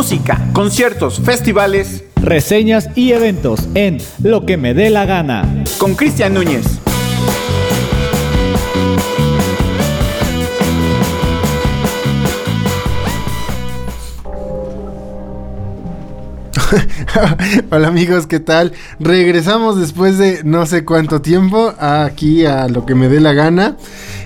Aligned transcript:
música, 0.00 0.40
conciertos, 0.54 1.20
festivales, 1.20 2.04
reseñas 2.16 2.88
y 2.96 3.12
eventos 3.12 3.68
en 3.74 3.98
Lo 4.22 4.46
que 4.46 4.56
me 4.56 4.72
dé 4.72 4.88
la 4.88 5.04
gana. 5.04 5.62
Con 5.76 5.94
Cristian 5.94 6.32
Núñez. 6.32 6.64
Hola 17.70 17.88
amigos, 17.88 18.26
¿qué 18.26 18.40
tal? 18.40 18.72
Regresamos 19.00 19.78
después 19.78 20.16
de 20.16 20.40
no 20.44 20.64
sé 20.64 20.86
cuánto 20.86 21.20
tiempo 21.20 21.74
aquí 21.78 22.46
a 22.46 22.68
lo 22.68 22.86
que 22.86 22.94
me 22.94 23.10
dé 23.10 23.20
la 23.20 23.34
gana. 23.34 23.76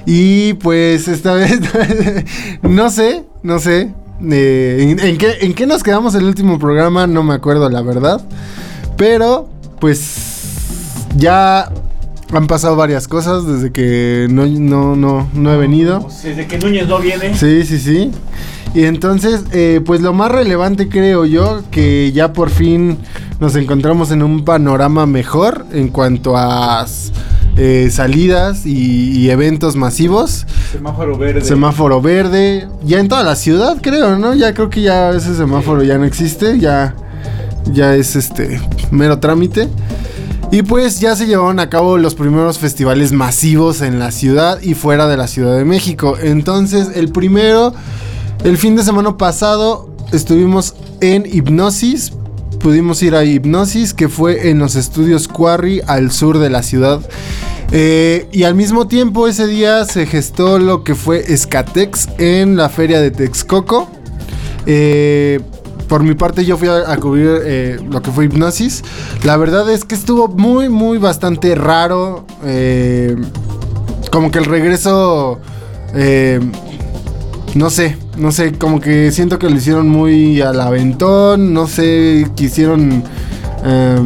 Y 0.07 0.55
pues 0.55 1.09
esta 1.09 1.35
vez, 1.35 1.59
no 2.63 2.91
sé, 2.91 3.25
no 3.43 3.59
sé. 3.59 3.93
Eh, 4.23 4.97
¿en, 5.01 5.19
qué, 5.19 5.35
¿En 5.41 5.55
qué 5.55 5.67
nos 5.67 5.83
quedamos 5.83 6.15
el 6.15 6.25
último 6.25 6.59
programa? 6.59 7.07
No 7.07 7.23
me 7.23 7.35
acuerdo 7.35 7.69
la 7.69 7.83
verdad. 7.83 8.25
Pero, 8.97 9.49
pues 9.81 10.35
ya 11.17 11.71
han 12.33 12.47
pasado 12.47 12.77
varias 12.77 13.07
cosas 13.07 13.47
desde 13.47 13.71
que 13.71 14.27
no, 14.31 14.47
no, 14.47 14.97
no, 14.97 15.29
no 15.35 15.53
he 15.53 15.57
venido. 15.57 16.09
Desde 16.23 16.47
que 16.47 16.59
Núñez 16.59 16.89
no 16.89 16.99
viene. 16.99 17.35
Sí, 17.35 17.65
sí, 17.65 17.79
sí. 17.79 18.11
Y 18.75 18.85
entonces, 18.85 19.45
eh, 19.53 19.81
pues 19.85 20.01
lo 20.01 20.13
más 20.13 20.33
relevante 20.33 20.89
creo 20.89 21.25
yo, 21.27 21.63
que 21.71 22.11
ya 22.13 22.33
por 22.33 22.51
fin 22.51 22.99
nos 23.39 23.55
encontramos 23.55 24.11
en 24.11 24.23
un 24.23 24.45
panorama 24.45 25.07
mejor 25.07 25.65
en 25.73 25.89
cuanto 25.89 26.37
a 26.37 26.85
eh, 27.57 27.89
salidas 27.91 28.67
y, 28.67 29.31
eventos 29.31 29.77
masivos. 29.77 30.47
Semáforo 30.73 31.17
verde. 31.17 31.41
Semáforo 31.43 32.01
verde. 32.01 32.69
Ya 32.85 33.01
en 33.01 33.09
toda 33.09 33.23
la 33.23 33.37
ciudad, 33.37 33.79
creo, 33.81 34.19
¿no? 34.19 34.35
Ya 34.35 34.55
creo 34.55 34.71
que 34.71 34.83
ya 34.83 35.11
ese 35.11 35.35
semáforo 35.35 35.83
ya 35.83 35.99
no 35.99 36.05
existe. 36.05 36.59
Ya, 36.59 36.95
ya 37.73 37.95
es 37.95 38.17
este 38.17 38.61
mero 38.91 39.19
trámite. 39.19 39.69
Y 40.51 40.63
pues 40.63 41.01
ya 41.01 41.17
se 41.17 41.27
llevaron 41.27 41.59
a 41.59 41.69
cabo 41.69 41.99
los 41.99 42.15
primeros 42.15 42.59
festivales 42.59 43.13
masivos 43.13 43.81
en 43.81 43.99
la 43.99 44.11
ciudad 44.11 44.61
y 44.63 44.75
fuera 44.75 45.09
de 45.09 45.17
la 45.17 45.27
Ciudad 45.27 45.57
de 45.57 45.65
México. 45.65 46.17
Entonces, 46.21 46.91
el 46.95 47.11
primero 47.11 47.75
el 48.45 48.59
fin 48.59 48.77
de 48.77 48.83
semana 48.83 49.17
pasado 49.17 49.91
estuvimos 50.13 50.75
en 51.01 51.25
Hipnosis. 51.25 52.13
Pudimos 52.65 53.03
ir 53.03 53.15
a 53.15 53.23
Hipnosis, 53.27 53.93
que 53.93 54.09
fue 54.09 54.49
en 54.49 54.59
los 54.59 54.75
estudios 54.75 55.29
Quarry 55.29 55.83
al 55.87 56.11
sur 56.11 56.39
de 56.39 56.49
la 56.49 56.63
ciudad. 56.63 57.03
Eh, 57.73 58.27
y 58.33 58.45
al 58.45 58.55
mismo 58.55 58.89
tiempo 58.89 59.29
ese 59.29 59.47
día 59.47 59.85
se 59.85 60.07
gestó 60.07 60.59
lo 60.59 60.83
que 60.83 60.95
fue 60.95 61.31
Escatex 61.31 62.09
en 62.17 62.57
la 62.57 62.71
feria 62.71 63.03
de 63.03 63.11
Texcoco. 63.11 63.91
Eh, 64.65 65.43
por 65.89 66.05
mi 66.05 66.15
parte 66.15 66.47
yo 66.47 66.57
fui 66.57 66.69
a, 66.69 66.97
cubrir 66.97 67.43
eh, 67.45 67.79
lo 67.87 68.01
que 68.01 68.11
fue 68.11 68.25
Hipnosis. 68.25 68.83
La 69.25 69.37
verdad 69.37 69.71
es 69.71 69.85
que 69.85 69.95
estuvo 69.95 70.29
muy, 70.29 70.71
muy 70.71 70.97
bastante 70.97 71.55
raro. 71.55 72.25
como 74.11 74.31
que 74.31 74.39
el 74.39 74.47
regreso 74.47 75.39
no 77.55 77.71
sé, 77.71 77.97
no 78.17 78.33
sé, 78.33 78.53
como 78.53 78.81
que 78.81 79.13
siento 79.13 79.39
que 79.39 79.49
lo 79.49 79.57
hicieron 79.57 79.89
muy 79.89 80.41
al 80.41 80.61
aventón, 80.61 81.53
no 81.53 81.67
sé, 81.69 82.27
quisieron 82.35 83.05
eh, 83.65 84.01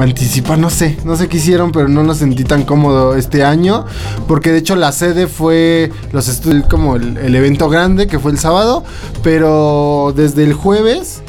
anticipar, 0.00 0.58
no 0.58 0.70
sé, 0.70 0.96
no 1.04 1.16
sé 1.16 1.28
qué 1.28 1.36
hicieron, 1.36 1.72
pero 1.72 1.88
no 1.88 2.02
lo 2.02 2.14
sentí 2.14 2.44
tan 2.44 2.64
cómodo 2.64 3.14
este 3.14 3.44
año, 3.44 3.84
porque 4.26 4.50
de 4.50 4.58
hecho 4.58 4.76
la 4.76 4.92
sede 4.92 5.26
fue 5.26 5.90
los 6.12 6.42
como 6.70 6.96
el 6.96 7.34
evento 7.34 7.68
grande 7.68 8.06
que 8.06 8.18
fue 8.18 8.32
el 8.32 8.38
sábado, 8.38 8.82
pero 9.22 10.14
desde 10.16 10.44
el 10.44 10.54
jueves 10.54 11.22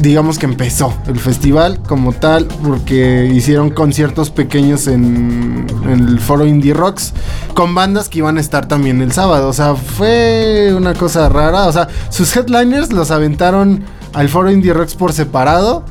digamos 0.00 0.38
que 0.38 0.46
empezó 0.46 0.94
el 1.06 1.18
festival 1.18 1.80
como 1.86 2.12
tal, 2.12 2.46
porque 2.62 3.30
hicieron 3.32 3.70
conciertos 3.70 4.30
pequeños 4.30 4.86
en, 4.86 5.66
el 5.88 6.20
foro 6.20 6.46
Indie 6.46 6.74
Rocks 6.74 7.12
con 7.54 7.74
bandas 7.74 8.08
que 8.08 8.18
iban 8.18 8.38
a 8.38 8.40
estar 8.40 8.66
también 8.66 9.02
el 9.02 9.12
sábado. 9.12 9.48
O 9.48 9.52
sea, 9.52 9.74
fue 9.74 10.72
una 10.76 10.94
cosa 10.94 11.28
rara. 11.28 11.66
O 11.66 11.72
sea, 11.72 11.88
sus 12.08 12.34
headliners 12.34 12.92
los 12.92 13.10
aventaron 13.10 13.84
al 14.12 14.28
foro 14.28 14.50
Indie 14.50 14.72
Rocks 14.72 14.94
por 14.94 15.12
separado. 15.12 15.84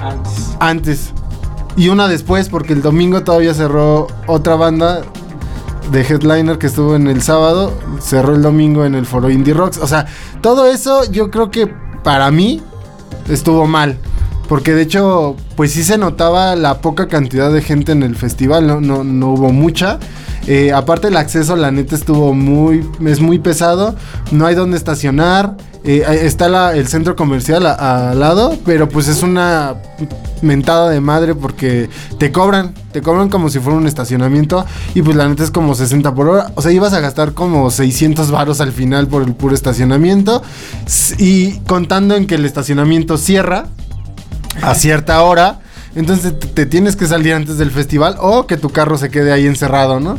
Antes. 0.00 0.56
Antes. 0.60 1.12
Y 1.76 1.88
una 1.88 2.08
después, 2.08 2.48
porque 2.48 2.72
el 2.72 2.82
domingo 2.82 3.22
todavía 3.22 3.54
cerró 3.54 4.08
otra 4.26 4.54
banda 4.56 5.02
de 5.90 6.00
headliner 6.02 6.58
que 6.58 6.66
estuvo 6.66 6.94
en 6.94 7.08
el 7.08 7.22
sábado, 7.22 7.72
cerró 8.00 8.34
el 8.34 8.42
domingo 8.42 8.84
en 8.84 8.94
el 8.94 9.06
foro 9.06 9.30
Indie 9.30 9.54
Rocks. 9.54 9.78
O 9.78 9.86
sea, 9.86 10.06
todo 10.42 10.66
eso 10.66 11.10
yo 11.10 11.30
creo 11.30 11.50
que 11.50 11.72
para 12.02 12.30
mí 12.30 12.62
estuvo 13.28 13.66
mal. 13.66 13.96
Porque 14.48 14.72
de 14.72 14.82
hecho, 14.82 15.36
pues 15.56 15.72
sí 15.72 15.84
se 15.84 15.98
notaba 15.98 16.56
la 16.56 16.80
poca 16.80 17.06
cantidad 17.06 17.52
de 17.52 17.60
gente 17.60 17.92
en 17.92 18.02
el 18.02 18.16
festival, 18.16 18.66
no, 18.66 18.80
no, 18.80 19.04
no 19.04 19.28
hubo 19.28 19.52
mucha. 19.52 19.98
Eh, 20.46 20.72
aparte 20.72 21.08
el 21.08 21.16
acceso, 21.18 21.56
la 21.56 21.70
neta, 21.70 21.94
estuvo 21.94 22.32
muy, 22.32 22.88
es 23.04 23.20
muy 23.20 23.38
pesado. 23.38 23.94
No 24.32 24.46
hay 24.46 24.54
donde 24.54 24.78
estacionar. 24.78 25.56
Eh, 25.84 26.02
está 26.22 26.74
el 26.74 26.88
centro 26.88 27.14
comercial 27.14 27.66
al 27.66 28.18
lado, 28.18 28.56
pero 28.64 28.88
pues 28.88 29.08
es 29.08 29.22
una 29.22 29.76
mentada 30.42 30.90
de 30.90 31.00
madre 31.00 31.34
porque 31.34 31.88
te 32.18 32.32
cobran, 32.32 32.74
te 32.92 33.02
cobran 33.02 33.28
como 33.28 33.48
si 33.48 33.58
fuera 33.58 33.78
un 33.78 33.86
estacionamiento 33.86 34.64
y 34.94 35.02
pues 35.02 35.16
la 35.16 35.28
neta 35.28 35.44
es 35.44 35.50
como 35.50 35.74
60 35.74 36.14
por 36.14 36.28
hora. 36.28 36.52
O 36.54 36.62
sea, 36.62 36.72
ibas 36.72 36.94
a 36.94 37.00
gastar 37.00 37.32
como 37.34 37.70
600 37.70 38.30
varos 38.30 38.60
al 38.60 38.72
final 38.72 39.06
por 39.06 39.22
el 39.22 39.34
puro 39.34 39.54
estacionamiento 39.54 40.42
y 41.18 41.58
contando 41.60 42.16
en 42.16 42.26
que 42.26 42.36
el 42.36 42.44
estacionamiento 42.44 43.18
cierra 43.18 43.66
a 44.62 44.74
cierta 44.74 45.22
hora. 45.22 45.60
Entonces 45.94 46.38
te, 46.38 46.66
tienes 46.66 46.96
que 46.96 47.06
salir 47.06 47.34
antes 47.34 47.58
del 47.58 47.70
festival 47.70 48.16
o 48.20 48.46
que 48.46 48.56
tu 48.56 48.70
carro 48.70 48.98
se 48.98 49.10
quede 49.10 49.32
ahí 49.32 49.46
encerrado, 49.46 50.00
¿no? 50.00 50.18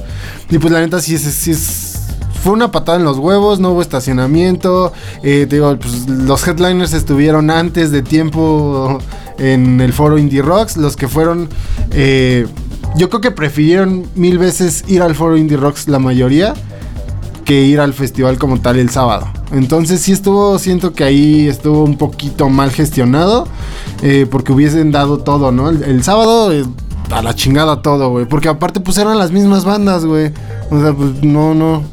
Y 0.50 0.58
pues 0.58 0.74
la 0.74 0.80
neta 0.80 1.00
sí 1.00 1.16
es, 1.16 1.22
sí 1.22 1.52
es 1.52 2.00
fue 2.44 2.54
una 2.54 2.72
patada 2.72 2.98
en 2.98 3.04
los 3.04 3.18
huevos, 3.18 3.60
no 3.60 3.72
hubo 3.72 3.82
estacionamiento. 3.82 4.94
Eh, 5.24 5.46
digo, 5.50 5.78
pues, 5.78 6.08
los 6.08 6.48
headliners 6.48 6.94
estuvieron 6.94 7.50
antes 7.50 7.92
de 7.92 8.02
tiempo 8.02 9.00
en 9.38 9.82
el 9.82 9.94
foro 9.94 10.18
Indie 10.18 10.42
Rocks. 10.42 10.78
Los 10.78 10.96
que 10.96 11.08
fueron, 11.08 11.50
eh, 11.92 12.48
yo 12.96 13.10
creo 13.10 13.22
que 13.22 13.32
prefirieron 13.32 14.08
mil 14.16 14.38
veces 14.38 14.86
ir 14.88 15.02
al 15.02 15.16
foro 15.16 15.38
Indie 15.38 15.58
Rocks 15.58 15.88
la 15.88 16.00
mayoría 16.00 16.54
que 17.44 17.62
ir 17.64 17.80
al 17.80 17.94
festival 17.94 18.38
como 18.38 18.62
tal 18.62 18.78
el 18.78 18.90
sábado. 18.90 19.28
Entonces 19.52 20.02
sí 20.02 20.12
estuvo, 20.12 20.60
siento 20.60 20.94
que 20.94 21.04
ahí 21.04 21.48
estuvo 21.48 21.84
un 21.84 21.98
poquito 21.98 22.50
mal 22.50 22.72
gestionado, 22.72 23.48
eh, 24.04 24.28
porque 24.30 24.52
hubiesen 24.52 24.92
dado 24.92 25.20
todo, 25.20 25.52
¿no? 25.52 25.70
El, 25.70 26.04
sábado 26.04 26.52
a 27.10 27.22
la 27.24 27.34
chingada 27.34 27.82
todo, 27.82 28.09
güey, 28.12 28.26
porque 28.26 28.50
aparte 28.50 28.80
pues 28.80 28.98
eran 29.00 29.18
las 29.18 29.32
mismas 29.32 29.66
bandas, 29.66 30.06
güey. 30.06 30.32
O 30.70 30.80
sea, 30.80 30.94
pues 30.94 31.24
no, 31.24 31.56
no, 31.56 31.84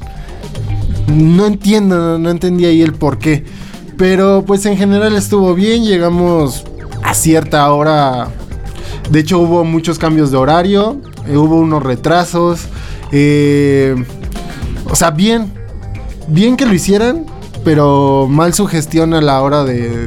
no 1.09 1.47
entiendo, 1.47 2.19
no 2.19 2.31
entendí 2.31 2.67
ahí 2.67 2.83
el 2.83 2.93
por 2.93 3.19
qué. 3.19 3.45
Pero 3.97 4.45
pues 4.47 4.67
en 4.67 4.77
general 4.77 5.17
estuvo 5.17 5.55
bien, 5.55 5.85
llegamos 5.85 6.65
a 7.03 7.15
cierta 7.15 7.71
hora. 7.73 8.29
De 9.11 9.21
hecho 9.21 9.39
hubo 9.39 9.65
muchos 9.65 9.99
cambios 9.99 10.31
de 10.31 10.37
horario, 10.37 11.01
eh, 11.27 11.39
hubo 11.39 11.57
unos 11.57 11.83
retrasos. 11.83 12.67
Eh, 13.13 13.95
o 14.91 14.95
sea, 14.95 15.11
bien, 15.11 15.53
bien 16.29 16.57
que 16.57 16.67
lo 16.67 16.75
hicieran, 16.75 17.25
pero 17.67 18.29
mal 18.31 18.55
su 18.55 18.69
gestión 18.69 19.13
a 19.13 19.21
la 19.21 19.43
hora 19.43 19.65
de, 19.65 20.07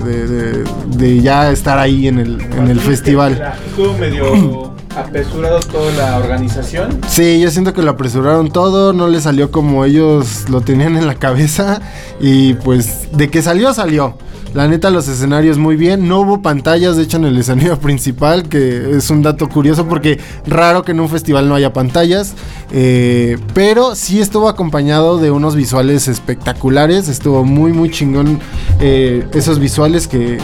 de, 0.95 1.21
ya 1.21 1.51
estar 1.51 1.77
ahí 1.77 2.07
en 2.07 2.17
el, 2.17 2.39
en 2.39 2.69
el 2.69 2.79
festival. 2.79 3.53
Estuvo 3.67 3.97
medio 3.97 4.68
apresurado 4.95 5.59
toda 5.59 5.91
la 5.93 6.17
organización. 6.17 6.99
Sí, 7.07 7.39
yo 7.39 7.51
siento 7.51 7.73
que 7.73 7.81
lo 7.81 7.91
apresuraron 7.91 8.51
todo, 8.51 8.93
no 8.93 9.07
le 9.07 9.21
salió 9.21 9.51
como 9.51 9.85
ellos 9.85 10.49
lo 10.49 10.61
tenían 10.61 10.97
en 10.97 11.07
la 11.07 11.15
cabeza 11.15 11.81
y 12.19 12.53
pues 12.55 13.09
de 13.11 13.29
que 13.29 13.41
salió, 13.41 13.73
salió. 13.73 14.15
La 14.53 14.67
neta, 14.67 14.89
los 14.89 15.07
escenarios 15.07 15.59
muy 15.59 15.75
bien. 15.75 16.07
No 16.07 16.21
hubo 16.21 16.41
pantallas, 16.41 16.97
de 16.97 17.03
hecho, 17.03 17.17
en 17.17 17.25
el 17.25 17.37
escenario 17.37 17.79
principal, 17.79 18.49
que 18.49 18.97
es 18.97 19.09
un 19.11 19.21
dato 19.21 19.47
curioso 19.47 19.87
porque 19.87 20.19
raro 20.47 20.83
que 20.83 20.91
en 20.91 20.99
un 20.99 21.09
festival 21.09 21.47
no 21.47 21.55
haya 21.55 21.71
pantallas. 21.71 22.33
Eh, 22.71 23.37
pero 23.53 23.95
sí 23.95 24.19
estuvo 24.19 24.49
acompañado 24.49 25.19
de 25.19 25.29
unos 25.29 25.55
visuales 25.55 26.07
espectaculares. 26.07 27.09
Estuvo 27.09 27.43
muy, 27.43 27.73
muy 27.73 27.91
chingón 27.91 28.39
eh, 28.79 29.27
esos 29.33 29.59
visuales 29.59 30.07
que, 30.07 30.39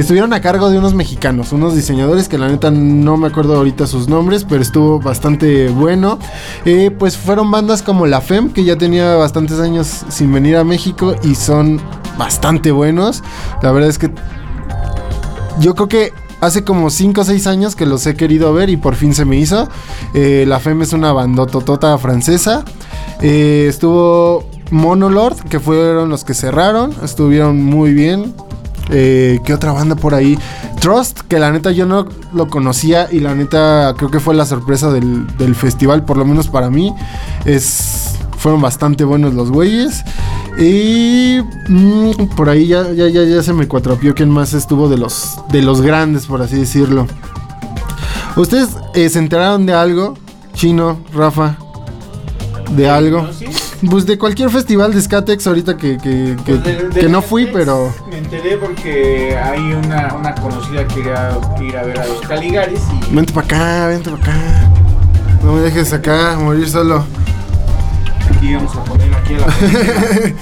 estuvieron 0.00 0.32
a 0.32 0.40
cargo 0.40 0.70
de 0.70 0.78
unos 0.78 0.94
mexicanos, 0.94 1.52
unos 1.52 1.74
diseñadores 1.74 2.28
que 2.28 2.38
la 2.38 2.48
neta 2.48 2.70
no 2.70 3.16
me 3.16 3.28
acuerdo 3.28 3.56
ahorita 3.56 3.86
sus 3.86 4.08
nombres, 4.08 4.44
pero 4.44 4.62
estuvo 4.62 5.00
bastante 5.00 5.68
bueno. 5.68 6.18
Eh, 6.64 6.90
pues 6.96 7.16
fueron 7.16 7.50
bandas 7.50 7.82
como 7.82 8.06
La 8.06 8.20
FEM, 8.20 8.50
que 8.50 8.64
ya 8.64 8.76
tenía 8.76 9.14
bastantes 9.16 9.58
años 9.60 10.04
sin 10.08 10.32
venir 10.32 10.56
a 10.56 10.64
México 10.64 11.14
y 11.22 11.34
son 11.34 11.80
bastante 12.16 12.70
buenos. 12.70 13.22
La 13.62 13.72
verdad 13.72 13.90
es 13.90 13.98
que 13.98 14.10
yo 15.58 15.74
creo 15.74 15.88
que 15.88 16.12
hace 16.40 16.64
como 16.64 16.90
5 16.90 17.20
o 17.20 17.24
6 17.24 17.46
años 17.46 17.76
que 17.76 17.86
los 17.86 18.06
he 18.06 18.14
querido 18.14 18.52
ver 18.52 18.70
y 18.70 18.76
por 18.76 18.94
fin 18.94 19.14
se 19.14 19.24
me 19.24 19.36
hizo. 19.36 19.68
Eh, 20.14 20.44
la 20.46 20.58
FEM 20.58 20.82
es 20.82 20.92
una 20.92 21.12
bandototota 21.12 21.96
francesa. 21.98 22.64
Eh, 23.20 23.66
estuvo 23.68 24.44
Monolord, 24.70 25.40
que 25.48 25.60
fueron 25.60 26.08
los 26.08 26.24
que 26.24 26.34
cerraron. 26.34 26.94
Estuvieron 27.02 27.62
muy 27.62 27.92
bien. 27.92 28.34
Eh, 28.90 29.40
¿Qué 29.44 29.54
otra 29.54 29.72
banda 29.72 29.94
por 29.94 30.14
ahí? 30.14 30.38
Trust, 30.80 31.20
que 31.20 31.38
la 31.38 31.50
neta 31.50 31.70
yo 31.70 31.86
no 31.86 32.06
lo 32.32 32.48
conocía 32.48 33.08
y 33.10 33.20
la 33.20 33.34
neta 33.34 33.94
creo 33.96 34.10
que 34.10 34.20
fue 34.20 34.34
la 34.34 34.46
sorpresa 34.46 34.90
del, 34.90 35.54
festival, 35.54 36.04
por 36.04 36.16
lo 36.16 36.24
menos 36.24 36.48
para 36.48 36.70
mí. 36.70 36.94
Es, 37.44 38.16
fueron 38.38 38.60
bastante 38.60 39.04
buenos 39.04 39.34
los 39.34 39.50
güeyes. 39.50 40.02
Y 40.58 41.38
mm, 41.68 42.34
por 42.36 42.48
ahí 42.48 42.66
ya, 42.66 42.92
ya, 42.92 43.08
ya, 43.08 43.22
ya 43.24 43.42
se 43.42 43.52
me 43.52 43.68
cuatropió 43.68 44.14
quién 44.14 44.30
más 44.30 44.52
estuvo 44.52 44.88
de 44.88 44.98
los, 44.98 45.38
de 45.50 45.62
los 45.62 45.80
grandes, 45.80 46.26
por 46.26 46.42
así 46.42 46.56
decirlo. 46.56 47.06
¿Ustedes 48.36 48.70
eh, 48.94 49.08
se 49.08 49.18
enteraron 49.18 49.66
de 49.66 49.74
algo? 49.74 50.14
Chino, 50.54 51.00
Rafa, 51.14 51.56
de 52.76 52.88
algo. 52.88 53.28
¿Sí? 53.32 53.46
Pues 53.88 54.04
de 54.04 54.18
cualquier 54.18 54.50
festival 54.50 54.92
de 54.92 55.00
Skatex 55.00 55.46
ahorita 55.46 55.76
que, 55.76 55.96
que, 55.96 56.36
que- 56.44 56.54
Pues 56.56 56.64
de- 56.64 56.88
de 56.90 57.00
que 57.00 57.08
no 57.08 57.22
fui, 57.22 57.46
pero... 57.46 57.92
Me 58.10 58.18
enteré 58.18 58.56
porque 58.58 59.38
hay 59.42 59.72
una, 59.72 60.14
una 60.14 60.34
conocida 60.34 60.86
que 60.86 60.96
quería 60.96 61.30
ir 61.60 61.76
a 61.78 61.82
ver 61.84 61.98
a 62.00 62.06
los 62.06 62.20
Caligaris 62.20 62.80
y 63.10 63.14
Vente 63.14 63.32
para 63.32 63.46
acá, 63.46 63.86
vente 63.88 64.10
para 64.10 64.22
acá. 64.22 64.70
No 65.42 65.54
me 65.54 65.60
dejes 65.62 65.92
acá 65.94 66.36
morir 66.38 66.68
solo. 66.68 67.06
aquí 68.36 68.52
vamos 68.54 68.76
a 68.76 68.84
poner 68.84 69.14
aquí 69.14 69.34
a 69.34 69.38
la 69.38 69.46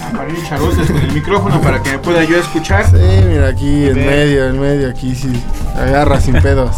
a 0.08 0.12
María 0.14 0.48
Charotes 0.48 0.86
con 0.90 0.96
el 0.96 1.12
micrófono 1.12 1.60
para 1.60 1.80
que 1.80 1.92
me 1.92 1.98
pueda 2.00 2.24
yo 2.24 2.36
escuchar. 2.38 2.86
Sí, 2.90 2.96
mira 3.28 3.48
aquí, 3.48 3.86
en 3.88 3.94
medio, 3.94 4.48
en 4.48 4.60
medio, 4.60 4.88
aquí 4.90 5.14
sí. 5.14 5.30
Agarra 5.76 6.20
sin 6.20 6.34
pedos. 6.42 6.74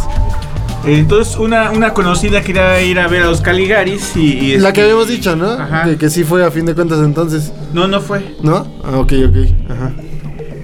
Entonces 0.86 1.36
una, 1.36 1.70
una 1.72 1.92
conocida 1.92 2.40
quería 2.40 2.80
ir 2.80 2.98
a 2.98 3.06
ver 3.06 3.22
a 3.22 3.26
los 3.26 3.40
Caligaris 3.42 4.16
y... 4.16 4.20
y 4.38 4.56
La 4.58 4.68
este- 4.68 4.72
que 4.72 4.82
habíamos 4.82 5.08
dicho, 5.08 5.36
¿no? 5.36 5.50
Ajá. 5.50 5.84
Que, 5.84 5.96
que 5.98 6.08
sí 6.10 6.24
fue 6.24 6.44
a 6.44 6.50
fin 6.50 6.64
de 6.66 6.74
cuentas 6.74 7.00
entonces. 7.00 7.52
No, 7.74 7.86
no 7.86 8.00
fue. 8.00 8.34
¿No? 8.42 8.66
Ah, 8.82 8.98
ok, 8.98 9.12
ok. 9.28 9.70
Ajá. 9.70 9.92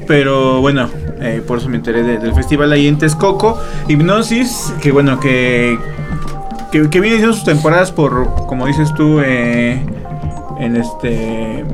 Pero 0.06 0.60
bueno, 0.60 0.88
eh, 1.20 1.42
por 1.46 1.58
eso 1.58 1.68
me 1.68 1.76
enteré 1.76 2.02
de- 2.02 2.18
del 2.18 2.32
festival 2.34 2.72
ahí 2.72 2.86
en 2.88 2.96
Texcoco. 2.98 3.58
Hipnosis, 3.88 4.72
que 4.80 4.90
bueno, 4.92 5.20
que, 5.20 5.78
que, 6.72 6.88
que 6.88 7.00
viene 7.00 7.16
haciendo 7.16 7.34
sus 7.34 7.44
temporadas 7.44 7.92
por, 7.92 8.46
como 8.46 8.66
dices 8.66 8.94
tú, 8.94 9.20
eh, 9.20 9.84
en 10.60 10.76
este... 10.76 11.64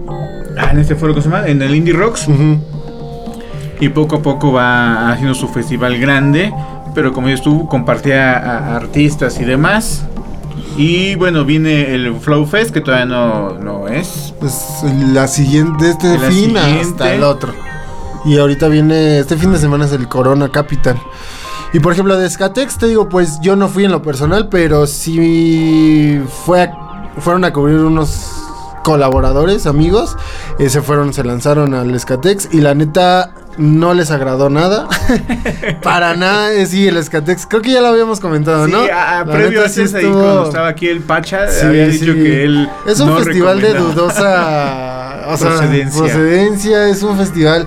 ah, 0.58 0.70
en 0.72 0.78
este 0.80 0.96
foro, 0.96 1.12
¿cómo 1.12 1.22
se 1.22 1.28
llama? 1.30 1.46
En 1.46 1.62
el 1.62 1.74
Indie 1.74 1.92
Rocks. 1.94 2.26
Y 3.80 3.88
poco 3.90 4.16
a 4.16 4.22
poco 4.22 4.52
va 4.52 5.10
haciendo 5.12 5.34
su 5.34 5.46
festival 5.48 5.98
grande. 5.98 6.52
Pero 6.94 7.12
como 7.12 7.28
dices 7.28 7.42
tú, 7.42 7.66
compartía 7.68 8.32
a, 8.38 8.72
a 8.72 8.76
artistas 8.76 9.38
y 9.40 9.44
demás. 9.44 10.02
Y 10.76 11.14
bueno, 11.16 11.44
viene 11.44 11.94
el 11.94 12.14
Flow 12.16 12.46
Fest, 12.46 12.70
que 12.72 12.80
todavía 12.80 13.06
no, 13.06 13.58
no 13.58 13.88
es. 13.88 14.32
Pues 14.40 14.54
la 15.12 15.26
siguiente, 15.28 15.90
este 15.90 16.18
La 16.18 16.28
fin 16.28 16.54
siguiente. 16.54 16.80
hasta 16.80 17.14
el 17.14 17.22
otro. 17.22 17.52
Y 18.24 18.38
ahorita 18.38 18.68
viene, 18.68 19.18
este 19.18 19.36
fin 19.36 19.52
de 19.52 19.58
semana 19.58 19.84
es 19.84 19.92
el 19.92 20.08
Corona 20.08 20.48
Capital. 20.50 20.96
Y 21.72 21.80
por 21.80 21.92
ejemplo, 21.94 22.16
de 22.18 22.28
Skatex, 22.28 22.76
te 22.78 22.86
digo, 22.86 23.08
pues 23.08 23.38
yo 23.40 23.56
no 23.56 23.68
fui 23.68 23.84
en 23.84 23.92
lo 23.92 24.02
personal, 24.02 24.48
pero 24.48 24.86
sí 24.86 26.20
fue 26.44 26.62
a- 26.62 27.10
fueron 27.18 27.44
a 27.44 27.52
cubrir 27.52 27.78
unos 27.78 28.30
colaboradores, 28.84 29.66
amigos. 29.66 30.16
eh, 30.58 30.68
se 30.68 30.82
fueron, 30.82 31.12
se 31.14 31.24
lanzaron 31.24 31.74
al 31.74 31.98
Skatex 31.98 32.48
y 32.52 32.60
la 32.60 32.74
neta 32.74 33.32
no 33.58 33.94
les 33.94 34.10
agradó 34.10 34.48
nada. 34.50 34.88
Para 35.82 36.14
nada, 36.16 36.52
eh, 36.52 36.66
sí, 36.66 36.86
el 36.88 37.02
Skatex. 37.02 37.46
Creo 37.46 37.62
que 37.62 37.70
ya 37.72 37.80
lo 37.80 37.88
habíamos 37.88 38.20
comentado, 38.20 38.66
Sí, 38.66 38.72
¿no? 38.72 38.80
a- 38.92 39.20
a- 39.20 39.24
previo 39.24 39.64
a 39.64 39.68
sí 39.68 39.82
ahí 39.82 40.02
cuando 40.04 40.44
estaba 40.46 40.68
aquí 40.68 40.88
el 40.88 41.00
Pacha, 41.00 41.48
Sí, 41.50 41.66
había 41.66 41.86
sí. 41.90 41.98
dicho 41.98 42.14
que 42.14 42.44
él. 42.44 42.68
Es 42.86 43.00
un 43.00 43.08
no 43.10 43.18
festival 43.18 43.60
de 43.60 43.74
dudosa 43.74 45.24
o 45.28 45.36
sea, 45.36 45.48
Procedencia. 45.48 45.98
procedencia. 46.02 46.88
Es 46.88 47.02
un 47.02 47.16
festival, 47.18 47.66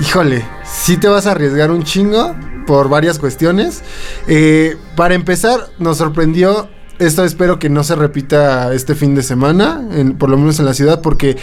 híjole, 0.00 0.44
sí 0.64 0.96
te 0.96 1.08
vas 1.08 1.26
a 1.26 1.32
arriesgar 1.32 1.70
un 1.70 1.82
chingo 1.84 2.34
por 2.66 2.88
varias 2.88 3.18
cuestiones. 3.18 3.82
Eh, 4.28 4.76
para 4.96 5.14
empezar, 5.14 5.60
nos 5.78 5.98
sorprendió. 5.98 6.68
Esto 6.98 7.24
espero 7.24 7.58
que 7.58 7.70
no 7.70 7.82
se 7.82 7.94
repita 7.94 8.74
este 8.74 8.94
fin 8.94 9.14
de 9.14 9.22
semana, 9.22 9.80
en- 9.92 10.18
por 10.18 10.28
lo 10.28 10.36
menos 10.36 10.58
en 10.60 10.66
la 10.66 10.74
ciudad, 10.74 11.00
porque 11.00 11.38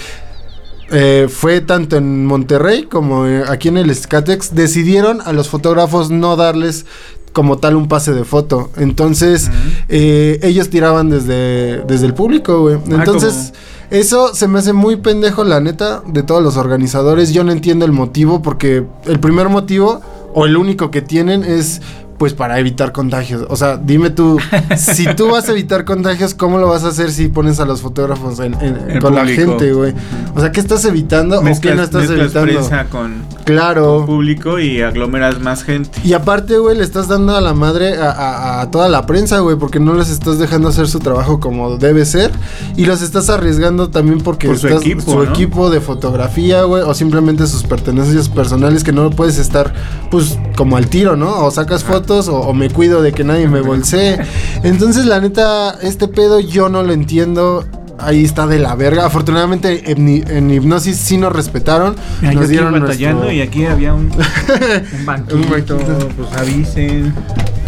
eh, 0.91 1.27
fue 1.29 1.61
tanto 1.61 1.97
en 1.97 2.25
Monterrey 2.25 2.83
como 2.83 3.25
eh, 3.25 3.43
aquí 3.47 3.67
en 3.67 3.77
el 3.77 3.93
Skatex. 3.93 4.55
Decidieron 4.55 5.21
a 5.21 5.33
los 5.33 5.49
fotógrafos 5.49 6.09
no 6.09 6.35
darles 6.35 6.85
como 7.33 7.57
tal 7.57 7.75
un 7.75 7.87
pase 7.87 8.13
de 8.13 8.23
foto. 8.23 8.71
Entonces, 8.77 9.51
eh, 9.89 10.39
ellos 10.41 10.69
tiraban 10.69 11.09
desde, 11.09 11.83
desde 11.83 12.07
el 12.07 12.13
público, 12.13 12.61
güey. 12.61 12.79
Entonces, 12.89 13.53
eso 13.91 14.33
se 14.33 14.47
me 14.47 14.59
hace 14.59 14.73
muy 14.73 14.95
pendejo, 14.95 15.43
la 15.43 15.59
neta, 15.59 16.01
de 16.07 16.23
todos 16.23 16.41
los 16.41 16.57
organizadores. 16.57 17.33
Yo 17.33 17.43
no 17.43 17.51
entiendo 17.51 17.85
el 17.85 17.91
motivo, 17.91 18.41
porque 18.41 18.85
el 19.05 19.19
primer 19.19 19.49
motivo, 19.49 20.01
o 20.33 20.45
el 20.45 20.57
único 20.57 20.89
que 20.89 21.03
tienen, 21.03 21.43
es 21.43 21.81
pues 22.17 22.33
para 22.33 22.59
evitar 22.59 22.91
contagios. 22.91 23.45
O 23.49 23.55
sea, 23.55 23.77
dime 23.77 24.09
tú, 24.09 24.39
si 24.75 25.05
tú 25.15 25.29
vas 25.31 25.47
a 25.49 25.51
evitar 25.51 25.85
contagios, 25.85 26.33
¿cómo 26.33 26.57
lo 26.57 26.67
vas 26.67 26.83
a 26.83 26.87
hacer 26.89 27.11
si 27.11 27.27
pones 27.27 27.59
a 27.59 27.65
los 27.65 27.81
fotógrafos 27.81 28.39
en- 28.39 28.55
en- 28.55 28.89
El 28.89 28.99
con 28.99 29.13
la 29.15 29.25
gente, 29.25 29.71
güey? 29.73 29.93
O 30.35 30.39
sea, 30.41 30.51
¿qué 30.51 30.59
estás 30.59 30.83
evitando 30.85 31.39
o 31.39 31.43
qué 31.61 31.75
no 31.75 31.83
estás 31.83 32.09
evitando? 32.09 32.53
con, 32.89 33.13
Claro. 33.45 33.97
con 33.97 34.05
público 34.07 34.59
y 34.59 34.81
aglomeras 34.81 35.39
más 35.39 35.63
gente. 35.63 35.91
Y 36.03 36.13
aparte, 36.13 36.57
güey, 36.57 36.77
le 36.77 36.83
estás 36.83 37.07
dando 37.07 37.35
a 37.35 37.41
la 37.41 37.53
madre 37.53 37.97
a, 37.97 38.09
a- 38.11 38.61
a 38.61 38.71
toda 38.71 38.89
la 38.89 39.05
prensa, 39.05 39.39
güey, 39.39 39.55
porque 39.57 39.79
no 39.79 39.93
les 39.93 40.09
estás 40.09 40.39
dejando 40.39 40.69
hacer 40.69 40.87
su 40.87 40.99
trabajo 40.99 41.39
como 41.39 41.77
debe 41.77 42.05
ser. 42.05 42.31
Y 42.75 42.85
los 42.85 43.01
estás 43.01 43.29
arriesgando 43.29 43.89
también 43.89 44.21
porque 44.21 44.47
Por 44.47 44.57
su 44.57 44.67
estás- 44.67 44.81
equipo, 44.81 45.01
su 45.01 45.17
¿no? 45.17 45.23
equipo 45.23 45.69
de 45.69 45.81
fotografía, 45.81 46.63
güey, 46.63 46.81
o 46.83 46.93
simplemente 46.93 47.45
sus 47.47 47.63
pertenencias 47.63 48.27
personales 48.29 48.83
que 48.83 48.91
no 48.91 49.09
puedes 49.11 49.37
estar, 49.37 49.73
pues, 50.09 50.37
como 50.55 50.77
al 50.77 50.87
tiro, 50.87 51.15
¿no? 51.15 51.45
O 51.45 51.51
sacas 51.51 51.83
fotos 51.83 52.06
o, 52.11 52.39
o 52.39 52.53
me 52.53 52.69
cuido 52.69 53.01
de 53.01 53.11
que 53.11 53.23
nadie 53.23 53.47
me 53.47 53.61
bolsee. 53.61 54.17
Entonces, 54.63 55.05
la 55.05 55.19
neta, 55.19 55.75
este 55.81 56.07
pedo 56.07 56.39
yo 56.39 56.69
no 56.69 56.83
lo 56.83 56.93
entiendo. 56.93 57.65
Ahí 57.99 58.23
está 58.23 58.45
de 58.45 58.59
la 58.59 58.75
verga. 58.75 59.07
Afortunadamente 59.07 59.91
en, 59.91 60.07
hi- 60.07 60.23
en 60.27 60.51
hipnosis 60.51 60.97
sí 60.97 61.17
nos 61.17 61.33
respetaron. 61.33 61.95
Mira, 62.21 62.33
yo 62.33 62.39
nos 62.39 62.43
aquí 62.45 62.51
dieron 62.51 62.79
batallando 62.79 63.23
nuestro- 63.23 63.31
y 63.35 63.41
aquí 63.41 63.65
había 63.65 63.93
un, 63.95 64.11
un 64.99 65.05
banquito, 65.05 65.35
Un 65.35 65.49
banquito. 65.49 65.77
pues 66.15 66.31
avisen. 66.39 67.13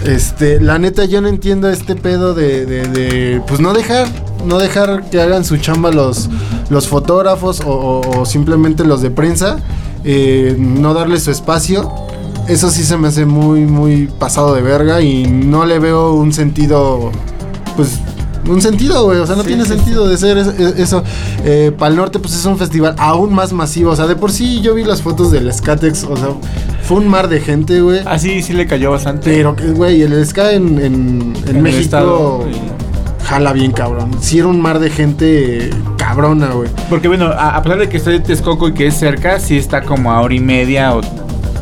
Este, 0.05 0.61
la 0.61 0.77
neta, 0.77 1.05
yo 1.05 1.19
no 1.21 1.27
entiendo 1.29 1.67
este 1.69 1.95
pedo 1.95 2.33
de, 2.35 2.65
de, 2.67 2.87
de, 2.87 3.41
pues 3.47 3.59
no 3.59 3.73
dejar, 3.73 4.07
no 4.45 4.59
dejar 4.59 5.09
que 5.09 5.19
hagan 5.19 5.43
su 5.43 5.57
chamba 5.57 5.91
los, 5.91 6.29
los 6.69 6.87
fotógrafos 6.87 7.61
o, 7.61 7.71
o- 7.71 8.19
o 8.21 8.25
simplemente 8.27 8.85
los 8.85 9.01
de 9.01 9.09
prensa, 9.09 9.57
eh, 10.05 10.55
no 10.59 10.93
darles 10.93 11.23
su 11.23 11.31
espacio. 11.31 11.91
Eso 12.49 12.69
sí 12.69 12.83
se 12.83 12.97
me 12.97 13.07
hace 13.09 13.25
muy, 13.25 13.61
muy 13.61 14.07
pasado 14.07 14.53
de 14.55 14.61
verga 14.61 15.01
y 15.01 15.23
no 15.27 15.65
le 15.65 15.77
veo 15.79 16.13
un 16.13 16.33
sentido, 16.33 17.11
pues, 17.75 17.99
un 18.47 18.59
sentido, 18.61 19.03
güey. 19.05 19.19
O 19.19 19.27
sea, 19.27 19.35
no 19.35 19.43
Sí, 19.43 19.49
tiene 19.49 19.63
sí, 19.65 19.69
sentido 19.75 20.07
de 20.07 20.17
ser 20.17 20.37
es- 20.39 20.47
es- 20.59 20.79
eso. 20.79 21.03
Eh, 21.45 21.71
Pal 21.77 21.95
Norte, 21.95 22.17
pues 22.17 22.33
es 22.33 22.43
un 22.45 22.57
festival 22.57 22.95
aún 22.97 23.33
más 23.33 23.53
masivo. 23.53 23.91
O 23.91 23.95
sea, 23.95 24.07
de 24.07 24.15
por 24.15 24.31
sí 24.31 24.61
yo 24.61 24.73
vi 24.73 24.83
las 24.83 25.01
fotos 25.03 25.31
del 25.31 25.51
Skatex, 25.53 26.05
o 26.05 26.17
sea, 26.17 26.29
fue 26.83 26.97
un 26.97 27.07
mar 27.07 27.27
de 27.29 27.39
gente, 27.39 27.81
güey. 27.81 28.01
Ah, 28.05 28.17
sí, 28.17 28.41
sí 28.41 28.53
le 28.53 28.65
cayó 28.65 28.89
bastante. 28.91 29.29
Pero, 29.29 29.55
que, 29.55 29.67
güey, 29.67 30.01
el 30.01 30.25
Ska 30.25 30.53
en, 30.53 30.79
en, 30.79 31.33
en 31.47 31.55
el 31.57 31.61
México 31.61 31.81
estado, 31.83 32.45
jala 33.25 33.53
bien 33.53 33.71
cabrón. 33.73 34.09
Sí 34.21 34.39
era 34.39 34.47
un 34.47 34.59
mar 34.59 34.79
de 34.79 34.89
gente 34.89 35.69
cabrona, 35.97 36.47
güey. 36.53 36.69
Porque 36.89 37.07
bueno, 37.07 37.25
a, 37.27 37.55
a 37.55 37.61
pesar 37.61 37.77
de 37.77 37.87
que 37.89 37.97
está 37.97 38.09
de 38.09 38.19
Texcoco 38.21 38.67
y 38.69 38.73
que 38.73 38.87
es 38.87 38.95
cerca, 38.95 39.39
sí 39.39 39.55
está 39.57 39.83
como 39.83 40.11
a 40.11 40.21
hora 40.21 40.33
y 40.33 40.39
media 40.39 40.95
o 40.95 41.01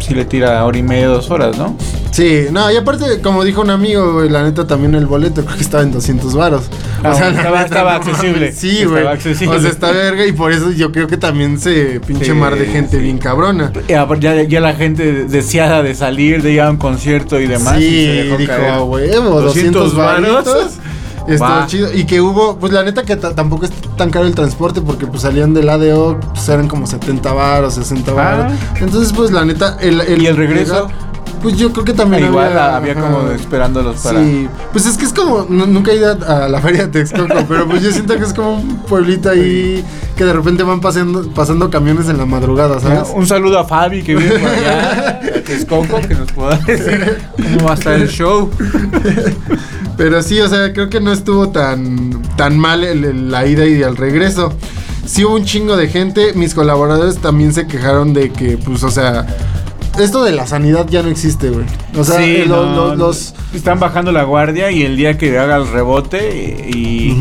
sí 0.08 0.14
le 0.16 0.26
tira 0.26 0.64
hora 0.66 0.78
y 0.78 0.84
media, 0.84 1.08
dos 1.08 1.30
horas, 1.30 1.58
¿no? 1.58 1.76
Sí, 2.12 2.46
no, 2.52 2.72
y 2.72 2.76
aparte, 2.78 3.22
como 3.22 3.44
dijo 3.44 3.62
un 3.62 3.70
amigo, 3.70 4.14
güey, 4.14 4.30
la 4.30 4.42
neta 4.44 4.66
también 4.66 4.96
el 4.96 5.06
boleto 5.06 5.44
creo 5.44 5.56
que 5.56 5.62
estaba 5.62 5.84
en 5.84 5.92
200 5.92 6.34
varos. 6.34 6.64
Ah, 7.04 7.10
la 7.10 7.12
estaba- 7.12 7.32
neta, 7.32 7.62
estaba 7.66 7.96
accesible. 7.96 8.52
Sí, 8.54 8.78
Estaba 8.80 8.92
güey. 9.02 9.08
accesible. 9.08 9.56
O 9.56 9.60
sea, 9.60 9.70
está 9.70 9.92
verga 9.92 10.26
y 10.26 10.32
por 10.32 10.52
eso 10.52 10.72
yo 10.72 10.92
creo 10.92 11.08
que 11.08 11.18
también 11.18 11.60
se 11.60 12.00
pinche 12.00 12.26
Sí, 12.26 12.32
mar 12.32 12.56
de 12.58 12.66
gente 12.66 12.98
sí. 12.98 13.04
bien 13.04 13.18
cabrona. 13.20 13.72
Y 13.88 13.92
Ya, 13.92 14.42
ya 14.44 14.60
la 14.62 14.74
gente 14.74 15.26
deseada 15.26 15.84
de 15.84 15.94
salir, 15.94 16.42
de 16.42 16.54
ir 16.54 16.62
a 16.62 16.72
un 16.72 16.78
concierto 16.78 17.40
y 17.40 17.46
demás. 17.48 17.78
y 17.80 17.84
se 17.84 17.90
Sí, 17.90 18.06
dejó 18.24 18.38
dijo, 18.38 18.52
caer. 18.54 18.70
"A 18.72 18.84
huevo, 18.84 19.42
200 19.42 19.92
200 19.92 19.96
varos. 19.96 20.46
Estuvo 21.28 21.68
chido. 21.68 21.94
Y 21.94 22.06
que 22.06 22.22
hubo, 22.22 22.58
pues 22.58 22.72
la 22.74 22.84
neta 22.84 23.04
que 23.04 23.16
ta- 23.16 23.34
tampoco 23.36 23.66
es 23.66 23.72
tan 23.98 24.10
caro 24.10 24.26
el 24.26 24.36
transporte 24.36 24.82
porque 24.82 25.06
pues 25.08 25.22
salían 25.24 25.54
del 25.54 25.70
ADO, 25.70 26.20
pues 26.34 26.48
eran 26.50 26.68
como 26.68 26.88
70 26.88 27.34
baros, 27.34 27.74
60 27.76 28.14
baros. 28.14 28.54
Entonces, 28.80 29.14
pues 29.14 29.32
la 29.32 29.44
neta, 29.46 29.78
el, 29.82 30.02
Ah. 30.02 30.04
¿Y 30.18 30.26
el 30.26 30.38
regreso? 30.38 30.88
pues 31.42 31.56
yo 31.56 31.72
creo 31.72 31.86
que 31.86 31.94
también 31.94 32.24
Ah, 32.24 32.28
Igual 32.30 32.58
había, 32.58 32.96
como 32.96 33.30
esperándolos 33.30 34.02
para. 34.02 34.20
Sí, 34.24 34.50
pues 34.72 34.88
es 34.88 34.98
que 34.98 35.06
es 35.06 35.14
como, 35.14 35.46
nu- 35.48 35.68
nunca 35.68 35.92
he 35.92 35.98
ido 35.98 36.18
a, 36.28 36.46
a 36.46 36.50
la 36.50 36.60
feria 36.60 36.88
de 36.88 36.88
Texcoco, 36.88 37.36
pero 37.48 37.68
pues 37.68 37.84
yo 37.84 37.92
siento 37.92 38.18
que 38.18 38.24
es 38.24 38.34
como 38.34 38.56
un 38.56 38.78
pueblito 38.88 39.30
ahí 39.30 39.84
que 40.18 40.26
de 40.26 40.34
repente 40.34 40.64
van 40.64 40.82
pasando, 40.82 41.30
pasando 41.32 41.70
camiones 41.70 42.10
en 42.10 42.18
la 42.18 42.26
madrugada, 42.26 42.80
¿sabes? 42.80 43.10
Un 43.16 43.28
saludo 43.28 43.60
a 43.60 43.66
Fabi 43.66 44.02
que 44.04 44.16
vive 44.16 44.40
por 44.40 44.50
allá, 44.50 45.20
de 45.24 45.42
Texcoco, 45.42 46.02
que 46.02 46.16
nos 46.16 46.32
pueda 46.32 46.58
decir 46.58 47.18
cómo 47.36 47.66
va 47.68 47.72
a 47.72 47.76
estar 47.76 47.94
el 47.94 48.10
show. 48.10 48.50
Pero 49.98 50.22
sí, 50.22 50.40
o 50.40 50.48
sea, 50.48 50.74
creo 50.74 50.90
que 50.90 51.00
no 51.00 51.12
estuvo 51.12 51.50
tan, 51.50 52.22
tan 52.36 52.58
mal 52.60 52.84
el- 52.84 53.04
el- 53.04 53.32
la 53.32 53.46
ida 53.48 53.66
y 53.66 53.82
el 53.82 53.96
regreso. 53.96 54.54
Sí 55.06 55.24
hubo 55.24 55.36
un 55.36 55.46
chingo 55.46 55.78
de 55.78 55.88
gente. 55.88 56.34
Mis 56.34 56.54
colaboradores 56.54 57.18
también 57.18 57.54
se 57.54 57.66
quejaron 57.66 58.14
de 58.14 58.32
que, 58.32 58.58
pues, 58.58 58.84
o 58.84 58.92
sea, 58.92 59.26
esto 60.00 60.24
de 60.24 60.32
la 60.32 60.46
sanidad 60.48 60.88
ya 60.90 61.02
no 61.04 61.10
existe, 61.10 61.50
güey. 61.50 61.66
O 61.98 62.04
sea, 62.04 62.18
Sí, 62.20 62.44
no, 62.48 62.96
los, 62.96 63.34
Están 63.54 63.80
bajando 63.80 64.12
la 64.12 64.24
guardia 64.24 64.72
y 64.72 64.84
el 64.84 64.96
día 64.98 65.18
que 65.18 65.38
haga 65.38 65.56
el 65.58 65.68
rebote 65.68 66.70
y... 66.74 67.16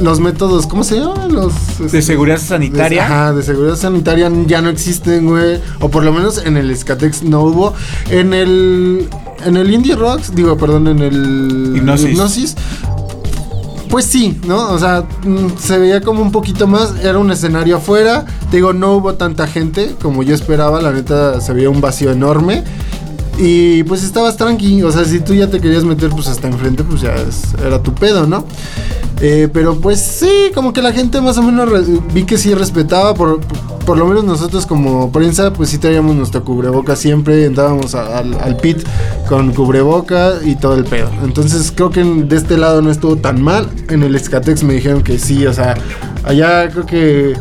los 0.00 0.20
métodos, 0.20 0.66
¿cómo 0.66 0.84
se 0.84 0.98
llaman? 1.00 1.32
Los 1.34 1.52
De 1.78 1.86
este, 1.86 2.02
seguridad 2.02 2.38
sanitaria. 2.38 3.02
de- 3.02 3.06
ajá, 3.06 3.32
de 3.32 3.42
seguridad 3.42 3.76
sanitaria 3.76 4.30
ya 4.46 4.62
no 4.62 4.70
existen, 4.70 5.26
güey. 5.26 5.60
O 5.80 5.90
por 5.90 6.04
lo 6.04 6.12
menos 6.12 6.44
en 6.44 6.56
el 6.56 6.70
Escatex 6.70 7.22
no 7.22 7.42
hubo. 7.42 7.74
En 8.10 8.32
el. 8.34 9.08
En 9.44 9.56
el 9.56 9.70
Indie 9.72 9.94
Rocks, 9.94 10.34
digo, 10.34 10.56
perdón, 10.56 10.88
en 10.88 11.00
el. 11.00 11.72
Hipnosis. 11.76 12.56
Pues 13.88 14.04
sí, 14.04 14.38
¿no? 14.46 14.70
O 14.70 14.78
sea, 14.78 15.04
mm, 15.24 15.58
se 15.58 15.78
veía 15.78 16.00
como 16.00 16.22
un 16.22 16.32
poquito 16.32 16.66
más. 16.66 16.94
Era 17.02 17.18
un 17.18 17.30
escenario 17.30 17.76
afuera. 17.76 18.24
Te 18.50 18.56
digo, 18.56 18.72
no 18.72 18.94
hubo 18.94 19.14
tanta 19.14 19.46
gente 19.46 19.94
como 20.02 20.22
yo 20.22 20.34
esperaba. 20.34 20.80
La 20.82 20.92
neta, 20.92 21.40
se 21.40 21.52
veía 21.52 21.70
un 21.70 21.80
vacío 21.80 22.10
enorme. 22.10 22.64
Y 23.38 23.82
pues 23.84 24.02
estabas 24.02 24.36
tranqui, 24.36 24.82
o 24.82 24.90
sea, 24.90 25.04
si 25.04 25.20
tú 25.20 25.34
ya 25.34 25.48
te 25.50 25.60
querías 25.60 25.84
meter 25.84 26.08
pues 26.10 26.26
hasta 26.28 26.48
enfrente, 26.48 26.84
pues 26.84 27.02
ya 27.02 27.14
es- 27.14 27.54
era 27.64 27.82
tu 27.82 27.92
pedo, 27.92 28.26
¿no? 28.26 28.44
Eh, 29.20 29.48
pero 29.52 29.76
pues 29.76 30.00
sí, 30.00 30.50
como 30.54 30.72
que 30.72 30.80
la 30.82 30.92
gente 30.92 31.20
más 31.20 31.36
o 31.38 31.42
menos 31.42 31.68
vi 32.14 32.24
que 32.24 32.38
sí 32.38 32.54
respetaba, 32.54 33.14
por, 33.14 33.40
por 33.84 33.96
lo 33.98 34.06
menos 34.06 34.24
nosotros 34.24 34.64
como 34.66 35.10
prensa, 35.12 35.52
pues 35.52 35.68
sí 35.70 35.78
traíamos 35.78 36.16
nuestro 36.16 36.44
cubreboca 36.44 36.96
siempre, 36.96 37.44
entrábamos 37.44 37.94
a- 37.94 38.18
al, 38.18 38.34
al 38.40 38.56
pit 38.56 38.78
con 39.28 39.52
cubreboca 39.52 40.34
y 40.44 40.56
todo 40.56 40.74
el 40.74 40.84
pedo. 40.84 41.10
Entonces 41.22 41.72
creo 41.74 41.90
que 41.90 42.04
de 42.04 42.36
este 42.36 42.56
lado 42.56 42.80
no 42.82 42.90
estuvo 42.90 43.16
tan 43.16 43.42
mal. 43.42 43.68
En 43.90 44.02
el 44.02 44.14
Escatex 44.14 44.62
me 44.64 44.74
dijeron 44.74 45.02
que 45.02 45.18
sí, 45.18 45.46
o 45.46 45.52
sea, 45.52 45.74
allá 46.24 46.68
creo 46.70 46.86
que 46.86 47.34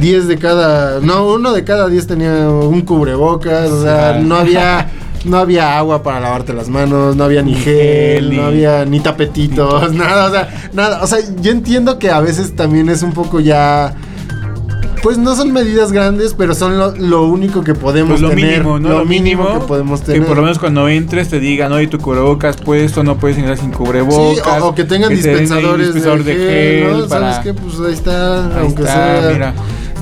10 0.00 0.26
de 0.26 0.38
cada, 0.38 1.00
no, 1.00 1.34
uno 1.34 1.52
de 1.52 1.64
cada 1.64 1.88
10 1.88 2.06
tenía 2.06 2.48
un 2.48 2.80
cubrebocas, 2.82 3.70
o 3.70 3.82
sea, 3.82 4.18
no 4.22 4.36
había... 4.36 4.90
No 5.24 5.38
había 5.38 5.78
agua 5.78 6.02
para 6.02 6.20
lavarte 6.20 6.52
las 6.52 6.68
manos, 6.68 7.16
no 7.16 7.24
había 7.24 7.40
ni 7.42 7.52
Ni 7.52 7.58
gel, 7.60 8.36
no 8.36 8.44
había 8.44 8.84
ni 8.84 9.00
tapetitos, 9.00 9.92
nada, 9.94 10.26
o 10.26 10.30
sea, 10.30 10.68
nada. 10.74 11.02
O 11.02 11.06
sea, 11.06 11.18
yo 11.40 11.50
entiendo 11.50 11.98
que 11.98 12.10
a 12.10 12.20
veces 12.20 12.54
también 12.54 12.88
es 12.90 13.02
un 13.02 13.12
poco 13.12 13.40
ya. 13.40 13.94
Pues 15.02 15.18
no 15.18 15.36
son 15.36 15.52
medidas 15.52 15.92
grandes, 15.92 16.32
pero 16.32 16.54
son 16.54 16.78
lo, 16.78 16.92
lo 16.96 17.24
único 17.24 17.62
que 17.62 17.74
podemos 17.74 18.12
Pues 18.12 18.22
lo 18.22 18.30
tener. 18.30 18.52
mínimo, 18.62 18.78
¿no? 18.78 18.88
Lo, 18.88 19.04
mínimo, 19.04 19.60
que 19.60 19.66
podemos 19.66 20.00
tener. 20.02 20.24
por 20.26 20.36
lo 20.36 20.42
menos 20.42 20.58
cuando 20.58 20.88
entres 20.88 21.28
te 21.28 21.40
digan, 21.40 21.72
oye, 21.72 21.88
tu 21.88 21.98
cubrebocas 21.98 22.56
puesto, 22.56 23.04
no 23.04 23.18
puedes 23.18 23.36
entrar 23.36 23.58
sin 23.58 23.70
Sí, 23.70 23.76
cubrebocas. 23.76 24.62
o, 24.62 24.68
o 24.68 24.74
que 24.74 24.84
tengan 24.84 25.10
te 25.10 25.16
dispensadores 25.16 25.88
dispensador 25.94 26.24
de, 26.24 26.34
gel, 26.34 27.00
¿no? 27.02 27.06
para- 27.08 27.34
¿Sabes 27.34 27.38
qué? 27.44 27.52
Pues 27.60 27.74
ahí 27.86 27.92
está, 27.92 28.46
Ahí 28.46 28.52
aunque 28.62 28.82
está, 28.82 29.20
sea. 29.20 29.30
mira. 29.30 29.54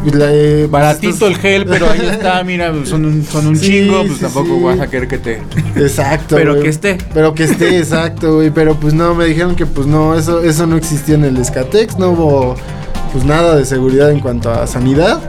Eh, 0.05 0.67
Baratito 0.71 1.13
estos- 1.13 1.29
el 1.31 1.37
gel, 1.37 1.67
pero 1.67 1.91
ahí 1.91 2.01
está, 2.11 2.43
mira, 2.45 2.73
son 2.85 3.05
un, 3.05 3.25
son 3.25 3.47
un 3.49 3.57
Sí, 3.57 3.67
chingo, 3.67 4.01
pues 4.03 4.15
sí, 4.15 4.21
tampoco 4.21 4.57
sí. 4.57 4.63
vas 4.65 4.81
a 4.81 4.89
querer 4.89 5.09
que 5.09 5.19
te... 5.19 5.43
Exacto. 5.77 6.37
Pero 6.37 6.61
que 6.61 6.69
esté. 6.69 6.99
Pero 7.15 7.35
que 7.35 7.45
esté, 7.45 7.79
exacto, 7.81 8.35
güey. 8.37 8.51
Pero 8.51 8.75
pues 8.77 8.95
no, 8.95 9.15
me 9.15 9.27
dijeron 9.27 9.55
que 9.55 9.67
pues 9.67 9.87
no, 9.87 10.15
eso, 10.17 10.43
eso 10.43 10.67
no 10.67 10.77
existía 10.77 11.15
en 11.15 11.25
el 11.25 11.37
Escatex, 11.37 11.99
no 11.99 12.11
hubo 12.11 12.55
pues 13.13 13.25
nada 13.25 13.57
de 13.57 13.65
seguridad 13.65 14.11
en 14.11 14.21
cuanto 14.21 14.51
a 14.51 14.67
sanidad. 14.67 15.21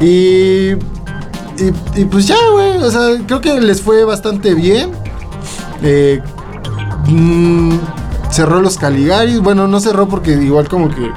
Y, 0.00 0.72
y, 0.72 1.72
y, 1.96 2.04
pues 2.04 2.26
ya, 2.28 2.36
güey. 2.52 2.76
O 2.78 2.90
sea, 2.90 3.16
creo 3.26 3.40
que 3.40 3.60
les 3.60 3.80
fue 3.82 4.04
bastante 4.04 4.54
bien. 4.54 4.90
Eh, 5.82 6.20
mm, 7.08 7.72
cerró 8.30 8.60
los 8.60 8.76
Caligaris. 8.78 9.40
Bueno, 9.40 9.66
no 9.66 9.80
cerró 9.80 10.06
porque 10.08 10.32
igual 10.32 10.68
como 10.68 10.88
que 10.88 11.10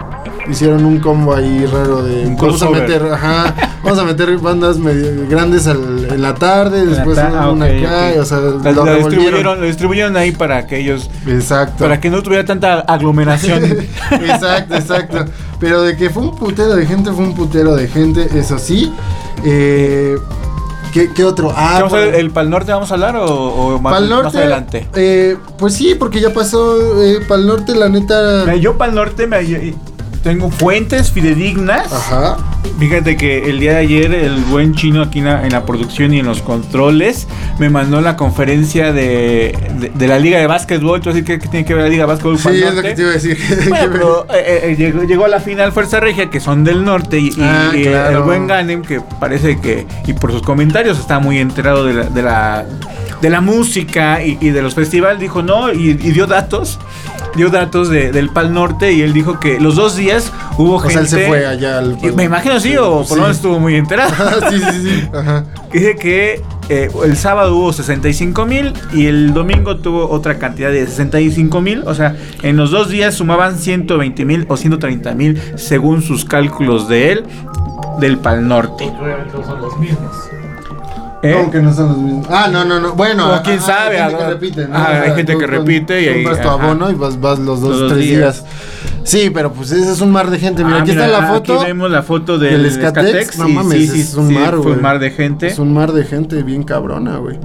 hicieron 0.50 0.84
un 0.86 1.00
combo 1.00 1.34
ahí 1.36 1.66
raro 1.66 2.04
de 2.04 2.26
Un 2.26 2.36
vamos 2.36 2.62
a 2.62 2.70
meter, 2.70 3.04
ajá, 3.12 3.56
vamos 3.84 4.00
a 4.00 4.04
meter 4.04 4.38
bandas 4.40 4.78
medio 4.78 5.28
grandes 5.30 5.68
al- 5.68 6.08
en 6.10 6.22
la 6.22 6.34
tarde, 6.36 6.86
después 6.86 7.16
ta- 7.18 7.32
ah, 7.44 7.52
una 7.52 7.66
acá, 7.66 8.12
ok. 8.16 8.22
o 8.22 8.26
sea, 8.26 8.38
La- 8.40 8.72
lo 8.72 8.86
revolvieron. 8.86 8.96
distribuyeron, 9.10 9.60
lo 9.62 9.66
distribuyeron 9.68 10.18
ahí 10.18 10.32
para 10.32 10.66
que 10.68 10.80
ellos... 10.80 11.10
Exacto. 11.28 11.84
Para 11.84 12.00
que 12.00 12.10
no 12.10 12.22
tuviera 12.24 12.44
tanta 12.46 12.80
aglomeración. 12.80 13.64
exacto, 14.12 14.76
exacto. 14.76 15.26
Pero 15.60 15.82
de 15.82 15.96
que 15.98 16.10
fue 16.10 16.24
un 16.24 16.36
putero 16.36 16.76
de 16.76 16.86
gente, 16.86 17.12
fue 17.12 17.24
un 17.26 17.36
putero 17.36 17.76
de 17.76 17.88
gente, 17.88 18.28
eso 18.38 18.58
sí. 18.58 18.92
Eh, 19.44 20.16
¿qué, 20.94 21.12
qué 21.14 21.24
otro? 21.26 21.52
Ah, 21.56 21.80
¿Vamos 21.80 21.94
a 21.94 21.96
ver, 21.98 22.06
bueno, 22.10 22.18
¿El 22.20 22.32
Pal 22.32 22.50
Norte 22.50 22.72
vamos 22.72 22.90
a 22.92 22.94
hablar 22.96 23.16
o, 23.18 23.26
o 23.26 23.80
más, 23.80 23.94
Pal 23.94 24.10
más 24.10 24.24
Norte, 24.24 24.38
adelante? 24.38 24.88
eh, 24.96 25.38
pues 25.58 25.74
sí, 25.74 25.96
porque 25.96 26.20
ya 26.22 26.34
pasó 26.34 27.02
eh, 27.04 27.20
Pal 27.28 27.46
Norte, 27.46 27.76
la 27.76 27.90
neta. 27.90 28.56
Yo 28.56 28.78
Pal 28.78 28.96
Norte 28.96 29.28
me, 29.28 29.38
tengo 30.24 30.50
fuentes 30.52 31.12
fidedignas. 31.12 31.92
Ajá. 31.92 32.38
Fíjate 32.78 33.16
que 33.18 33.50
el 33.50 33.60
día 33.60 33.72
de 33.74 33.78
ayer 33.80 34.14
el 34.14 34.36
buen 34.46 34.74
chino 34.76 35.02
aquí 35.02 35.20
en 35.20 35.26
la, 35.26 35.46
en 35.46 35.52
la 35.52 35.66
producción 35.66 36.14
y 36.14 36.20
en 36.20 36.26
los 36.26 36.42
controles 36.42 37.28
me 37.58 37.70
mandó 37.70 38.02
la 38.02 38.16
conferencia 38.18 38.92
de, 38.94 39.58
de, 39.80 39.92
de 39.94 40.08
la 40.08 40.20
liga 40.20 40.40
de 40.40 40.48
básquetbol. 40.48 41.00
¿Tú 41.02 41.10
decir 41.10 41.24
qué 41.24 41.38
tiene 41.38 41.66
que 41.66 41.74
ver 41.74 41.84
la 41.84 41.90
liga 41.90 42.04
de 42.04 42.08
básquetbol? 42.08 42.38
Sí, 42.38 42.50
es 42.64 42.74
lo 42.76 42.82
que 42.82 42.94
te 42.96 43.02
iba 43.02 43.12
a 43.12 43.14
decir. 43.14 43.38
Bueno, 43.70 43.90
pero 43.92 44.26
eh, 44.34 44.62
eh, 44.72 44.76
llegó, 44.78 45.04
llegó 45.04 45.26
a 45.26 45.30
la 45.30 45.40
final 45.40 45.72
Fuerza 45.72 46.00
Regia, 46.00 46.30
que 46.30 46.40
son 46.40 46.64
del 46.64 46.84
norte, 46.84 47.20
y, 47.20 47.28
y- 47.30 47.34
Ah, 47.40 47.72
y 47.74 47.84
claro. 47.84 48.18
el 48.18 48.24
buen 48.24 48.48
Ganem, 48.48 48.82
que 48.82 49.02
parece 49.20 49.60
que, 49.60 49.86
y 50.06 50.14
por 50.14 50.32
sus 50.32 50.42
comentarios, 50.42 51.00
está 51.00 51.20
muy 51.20 51.38
enterado 51.40 51.86
de 51.86 51.94
la, 51.94 52.04
de 52.04 52.22
la, 52.22 52.66
de 53.22 53.30
la 53.30 53.42
música 53.42 54.24
y, 54.24 54.38
y 54.42 54.50
de 54.50 54.62
los 54.62 54.74
festivales, 54.76 55.20
dijo 55.20 55.42
no, 55.42 55.72
y, 55.74 55.90
y 55.92 55.96
dio 56.12 56.26
datos, 56.28 56.80
dio 57.36 57.50
datos 57.50 57.90
de- 57.90 58.12
del 58.12 58.30
Pal 58.30 58.54
Norte, 58.54 58.92
y 58.94 59.02
él 59.02 59.14
dijo 59.14 59.40
que 59.40 59.60
los 59.60 59.76
dos 59.76 59.96
días 59.96 60.32
hubo 60.58 60.76
o 60.76 60.80
gente... 60.80 60.94
sea, 60.94 61.02
él 61.02 61.08
se 61.08 61.28
fue 61.28 61.46
allá 61.46 61.80
al. 61.80 61.98
me 62.16 62.24
imagino 62.24 62.60
sí, 62.60 62.76
o 62.78 63.04
por 63.08 63.18
lo 63.18 63.24
menos 63.24 63.38
estuvo 63.38 63.60
muy 63.60 63.76
enterado. 63.76 64.12
sí, 64.50 64.60
sí, 64.60 64.82
sí. 64.84 65.10
Ajá. 65.14 65.46
Dice 65.72 65.96
que 65.96 66.42
eh, 66.70 66.90
el 67.04 67.16
sábado 67.18 67.56
hubo 67.56 67.74
65 67.74 68.46
mil 68.46 68.74
y 68.94 69.06
el 69.08 69.34
domingo 69.34 69.78
tuvo 69.78 70.10
otra 70.10 70.38
cantidad 70.40 70.72
de 70.72 70.86
65 70.86 71.62
mil. 71.62 71.84
O 71.86 71.94
sea, 71.96 72.16
en 72.44 72.58
los 72.58 72.72
dos 72.72 72.90
días 72.90 73.16
sumaban 73.16 73.58
120 73.58 74.26
mil 74.26 74.46
o 74.50 74.58
130 74.58 75.14
mil 75.16 75.42
según 75.56 76.02
sus 76.02 76.26
cálculos 76.26 76.88
de 76.88 77.12
él, 77.12 77.24
del 78.00 78.18
Pal 78.18 78.48
Norte. 78.48 78.86
Obviamente 79.00 79.38
no 79.38 79.46
son 79.46 79.62
los 79.62 79.78
mismos. 79.78 80.12
¿Eh? 81.22 81.34
¿Cómo 81.34 81.52
que 81.52 81.60
no 81.62 81.74
son 81.74 81.88
los 81.90 81.98
mismos? 81.98 82.28
Ah, 82.30 82.48
no, 82.52 82.64
no, 82.64 82.80
no. 82.80 82.94
Bueno, 82.94 83.34
O 83.36 83.42
quién 83.44 83.60
ah, 83.60 83.62
sabe, 83.62 84.00
Hay 84.00 84.10
gente 84.10 84.24
que 84.24 84.30
repite, 84.30 84.68
¿no? 84.68 84.76
ah, 84.78 85.02
hay 85.04 85.12
gente 85.16 85.38
que 85.38 85.48
repite 85.48 86.02
y 86.02 86.08
ahí- 86.08 86.24
Compras 86.24 86.42
tu 86.42 86.50
abono 86.50 86.90
y 86.92 86.94
vas, 86.96 87.20
vas 87.20 87.40
los 87.40 87.60
dos, 87.62 87.92
tres 87.92 88.06
días. 88.06 88.44
días. 88.44 88.46
Sí, 89.04 89.30
pero 89.34 89.52
pues 89.52 89.72
ese 89.72 89.92
es 89.92 90.02
un 90.02 90.12
mar 90.12 90.30
de 90.30 90.40
gente. 90.40 90.64
Mira, 90.64 90.78
Ah, 90.78 90.82
aquí 90.82 90.92
mira, 90.92 91.06
está 91.08 91.22
la 91.22 91.28
foto. 91.28 91.56
Aquí 91.56 91.66
vemos 91.66 91.90
la 91.92 92.04
foto 92.04 92.38
del, 92.38 92.52
del 92.62 92.66
Escatex. 92.68 93.08
Escatex. 93.08 93.38
No 93.40 93.50
y 93.50 93.54
mames, 93.54 93.90
es 93.94 94.14
un 94.16 94.34
mar, 94.34 94.50
Fue 94.56 94.58
güey. 94.60 94.74
un 94.76 94.82
mar 94.82 95.00
de 95.00 95.12
gente. 95.12 95.48
Es 95.48 95.60
un 95.60 95.74
mar 95.74 95.92
de 95.92 96.04
gente 96.06 96.42
bien 96.44 96.64
cabrona, 96.64 97.18
güey. 97.18 97.38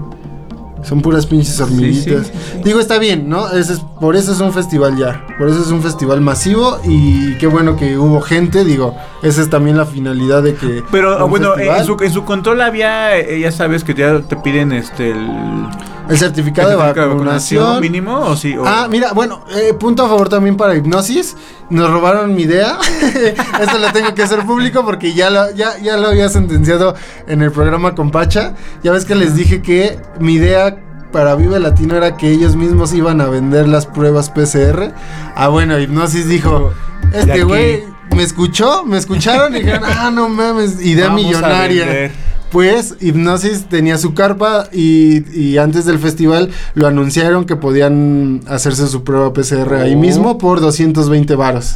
Son 0.84 1.00
puras 1.00 1.26
pinches 1.26 1.60
hormiguitas. 1.60 2.26
sí, 2.26 2.32
sí. 2.52 2.60
Digo, 2.64 2.80
está 2.80 2.98
bien, 2.98 3.28
¿no? 3.28 3.48
Ese 3.50 3.74
es, 3.74 3.80
por 4.00 4.16
eso 4.16 4.32
es 4.32 4.40
un 4.40 4.52
festival 4.52 4.96
ya. 4.96 5.26
Por 5.38 5.48
eso 5.48 5.62
es 5.62 5.68
un 5.68 5.82
festival 5.82 6.20
masivo 6.20 6.78
y 6.84 7.34
qué 7.38 7.46
bueno 7.46 7.76
que 7.76 7.96
hubo 7.98 8.20
gente. 8.20 8.64
Digo, 8.64 8.94
esa 9.22 9.42
es 9.42 9.50
también 9.50 9.76
la 9.76 9.86
finalidad 9.86 10.42
de 10.42 10.54
que. 10.54 10.82
Pero 10.90 11.26
bueno, 11.28 11.56
en 11.58 11.84
su, 11.84 11.96
en 12.00 12.12
su 12.12 12.24
control 12.24 12.60
había, 12.60 13.18
eh, 13.18 13.40
ya 13.40 13.50
sabes 13.50 13.84
que 13.84 13.94
ya 13.94 14.20
te 14.20 14.36
piden 14.36 14.72
este 14.72 15.10
el, 15.10 15.68
El 16.08 16.18
certificado, 16.18 16.68
de 16.70 16.76
certificado 16.76 17.10
vacunación. 17.14 17.80
mínimo 17.80 18.18
o 18.18 18.36
sí. 18.36 18.56
o- 18.56 18.64
Ah, 18.66 18.86
mira, 18.90 19.12
bueno, 19.12 19.44
eh, 19.56 19.72
punto 19.74 20.04
a 20.04 20.08
favor 20.08 20.28
también 20.28 20.56
para 20.56 20.74
Hipnosis. 20.74 21.36
Nos 21.70 21.90
robaron 21.90 22.34
mi 22.34 22.42
idea. 22.42 22.78
Esto 23.60 23.78
lo 23.78 23.90
tengo 23.92 24.14
que 24.14 24.22
hacer 24.22 24.44
público 24.44 24.84
porque 24.84 25.14
ya 25.14 25.30
lo, 25.30 25.50
ya, 25.52 25.78
ya 25.78 25.96
lo 25.96 26.08
había 26.08 26.28
sentenciado 26.28 26.94
en 27.26 27.40
el 27.42 27.50
programa 27.52 27.94
con 27.94 28.10
Pacha. 28.10 28.54
Ya 28.82 28.92
ves 28.92 29.04
que 29.04 29.14
les 29.14 29.34
dije 29.34 29.62
que 29.62 29.98
mi 30.20 30.34
idea 30.34 30.76
para 31.12 31.34
Vive 31.36 31.58
Latino 31.60 31.96
era 31.96 32.16
que 32.16 32.30
ellos 32.30 32.56
mismos 32.56 32.92
iban 32.92 33.20
a 33.20 33.26
vender 33.26 33.68
las 33.68 33.86
pruebas 33.86 34.30
PCR. 34.30 34.92
Ah, 35.36 35.48
bueno, 35.48 35.78
Hipnosis 35.78 36.28
dijo, 36.28 36.72
este 37.12 37.44
güey 37.44 37.84
me 38.14 38.22
escuchó, 38.24 38.84
me 38.84 38.98
escucharon 38.98 39.54
y 39.56 39.60
dijeron, 39.60 39.82
ah, 39.86 40.10
no 40.12 40.28
mames, 40.28 40.80
idea 40.84 41.06
Vamos 41.08 41.22
a 41.22 41.26
millonaria. 41.26 42.10
Pues 42.54 42.94
Hipnosis 43.00 43.64
tenía 43.64 43.98
su 43.98 44.14
carpa 44.14 44.68
y, 44.72 45.28
y 45.36 45.58
antes 45.58 45.86
del 45.86 45.98
festival 45.98 46.50
lo 46.74 46.86
anunciaron 46.86 47.46
que 47.46 47.56
podían 47.56 48.42
hacerse 48.46 48.86
su 48.86 49.02
prueba 49.02 49.32
PCR 49.32 49.74
ahí 49.74 49.94
Oh. 49.96 49.98
mismo 49.98 50.38
por 50.38 50.60
220 50.60 51.34
varos. 51.34 51.74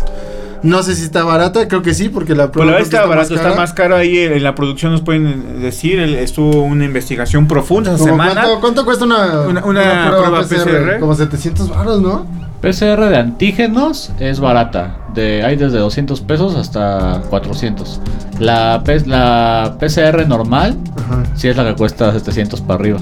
No 0.62 0.84
sé 0.84 0.94
si 0.94 1.02
está 1.02 1.24
barata, 1.24 1.66
creo 1.66 1.82
que 1.82 1.94
sí, 1.94 2.08
porque 2.08 2.36
la 2.36 2.52
prueba 2.52 2.70
verdad 2.70 2.88
que 2.88 2.96
está 2.96 3.06
barato, 3.06 3.34
está 3.34 3.48
cara. 3.48 3.56
más 3.60 3.72
caro 3.72 3.96
ahí 3.96 4.18
en 4.18 4.40
la 4.44 4.54
producción 4.54 4.92
nos 4.92 5.00
pueden 5.00 5.60
decir, 5.60 5.98
el- 5.98 6.14
estuvo 6.14 6.62
una 6.62 6.84
investigación 6.84 7.48
profunda 7.48 7.90
esa 7.94 7.98
¿Cómo 7.98 8.12
semana. 8.12 8.42
¿cuánto, 8.42 8.60
cuánto 8.60 8.84
cuesta 8.84 9.04
una, 9.04 9.48
Una- 9.48 9.64
una 9.64 10.14
prueba 10.16 10.42
PCR? 10.42 11.00
Como 11.00 11.14
700 11.16 11.68
varos, 11.70 12.00
¿no? 12.00 12.24
PCR 12.60 13.08
de 13.08 13.16
antígenos 13.16 14.10
es 14.18 14.40
barata. 14.40 14.96
De, 15.14 15.42
hay 15.44 15.56
desde 15.56 15.78
200 15.78 16.20
pesos 16.22 16.54
hasta 16.56 17.22
400. 17.30 18.00
La, 18.40 18.82
PCR 18.84 20.26
normal 20.26 20.76
Ajá. 20.96 21.22
sí 21.34 21.48
es 21.48 21.56
la 21.56 21.64
que 21.64 21.74
cuesta 21.74 22.12
700 22.12 22.60
para 22.60 22.80
arriba. 22.80 23.00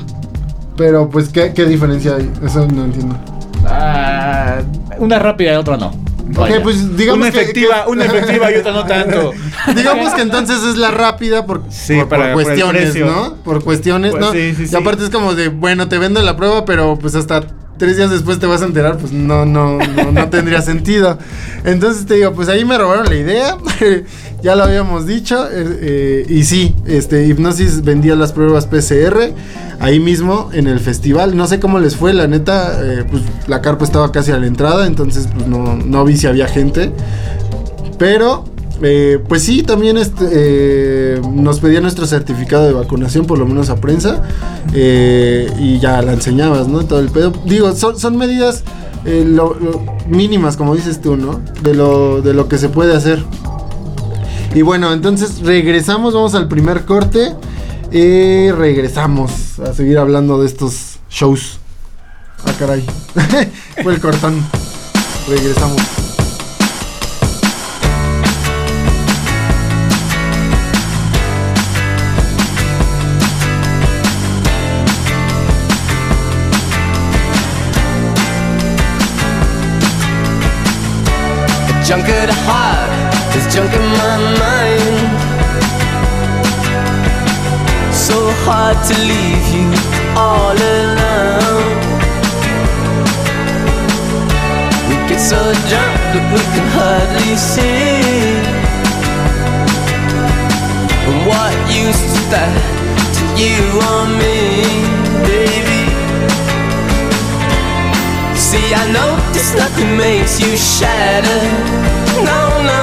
Pero 0.77 1.09
pues, 1.09 1.29
¿qué, 1.31 1.53
qué 1.55 1.65
diferencia 1.65 2.17
hay? 2.17 2.31
Eso 2.45 2.67
no 2.69 2.85
entiendo. 2.85 3.17
Ah, 3.67 4.59
una 4.99 5.19
rápida 5.19 5.53
y 5.55 5.57
otra 5.57 5.77
no. 5.77 5.93
Vaya. 6.29 6.57
Ok, 6.59 6.63
pues 6.65 6.97
digamos 6.97 7.21
una 7.23 7.31
que- 7.31 7.41
efectiva, 7.41 7.85
que- 7.85 7.91
una 7.93 8.05
efectiva 8.07 8.51
y 8.53 8.55
otra 8.57 8.73
no 8.73 8.85
tanto. 8.85 9.33
Digamos 9.75 10.13
que 10.15 10.23
entonces 10.23 10.63
es 10.65 10.77
la 10.77 10.91
rápida 10.91 11.47
por, 11.47 11.63
Sí, 11.71 11.97
por, 11.97 12.09
para- 12.09 12.33
cuestiones. 12.35 12.95
¿no? 12.97 13.35
Por 13.45 13.63
cuestiones, 13.65 14.11
Pues 14.13 14.21
¿no? 14.25 14.33
sí, 14.33 14.55
sí, 14.55 14.65
y 14.65 14.67
sí. 14.69 14.77
aparte 14.77 15.05
es 15.05 15.11
como 15.11 15.35
de, 15.35 15.49
bueno, 15.49 15.89
te 15.89 15.99
vendo 15.99 16.21
la 16.23 16.37
prueba, 16.37 16.65
pero 16.65 16.99
pues 16.99 17.15
hasta 17.15 17.43
tres 17.79 17.97
días 17.97 18.11
después 18.11 18.39
te 18.39 18.47
vas 18.47 18.63
a 18.63 18.67
enterar, 18.67 18.99
pues 18.99 19.13
no, 19.13 19.45
no, 19.45 19.79
no, 19.79 20.13
no 20.13 20.29
tendría 20.31 20.63
sentido. 20.63 21.19
Entonces 21.65 22.07
te 22.07 22.15
digo, 22.15 22.33
pues 22.33 22.49
ahí 22.49 22.65
me 22.65 22.79
robaron 22.79 23.07
la 23.07 23.15
idea, 23.15 23.57
ya 24.43 24.55
lo 24.57 24.65
habíamos 24.65 25.07
dicho, 25.07 25.47
eh, 25.51 25.79
eh, 25.81 26.27
y 26.29 26.45
sí, 26.45 26.75
este, 26.87 27.27
Hipnosis 27.27 27.83
vendía 27.83 28.15
las 28.17 28.33
pruebas 28.33 28.67
PCR 28.67 29.33
ahí 29.81 30.01
mismo 30.01 30.51
en 30.53 30.67
el 30.67 30.81
festival. 30.81 31.37
No 31.37 31.47
sé 31.47 31.61
cómo 31.61 31.79
les 31.79 31.97
fue, 31.97 32.13
la 32.15 32.27
neta, 32.27 32.81
eh, 32.83 33.05
pues 33.11 33.23
la 33.47 33.61
carpa 33.61 33.85
estaba 33.85 34.13
casi 34.13 34.33
a 34.33 34.39
la 34.39 34.47
entrada, 34.47 34.87
entonces 34.87 35.29
pues 35.35 35.47
no, 35.47 35.77
no 35.77 36.05
vi 36.05 36.17
si 36.17 36.27
había 36.27 36.49
gente. 36.49 36.93
Pero, 37.99 38.45
eh, 38.83 39.19
pues 39.29 39.43
sí, 39.43 39.63
también 39.63 39.97
este, 39.97 40.27
eh, 40.31 41.21
nos 41.33 41.61
pedía 41.61 41.81
nuestro 41.81 42.07
certificado 42.07 42.67
de 42.67 42.73
vacunación, 42.73 43.27
por 43.27 43.39
lo 43.39 43.47
menos 43.47 43.71
a 43.71 43.77
prensa, 43.77 44.23
eh, 44.75 45.51
y 45.59 45.79
ya 45.79 46.03
la 46.03 46.13
enseñabas, 46.13 46.69
¿no? 46.69 46.85
Todo 46.85 47.01
el 47.01 47.09
pedo. 47.09 47.33
Digo, 47.45 47.73
son, 47.75 48.17
medidas 48.17 48.65
mínimas, 50.09 50.57
como 50.57 50.75
dices 50.75 51.01
tú, 51.01 51.17
¿no? 51.17 51.41
De 51.63 51.75
lo, 51.75 52.21
de 52.23 52.35
lo 52.35 52.49
que 52.49 52.59
se 52.59 52.69
puede 52.69 52.95
hacer. 52.95 53.23
Y 54.55 54.63
bueno, 54.63 54.93
entonces 54.93 55.41
regresamos, 55.41 56.15
vamos 56.15 56.35
al 56.35 56.49
primer 56.49 56.85
corte. 56.85 57.35
Y 57.93 58.51
regresamos 58.51 59.61
a 59.61 59.73
seguir 59.73 59.99
hablando 59.99 60.41
de 60.41 60.47
estos 60.47 60.99
shows. 61.09 61.61
Ah, 62.45 62.53
caray. 62.59 62.85
Fue 63.83 63.95
el 63.95 64.01
cortón. 64.01 64.45
Regresamos. 65.29 65.96
Junk 81.87 82.09
at 82.09 82.29
heart, 82.29 82.91
there's 83.31 83.47
junk 83.55 83.73
in 83.73 83.87
my 84.03 84.19
mind. 84.43 85.07
So 87.95 88.17
hard 88.43 88.77
to 88.89 88.95
leave 89.07 89.47
you 89.55 89.71
all 90.19 90.51
alone. 90.51 91.79
We 94.89 94.97
get 95.09 95.21
so 95.21 95.39
drunk 95.71 95.95
that 96.11 96.27
we 96.35 96.43
can 96.55 96.67
hardly 96.75 97.37
see. 97.39 98.43
What 101.29 101.55
use 101.71 102.03
is 102.03 102.29
that 102.35 102.51
to 103.15 103.25
you 103.39 103.63
or 103.87 104.03
me, 104.19 104.35
baby? 105.23 105.76
See, 108.47 108.73
I 108.73 108.87
notice 108.93 109.55
nothing 109.57 109.97
makes 109.97 110.39
you 110.39 110.57
shatter. 110.57 111.41
No, 112.23 112.41
no. 112.71 112.83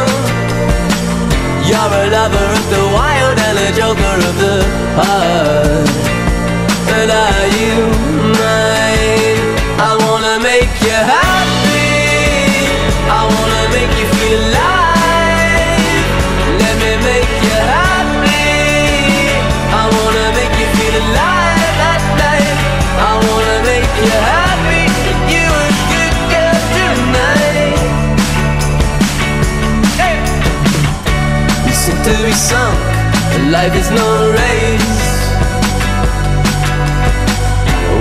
You're 1.63 1.93
a 2.03 2.11
lover 2.11 2.47
of 2.59 2.65
the 2.69 2.83
wild 2.91 3.39
and 3.47 3.57
a 3.67 3.69
joker 3.71 4.17
of 4.29 4.35
the 4.43 4.57
heart. 4.99 5.87
But 6.89 7.09
are 7.23 7.47
you 7.59 7.75
mine? 8.43 9.39
I 9.79 9.91
wanna 10.03 10.43
make 10.43 10.73
you 10.83 10.99
happy. 11.15 12.67
I 13.07 13.21
wanna 13.33 13.63
make 13.71 13.93
you 13.99 14.07
feel 14.19 14.39
alive. 14.49 14.72
Be 32.33 32.39
sunk. 32.39 32.79
and 33.35 33.51
Life 33.51 33.75
is 33.75 33.89
no 33.91 34.07
race. 34.39 35.03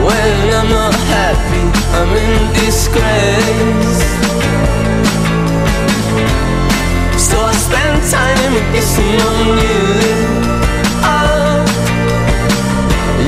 When 0.06 0.44
I'm 0.58 0.68
not 0.80 0.94
happy, 1.14 1.64
I'm 1.98 2.12
in 2.24 2.34
disgrace. 2.60 4.04
So 7.28 7.36
I 7.50 7.54
spend 7.66 7.96
time 8.16 8.54
kissing 8.72 9.18
on 9.32 9.46
you. 9.64 9.84
Oh, 11.14 11.54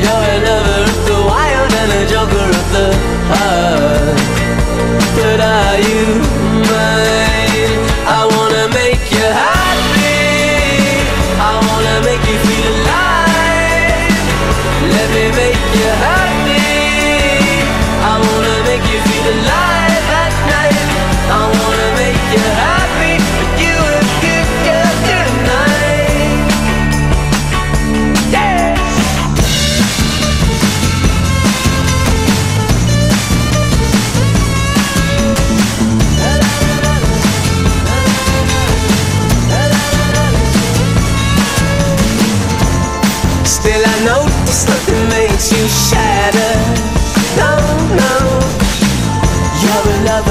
you're 0.03 0.27
a 0.35 0.39
lover 0.47 0.83
of 0.91 1.01
the 1.11 1.19
wild 1.31 1.73
and 1.81 1.91
a 2.01 2.03
joker 2.13 2.49
of 2.61 2.67
the 2.77 2.89
heart. 3.31 4.19
But 5.17 5.41
are 5.55 5.79
you 5.89 6.05
mine? 6.71 7.44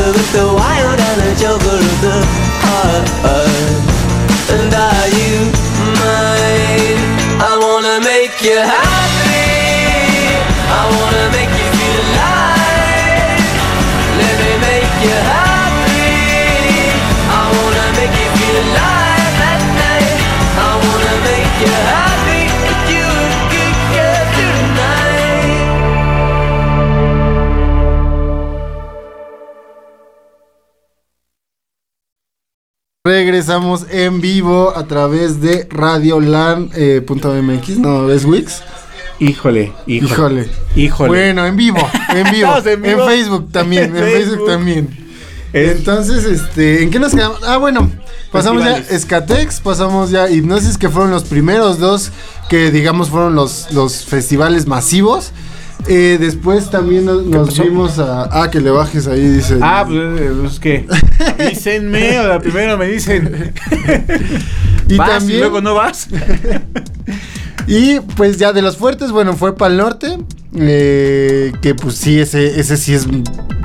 Of 0.04 0.16
the 0.34 0.46
wild 0.54 1.00
and 1.00 1.22
a 1.22 1.36
joker 1.40 1.78
of 1.78 2.02
the 2.02 2.20
heart 2.62 3.08
And 4.52 4.74
are 4.74 5.08
you 5.08 5.48
mine? 5.96 7.00
I 7.40 7.58
wanna 7.62 8.04
make 8.04 8.42
you 8.42 8.58
happy 8.58 9.23
Regresamos 33.38 33.88
en 33.90 34.22
vivo 34.22 34.72
a 34.78 34.86
través 34.86 35.42
de 35.42 35.68
radiolan.mx, 35.72 37.78
no, 37.80 38.12
es 38.12 38.26
Wix. 38.26 38.62
Híjole, 39.18 39.74
híjole. 39.88 40.48
Híjole. 40.76 41.10
Bueno, 41.10 41.44
en 41.48 41.56
vivo, 41.58 41.80
en 42.16 42.32
vivo. 42.32 42.52
En. 42.68 42.84
Facebook 43.08 43.52
también, 43.52 43.86
en 43.86 43.98
En 43.98 44.04
Facebook, 44.04 44.28
Facebook. 44.30 44.48
también. 44.50 44.88
Es- 45.52 45.78
Entonces, 45.78 46.26
este, 46.26 46.84
¿en 46.84 46.92
qué 46.92 47.00
nos 47.00 47.16
quedamos? 47.16 47.40
Ah, 47.44 47.58
bueno, 47.58 47.90
pasamos 48.32 48.64
ya 48.64 48.76
Festivales. 48.76 49.04
Escatex, 49.04 49.60
pasamos 49.62 50.12
ya 50.12 50.30
Hipnosis, 50.30 50.78
que 50.78 50.90
fueron 50.90 51.10
los 51.10 51.24
primeros 51.24 51.80
dos 51.80 52.12
que 52.50 52.70
digamos 52.70 53.10
fueron 53.10 53.34
los, 53.34 53.70
los 53.72 54.06
festivales 54.06 54.68
masivos. 54.68 55.32
Eh, 55.88 56.18
después 56.20 56.70
también 56.70 57.06
nos, 57.06 57.26
nos 57.26 57.60
vimos 57.60 58.00
a... 58.00 58.44
Ah, 58.44 58.50
que 58.50 58.62
le 58.62 58.72
bajes 58.72 59.08
ahí, 59.08 59.28
dice. 59.28 59.60
Ah, 59.62 59.84
pues, 59.86 60.22
eh, 60.22 60.32
pues 60.40 60.60
que 60.60 60.88
avísenme, 61.40 62.20
o 62.20 62.24
sea, 62.24 62.40
primero 62.40 62.78
me 62.78 62.88
dicen. 62.88 63.54
y 64.88 64.98
vas 64.98 65.10
también... 65.10 65.38
y 65.38 65.42
luego 65.42 65.62
no 65.62 65.76
vas. 65.76 66.08
Y 67.68 68.00
pues 68.18 68.38
ya 68.38 68.52
de 68.54 68.62
los 68.62 68.78
fuertes, 68.78 69.12
bueno, 69.12 69.36
fue 69.36 69.56
para 69.56 69.72
el 69.72 69.78
norte. 69.78 70.18
eh, 70.56 71.52
que 71.62 71.74
pues 71.76 71.96
sí, 71.96 72.20
ese, 72.20 72.60
ese 72.60 72.78
sí 72.78 72.94
es 72.94 73.08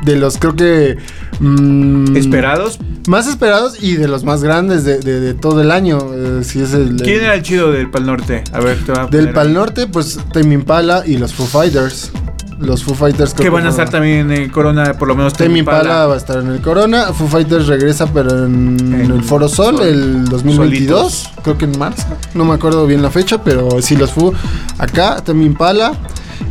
de 0.05 0.17
los 0.17 0.39
creo 0.39 0.55
que... 0.57 0.97
mm, 1.41 2.17
Esperados. 2.17 2.79
Más 3.07 3.27
esperados 3.27 3.83
y 3.83 3.97
de 3.97 4.07
los 4.09 4.23
más 4.25 4.43
grandes 4.43 4.85
de, 4.85 4.99
de- 5.01 5.21
de 5.21 5.35
todo 5.35 5.61
el 5.63 5.71
año. 5.71 5.99
eh, 6.15 6.41
sí 6.45 6.61
es 6.63 6.73
el, 6.75 6.97
¿Quién 6.97 7.23
era 7.25 7.35
el 7.35 7.43
chido 7.43 7.73
del 7.73 7.91
Pal 7.91 8.07
Norte? 8.07 8.45
A 8.53 8.61
ver, 8.61 8.79
te 8.85 8.93
va 8.93 9.03
a 9.03 9.07
Del 9.07 9.31
Pal 9.33 9.53
Norte, 9.53 9.87
pues 9.87 10.19
Tame 10.33 10.55
Impala 10.55 11.03
y 11.07 11.17
los 11.19 11.35
Foo 11.35 11.47
Fighters. 11.47 12.11
Los 12.61 12.83
Foo 12.83 12.95
Fighters 12.95 13.35
Que 13.35 13.49
van 13.51 13.67
a 13.67 13.69
estar 13.71 13.89
también 13.89 14.33
en 14.33 14.51
Corona, 14.51 14.95
por 14.95 15.07
lo 15.07 15.15
menos 15.15 15.33
Tame 15.33 15.61
Impala 15.61 16.07
va 16.07 16.15
a 16.15 16.17
estar 16.17 16.39
en 16.39 16.49
el 16.49 16.61
Corona. 16.61 17.13
Foo 17.13 17.29
Fighters 17.29 17.67
regresa, 17.69 18.07
pero 18.13 18.45
en, 18.47 18.77
En 19.01 19.11
el 19.13 19.23
Foro 19.23 19.49
Sol, 19.49 19.77
Sol. 19.77 19.87
el 19.87 20.25
2022. 20.25 21.13
Solitos. 21.13 21.31
Creo 21.45 21.57
que 21.59 21.65
en 21.67 21.79
marzo. 21.79 22.07
No 22.35 22.45
me 22.45 22.55
acuerdo 22.55 22.87
bien 22.87 23.01
la 23.03 23.11
fecha, 23.11 23.43
pero 23.45 23.69
sí 23.81 23.97
los 23.97 24.11
Foo 24.13 24.33
acá. 24.79 25.17
Tame 25.25 25.45
Impala. 25.45 25.93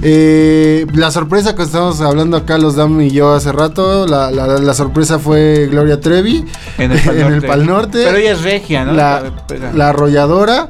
Eh, 0.01 0.85
la 0.93 1.11
sorpresa 1.11 1.55
que 1.55 1.63
estamos 1.63 1.99
hablando 2.01 2.37
acá, 2.37 2.57
los 2.57 2.75
Dam 2.75 2.99
y 3.01 3.09
yo 3.11 3.33
hace 3.33 3.51
rato. 3.51 4.05
La, 4.07 4.31
la- 4.31 4.47
la 4.59 4.73
sorpresa 4.73 5.17
fue 5.19 5.67
Gloria 5.71 5.99
Trevi 5.99 6.45
En 6.77 6.91
el 6.91 6.99
Pal 7.01 7.15
en 7.19 7.25
el 7.27 7.31
Norte. 7.33 7.47
Pal 7.47 7.65
Norte. 7.65 8.03
Pero 8.05 8.17
ella 8.17 8.31
es 8.33 8.41
regia, 8.43 8.85
¿no? 8.85 8.93
la, 8.93 9.23
la 9.73 9.89
arrolladora. 9.89 10.69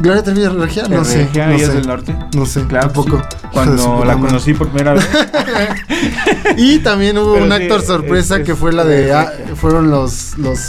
Gloria 0.00 0.22
Trevi 0.22 0.42
es 0.42 0.52
regia, 0.52 0.88
no 0.88 1.02
Es 1.02 1.08
sé. 1.08 1.24
regia, 1.24 1.46
no 1.46 1.52
ella 1.54 1.62
es 1.64 1.68
sé. 1.70 1.76
del 1.76 1.86
norte. 1.86 2.16
No 2.34 2.46
sé, 2.46 2.64
Claro, 2.66 2.90
tampoco. 2.90 3.18
sí. 3.18 3.36
Cuando 3.52 4.04
la 4.04 4.14
conocí 4.16 4.54
por 4.54 4.68
primera 4.68 4.94
vez. 4.94 5.08
Y 6.56 6.78
también 6.80 7.18
hubo 7.18 7.34
Pero 7.34 7.44
un 7.46 7.50
sí, 7.52 7.62
actor 7.62 7.80
es- 7.80 7.86
sorpresa 7.86 8.36
es- 8.38 8.44
que 8.44 8.54
fue 8.54 8.72
la 8.72 8.84
de 8.84 9.06
es 9.08 9.14
a- 9.14 9.32
fueron 9.56 9.90
los 9.90 10.36
los 10.38 10.60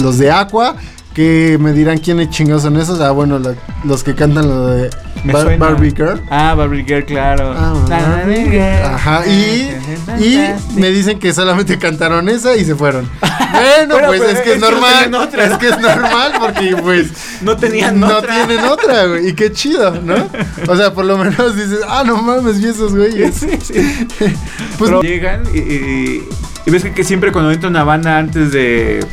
los 0.00 0.18
de 0.18 0.30
Aqua 0.30 0.76
que 1.14 1.58
me 1.60 1.72
dirán 1.72 1.98
quiénes 1.98 2.30
chingados 2.30 2.62
son 2.62 2.76
esos. 2.78 3.00
Ah, 3.00 3.10
bueno, 3.10 3.38
la- 3.38 3.54
los 3.84 4.04
que 4.04 4.14
cantan 4.14 4.48
lo 4.48 4.66
de 4.68 4.90
Bar-. 5.24 5.58
Barbie 5.58 5.90
Girl. 5.90 6.22
Ah, 6.30 6.54
Barbie 6.54 6.84
Girl, 6.84 7.04
claro. 7.04 7.52
Ah, 7.56 7.74
Barbie 7.88 8.44
Girl. 8.50 8.84
Ajá, 8.84 9.26
y, 9.26 9.70
y 10.18 10.38
me 10.74 10.90
dicen 10.90 11.18
que 11.18 11.32
solamente 11.32 11.78
cantaron 11.78 12.28
esa 12.28 12.56
y 12.56 12.64
se 12.64 12.74
fueron. 12.74 13.08
Bueno, 13.50 13.94
Bueno, 13.94 14.08
pues 14.08 14.22
es 14.22 14.40
que 14.40 14.52
es, 14.54 14.60
no 14.60 14.70
normal. 14.70 15.14
otra. 15.14 15.44
Es 15.44 15.58
que 15.58 15.68
es 15.68 15.78
normal 15.78 16.32
porque 16.40 16.76
pues 16.80 17.08
No 17.42 17.56
tenían 17.58 18.00
no 18.00 18.06
otra. 18.06 18.34
tienen 18.46 18.64
otra, 18.64 19.04
güey. 19.06 19.28
Y 19.28 19.32
qué 19.34 19.52
chido, 19.52 20.00
¿no? 20.02 20.14
O 20.66 20.76
sea, 20.76 20.94
por 20.94 21.04
lo 21.04 21.18
menos 21.18 21.56
dices, 21.56 21.80
ah, 21.86 22.02
no 22.06 22.22
mames, 22.22 22.58
vi 22.62 22.68
esos 22.68 22.94
güeyes. 22.94 23.34
Sí, 23.34 23.50
sí. 23.60 23.74
Pues 24.78 24.90
Pero 24.90 25.02
llegan 25.02 25.42
y, 25.52 25.58
y- 25.58 26.28
y 26.64 26.70
ves 26.70 26.84
que, 26.84 26.92
que 26.92 27.04
siempre 27.04 27.32
cuando 27.32 27.50
entra 27.50 27.68
una 27.68 27.84
banda 27.84 28.16
antes 28.18 28.50
de. 28.52 29.04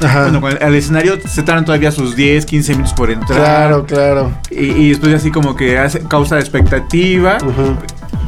Ajá. 0.00 0.30
Bueno, 0.40 0.58
al 0.60 0.74
escenario 0.74 1.18
se 1.24 1.42
tardan 1.44 1.64
todavía 1.64 1.92
sus 1.92 2.16
10, 2.16 2.46
15 2.46 2.72
minutos 2.72 2.94
por 2.94 3.10
entrar. 3.12 3.38
Claro, 3.38 3.86
claro. 3.86 4.32
Y, 4.50 4.64
y 4.72 4.88
después 4.88 5.14
así 5.14 5.30
como 5.30 5.54
que 5.54 5.78
hace, 5.78 6.00
causa 6.00 6.40
expectativa. 6.40 7.36
Ujú. 7.36 7.76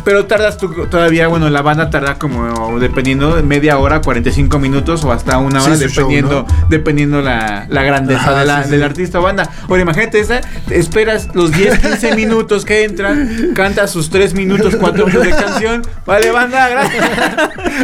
Pero 0.04 0.26
tardas 0.26 0.58
tú 0.58 0.70
todavía, 0.90 1.28
bueno, 1.28 1.48
la 1.50 1.62
banda 1.62 1.88
tarda 1.90 2.18
como 2.18 2.78
dependiendo 2.78 3.34
de 3.36 3.42
media 3.42 3.78
hora, 3.78 4.00
45 4.02 4.58
minutos 4.58 5.02
o 5.04 5.12
hasta 5.12 5.38
una 5.38 5.60
Sí, 5.60 5.66
hora, 5.70 5.76
show, 5.78 5.88
dependiendo, 5.88 6.46
dependiendo 6.68 7.22
la, 7.22 7.66
la 7.70 7.82
grandeza 7.82 8.20
Ajá, 8.20 8.40
de 8.40 8.44
la- 8.46 8.64
sí, 8.64 8.70
del 8.70 8.80
sí. 8.80 8.84
artista 8.84 9.18
o 9.20 9.22
banda. 9.22 9.48
Ahora 9.68 9.82
imagínate 9.82 10.20
esa, 10.20 10.40
esperas 10.70 11.28
los 11.34 11.52
10, 11.52 11.78
15 11.78 12.16
minutos 12.16 12.64
que 12.64 12.84
entran, 12.84 13.52
canta 13.54 13.86
sus 13.88 14.10
3 14.10 14.34
minutos, 14.34 14.74
4 14.78 15.06
minutos 15.06 15.26
de 15.26 15.30
canción. 15.42 15.82
Vale, 16.04 16.30
banda, 16.30 16.68
gracias. 16.68 17.04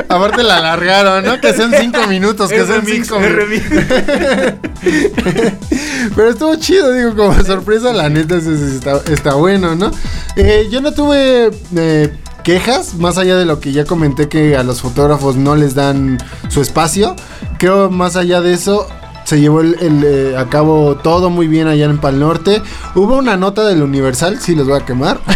Aparte 0.09 0.43
la 0.43 0.59
alargaron, 0.59 1.25
¿no? 1.25 1.41
Que 1.41 1.53
sean 1.55 1.73
cinco 1.79 2.07
minutos, 2.07 2.51
que 2.51 2.65
sean 2.67 2.85
remix, 2.85 3.07
cinco 3.07 3.21
es 3.21 3.31
minutos. 3.31 3.49
remix. 3.49 4.61
Pero 6.17 6.31
estuvo 6.31 6.55
chido, 6.57 6.93
digo, 6.93 7.15
como 7.15 7.35
sorpresa, 7.45 7.93
la 7.93 8.09
neta 8.09 8.37
está, 8.37 9.01
está 9.11 9.35
bueno, 9.35 9.75
¿no? 9.75 9.91
Eh, 10.37 10.69
yo 10.71 10.81
no 10.81 10.93
tuve 10.93 11.51
eh, 11.77 12.10
quejas, 12.43 12.95
más 12.95 13.19
allá 13.19 13.37
de 13.37 13.45
lo 13.45 13.61
que 13.61 13.73
ya 13.73 13.85
comenté 13.85 14.29
que 14.29 14.57
a 14.57 14.63
los 14.63 14.81
fotógrafos 14.81 15.37
no 15.37 15.57
les 15.57 15.75
dan 15.75 16.19
su 16.49 16.61
espacio. 16.61 17.17
Creo 17.59 17.91
más 17.91 18.17
allá 18.17 18.41
de 18.41 18.55
eso. 18.55 18.87
Se 19.25 19.41
llevó 19.41 19.61
el, 19.61 19.77
el, 19.81 20.05
eh, 20.05 20.37
a 20.37 20.47
cabo 20.49 20.97
todo 20.97 21.31
muy 21.31 21.47
bien 21.47 21.69
allá 21.69 21.85
en 21.85 21.99
Pal 21.99 22.19
Norte. 22.19 22.63
Hubo 22.95 23.17
una 23.17 23.37
nota 23.37 23.65
del 23.65 23.83
Universal, 23.83 24.41
sí 24.41 24.55
los 24.55 24.67
voy 24.67 24.81
a 24.81 24.85
quemar. 24.85 25.21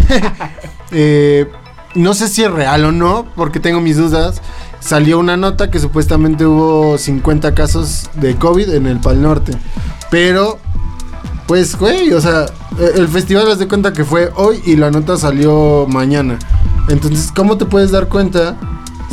Eh, 0.97 1.51
no 1.97 2.14
sé 2.14 2.29
si 2.29 2.45
es 2.45 2.51
real 2.53 2.85
o 2.85 2.93
no, 2.93 3.27
porque 3.35 3.59
tengo 3.59 3.81
mis 3.81 3.97
dudas. 3.97 4.40
Salió 4.79 5.19
una 5.19 5.37
nota 5.37 5.71
que 5.71 5.81
supuestamente 5.81 6.47
hubo 6.47 6.99
50 6.99 7.53
casos 7.55 8.09
de 8.14 8.37
COVID 8.37 8.71
en 8.75 8.87
el 8.87 9.01
Pal 9.01 9.21
Norte. 9.21 9.57
Pero, 10.11 10.59
pues, 11.47 11.77
güey, 11.77 12.13
o 12.13 12.21
sea, 12.21 12.47
eh, 12.79 12.93
el 12.97 13.09
festival 13.09 13.51
haz 13.51 13.59
de 13.59 13.69
cuenta 13.69 13.93
que 13.93 14.05
fue 14.05 14.31
hoy 14.37 14.61
y 14.65 14.77
la 14.77 14.91
nota 14.91 15.17
salió 15.17 15.87
mañana. 15.89 16.39
Entonces, 16.89 17.31
¿cómo 17.35 17.57
te 17.59 17.65
puedes 17.65 17.91
dar 17.91 18.09
cuenta 18.09 18.57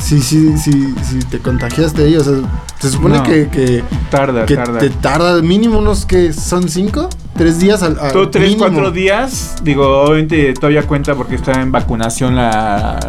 si, 0.01 0.21
si, 0.21 0.57
si, 0.57 0.71
si 1.03 1.19
te 1.29 1.39
contagiaste 1.39 2.03
ahí? 2.05 2.15
O 2.15 2.23
sea, 2.23 2.33
se 2.79 2.89
supone 2.89 3.17
No. 3.17 3.23
que, 3.23 3.47
que, 3.49 3.83
Tarda, 4.09 4.45
que 4.45 4.55
tarda. 4.55 4.79
te 4.79 4.89
tarda 4.89 5.41
mínimo 5.41 5.79
unos 5.79 6.05
que 6.05 6.33
son 6.33 6.67
cinco, 6.69 7.09
tres 7.37 7.59
días 7.59 7.83
al, 7.83 7.97
al 7.99 8.11
Todo 8.11 8.29
3, 8.29 8.43
mínimo. 8.49 8.65
4 8.67 8.91
días. 8.91 9.55
Digo, 9.63 10.01
obviamente 10.03 10.53
todavía 10.53 10.83
cuenta 10.87 11.15
porque 11.15 11.35
está 11.35 11.61
en 11.61 11.71
vacunación 11.71 12.35
la. 12.35 12.99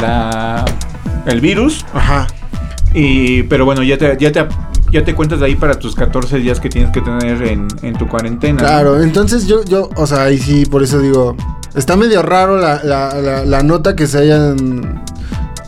la 0.00 0.64
el 1.26 1.40
virus. 1.40 1.84
Ajá. 1.94 2.26
Y, 2.92 3.42
pero 3.44 3.64
bueno, 3.64 3.82
ya 3.82 3.98
te, 3.98 4.16
ya 4.20 4.30
te, 4.32 4.46
ya 4.94 5.04
te 5.04 5.12
cuentas 5.12 5.40
de 5.40 5.46
ahí 5.46 5.56
para 5.56 5.76
tus 5.76 5.96
14 5.96 6.38
días 6.38 6.60
que 6.60 6.68
tienes 6.68 6.92
que 6.92 7.00
tener 7.00 7.42
en, 7.42 7.66
en 7.82 7.98
tu 7.98 8.06
cuarentena. 8.06 8.60
Claro, 8.60 9.02
entonces 9.02 9.48
yo, 9.48 9.64
yo, 9.64 9.90
o 9.96 10.06
sea, 10.06 10.22
ahí 10.22 10.38
sí, 10.38 10.66
por 10.66 10.84
eso 10.84 11.00
digo, 11.00 11.34
está 11.74 11.96
medio 11.96 12.22
raro 12.22 12.58
la, 12.58 12.80
la, 12.84 13.44
la 13.44 13.62
nota 13.64 13.96
que 13.96 14.06
se 14.06 14.18
hayan, 14.18 15.04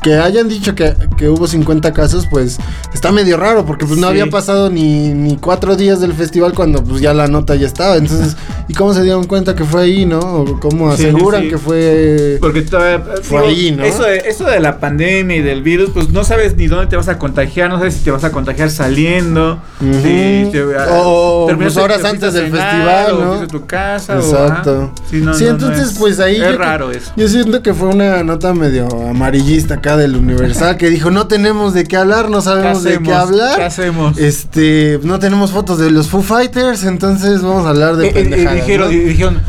que 0.06 0.14
hayan 0.14 0.48
dicho 0.48 0.76
que, 0.76 0.94
que 1.18 1.28
hubo 1.28 1.48
50 1.48 1.92
casos, 1.92 2.28
pues 2.30 2.58
está 2.94 3.10
medio 3.10 3.36
raro, 3.36 3.66
porque 3.66 3.86
pues 3.86 3.98
no 3.98 4.06
Sí. 4.06 4.10
había 4.20 4.30
pasado 4.30 4.70
ni, 4.70 5.08
ni 5.08 5.36
cuatro 5.36 5.74
días 5.74 6.00
del 6.00 6.12
festival 6.12 6.52
cuando 6.54 6.84
pues 6.84 7.00
ya 7.00 7.12
la 7.12 7.26
nota 7.26 7.56
ya 7.56 7.66
estaba, 7.66 7.96
entonces, 7.96 8.36
¿y 8.68 8.74
cómo 8.74 8.94
se 8.94 9.02
dieron 9.02 9.24
cuenta 9.26 9.56
que 9.56 9.64
fue 9.64 9.82
ahí, 9.82 10.06
no? 10.06 10.20
O 10.20 10.60
cómo 10.60 10.90
aseguran 10.92 11.42
sí. 11.42 11.48
que 11.48 11.58
fue... 11.58 12.38
Porque 12.40 12.62
todavía, 12.62 13.02
Fue 13.22 13.48
ahí, 13.48 13.72
¿no? 13.72 13.82
Eso 13.82 14.04
de, 14.04 14.18
eso 14.18 14.44
de 14.44 14.60
la 14.60 14.78
pandemia 14.78 15.38
y 15.38 15.42
del 15.42 15.62
virus, 15.64 15.90
pues 15.92 16.08
no 16.10 16.22
sabes 16.22 16.56
ni 16.56 16.68
dónde 16.68 16.86
te 16.86 16.94
vas 16.96 17.08
a 17.08 17.18
contagiar, 17.18 17.68
no 17.68 17.78
sabes 17.78 17.94
si 17.94 18.04
te 18.04 18.12
vas 18.12 18.22
a 18.22 18.30
contagiar 18.30 18.70
saliendo, 18.70 19.58
te- 19.80 20.64
O, 20.90 21.48
pues, 21.56 21.76
horas 21.76 22.00
te 22.02 22.06
antes 22.08 22.32
del 22.32 22.46
cenar, 22.52 23.06
festival, 23.06 23.12
o 23.14 23.24
¿no? 23.24 23.32
a 23.42 23.46
tu 23.48 23.66
casa. 23.66 24.16
o- 24.16 24.20
Exacto. 24.20 24.82
ajá. 24.82 24.92
Sí, 25.10 25.16
no, 25.20 25.34
sí, 25.34 25.44
no, 25.44 25.50
no 25.50 25.56
entonces 25.56 25.88
es- 25.92 25.98
pues 25.98 26.20
ahí... 26.20 26.36
Es 26.36 26.52
yo- 26.52 26.58
raro 26.58 26.90
eso. 26.92 27.10
Yo 27.16 27.28
siento 27.28 27.62
que 27.62 27.74
fue 27.74 27.88
una 27.88 28.22
nota 28.22 28.52
medio 28.54 28.86
amarillista 29.08 29.74
acá 29.74 29.95
del 29.96 30.16
Universal 30.16 30.76
que 30.76 30.90
dijo 30.90 31.10
no 31.10 31.26
tenemos 31.26 31.74
de 31.74 31.84
qué 31.84 31.96
hablar, 31.96 32.30
no 32.30 32.40
sabemos 32.42 32.82
de 32.82 32.98
qué 33.00 33.12
hablar. 33.12 33.56
¿Qué 33.56 33.62
hacemos? 33.64 34.18
Este, 34.18 35.00
no 35.02 35.18
tenemos 35.18 35.50
fotos 35.52 35.78
de 35.78 35.90
los 35.90 36.08
Foo 36.08 36.22
Fighters, 36.22 36.84
entonces 36.84 37.42
vamos 37.42 37.66
a 37.66 37.70
hablar 37.70 37.96
de 37.96 38.06
Eh, 38.06 38.10
eh, 38.10 38.12
pendejadas. 38.14 38.52
eh, 38.52 38.60
dijeron, 38.60 38.86
¿no? 38.88 38.92
y 38.92 38.98
dijeron, 39.00 39.40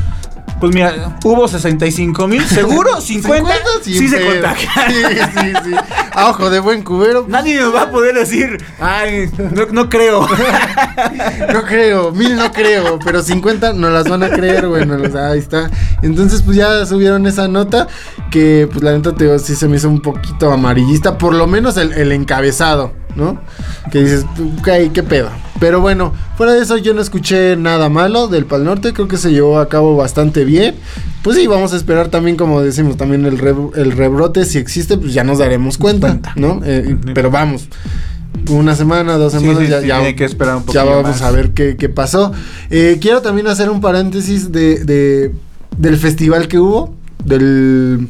pues 0.59 0.73
mira, 0.73 1.17
hubo 1.23 1.47
65 1.47 2.27
mil, 2.27 2.43
seguro, 2.45 2.99
50, 3.01 3.53
Sin 3.83 3.93
sí 3.93 4.07
se 4.07 4.25
contagia. 4.25 4.69
Sí, 4.87 4.93
sí, 5.33 5.53
sí. 5.65 5.75
A 6.13 6.29
ojo 6.29 6.49
de 6.49 6.59
buen 6.59 6.83
cubero. 6.83 7.25
Nadie 7.27 7.59
nos 7.59 7.73
va 7.73 7.83
a 7.83 7.91
poder 7.91 8.15
decir, 8.15 8.57
ay, 8.79 9.29
no, 9.37 9.65
no 9.71 9.89
creo. 9.89 10.27
No 11.53 11.63
creo, 11.63 12.11
mil 12.11 12.35
no 12.35 12.51
creo, 12.51 12.99
pero 13.03 13.21
50 13.21 13.73
no 13.73 13.89
las 13.89 14.09
van 14.09 14.23
a 14.23 14.29
creer, 14.29 14.67
bueno, 14.67 14.97
o 15.01 15.09
sea, 15.09 15.29
ahí 15.29 15.39
está. 15.39 15.69
Entonces, 16.01 16.41
pues 16.41 16.57
ya 16.57 16.85
subieron 16.85 17.25
esa 17.27 17.47
nota 17.47 17.87
que, 18.31 18.67
pues 18.71 18.83
la 18.83 18.93
neta, 18.93 19.13
te 19.13 19.25
digo, 19.25 19.37
sí 19.39 19.55
se 19.55 19.67
me 19.67 19.77
hizo 19.77 19.89
un 19.89 20.01
poquito 20.01 20.51
amarillista, 20.51 21.17
por 21.17 21.33
lo 21.33 21.47
menos 21.47 21.77
el, 21.77 21.93
el 21.93 22.11
encabezado, 22.11 22.93
¿no? 23.15 23.39
Que 23.91 24.03
dices, 24.03 24.25
ok, 24.59 24.91
qué 24.93 25.03
pedo. 25.03 25.29
Pero 25.59 25.81
bueno, 25.81 26.13
fuera 26.35 26.53
de 26.53 26.61
eso 26.61 26.77
yo 26.77 26.93
no 26.93 27.01
escuché 27.01 27.55
nada 27.55 27.89
malo 27.89 28.27
del 28.27 28.45
Pal 28.45 28.63
Norte, 28.63 28.93
creo 28.93 29.07
que 29.07 29.17
se 29.17 29.31
llevó 29.31 29.59
a 29.59 29.69
cabo 29.69 29.95
bastante 29.95 30.45
bien. 30.47 30.73
Pues 31.21 31.37
sí, 31.37 31.45
vamos 31.45 31.73
a 31.73 31.75
esperar 31.75 32.07
también, 32.07 32.35
como 32.37 32.61
decimos, 32.61 32.97
también 32.97 33.25
el, 33.25 33.37
re- 33.37 33.53
el 33.75 33.91
rebrote, 33.91 34.43
si 34.45 34.57
existe, 34.57 34.97
pues 34.97 35.13
ya 35.13 35.23
nos 35.23 35.37
daremos 35.37 35.77
cuenta. 35.77 36.19
¿no? 36.35 36.61
Eh, 36.65 36.97
pero 37.13 37.29
vamos. 37.29 37.67
Una 38.49 38.75
semana, 38.75 39.13
dos 39.17 39.33
semanas, 39.33 39.57
sí, 39.63 39.67
ya, 39.67 39.81
sí, 39.81 39.87
ya, 39.87 39.95
tiene 39.97 40.15
que 40.15 40.23
esperar 40.25 40.55
un 40.57 40.65
ya 40.67 40.83
vamos 40.83 41.03
más. 41.03 41.21
a 41.21 41.31
ver 41.31 41.51
qué, 41.51 41.75
qué 41.75 41.89
pasó. 41.89 42.31
Eh, 42.69 42.97
quiero 43.01 43.21
también 43.21 43.47
hacer 43.47 43.69
un 43.69 43.81
paréntesis 43.81 44.51
de, 44.51 44.83
de- 44.85 45.31
del 45.77 45.97
festival 45.97 46.47
que 46.47 46.57
hubo. 46.59 46.95
Del. 47.25 48.07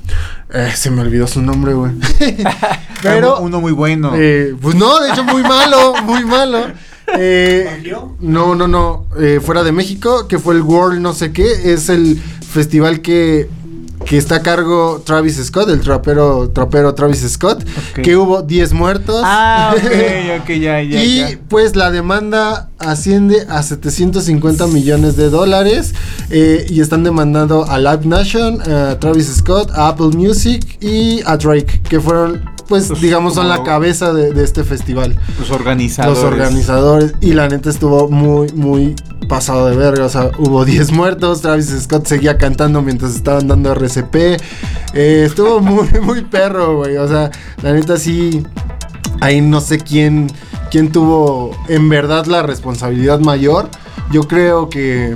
eh, 0.54 0.71
se 0.76 0.91
me 0.91 1.02
olvidó 1.02 1.26
su 1.28 1.41
nombre, 1.41 1.73
güey. 1.73 1.93
Pero. 3.02 3.39
uno 3.39 3.62
muy 3.62 3.71
bueno. 3.71 4.12
eh, 4.15 4.54
pues 4.62 4.76
no, 4.76 5.00
de 5.00 5.10
hecho, 5.10 5.23
muy 5.23 5.41
malo, 5.43 5.93
muy 6.04 6.23
malo. 6.26 6.60
Eh, 7.15 7.83
no, 8.19 8.55
no, 8.55 8.67
no. 8.67 9.05
eh, 9.19 9.39
fuera 9.41 9.63
de 9.63 9.71
México, 9.71 10.27
que 10.27 10.39
fue 10.39 10.55
el 10.55 10.61
World 10.61 10.99
no 10.99 11.13
sé 11.13 11.31
qué. 11.31 11.73
Es 11.73 11.89
el 11.89 12.17
festival 12.17 13.01
que. 13.01 13.49
Que 14.05 14.15
está 14.17 14.35
a 14.35 14.41
cargo 14.41 15.01
Travis 15.03 15.35
Scott, 15.43 15.69
el 15.69 15.81
trapero, 15.81 16.49
trapero 16.51 16.93
Travis 16.93 17.27
Scott. 17.29 17.65
Que 17.95 18.15
hubo 18.15 18.41
10 18.41 18.71
muertos. 18.73 19.21
ah, 19.25 19.73
ok, 19.75 19.81
ok, 20.43 20.47
ya, 20.51 20.81
ya. 20.83 21.03
y 21.03 21.17
ya. 21.17 21.39
pues 21.49 21.75
la 21.75 21.89
demanda 21.91 22.69
asciende 22.77 23.45
a 23.49 23.63
750 23.63 24.67
millones 24.67 25.17
de 25.17 25.29
dólares 25.29 25.93
eh, 26.29 26.65
y 26.69 26.79
están 26.79 27.03
demandando 27.03 27.65
a 27.67 27.79
Live 27.79 28.05
Nation, 28.05 28.61
a 28.61 28.97
Travis 28.99 29.27
Scott, 29.35 29.71
a 29.71 29.89
Apple 29.89 30.11
Music 30.15 30.77
y 30.79 31.21
a 31.25 31.35
Drake, 31.35 31.81
que 31.89 31.99
fueron, 31.99 32.45
pues, 32.67 32.88
Pues, 32.88 33.01
digamos, 33.01 33.36
son 33.36 33.47
la 33.47 33.63
cabeza 33.63 34.13
de, 34.13 34.34
de 34.34 34.43
este 34.43 34.63
festival. 34.63 35.17
Los 35.39 35.51
organizadores. 35.51 36.21
Los 36.21 36.32
organizadores. 36.32 37.13
Y 37.21 37.34
la 37.34 37.47
neta 37.47 37.69
estuvo 37.69 38.10
muy, 38.10 38.49
muy 38.53 38.95
pasado 39.27 39.67
de 39.67 39.75
verga. 39.75 40.06
O 40.06 40.10
sea, 40.10 40.32
hubo 40.38 40.65
10 40.65 40.91
muertos. 40.91 41.41
Travis 41.41 41.67
Scott 41.82 42.06
seguía 42.08 42.38
cantando 42.38 42.82
mientras 42.82 43.15
estaban 43.15 43.47
dando 43.47 43.71
RCP. 43.73 44.15
Eh, 44.93 45.23
estuvo 45.25 45.60
muy, 45.62 45.88
muy 46.01 46.21
perro, 46.23 46.77
güey. 46.77 46.97
O 46.97 47.08
sea, 47.08 47.32
la 47.62 47.73
neta 47.73 47.97
sí. 47.97 48.43
Ahí 49.19 49.41
no 49.41 49.62
sé 49.62 49.80
quién, 49.80 50.27
quién 50.69 50.91
tuvo 50.91 51.51
en 51.67 51.89
verdad 51.89 52.25
la 52.25 52.43
responsabilidad 52.43 53.19
mayor. 53.19 53.69
Yo 54.12 54.27
creo 54.27 54.69
que. 54.69 55.15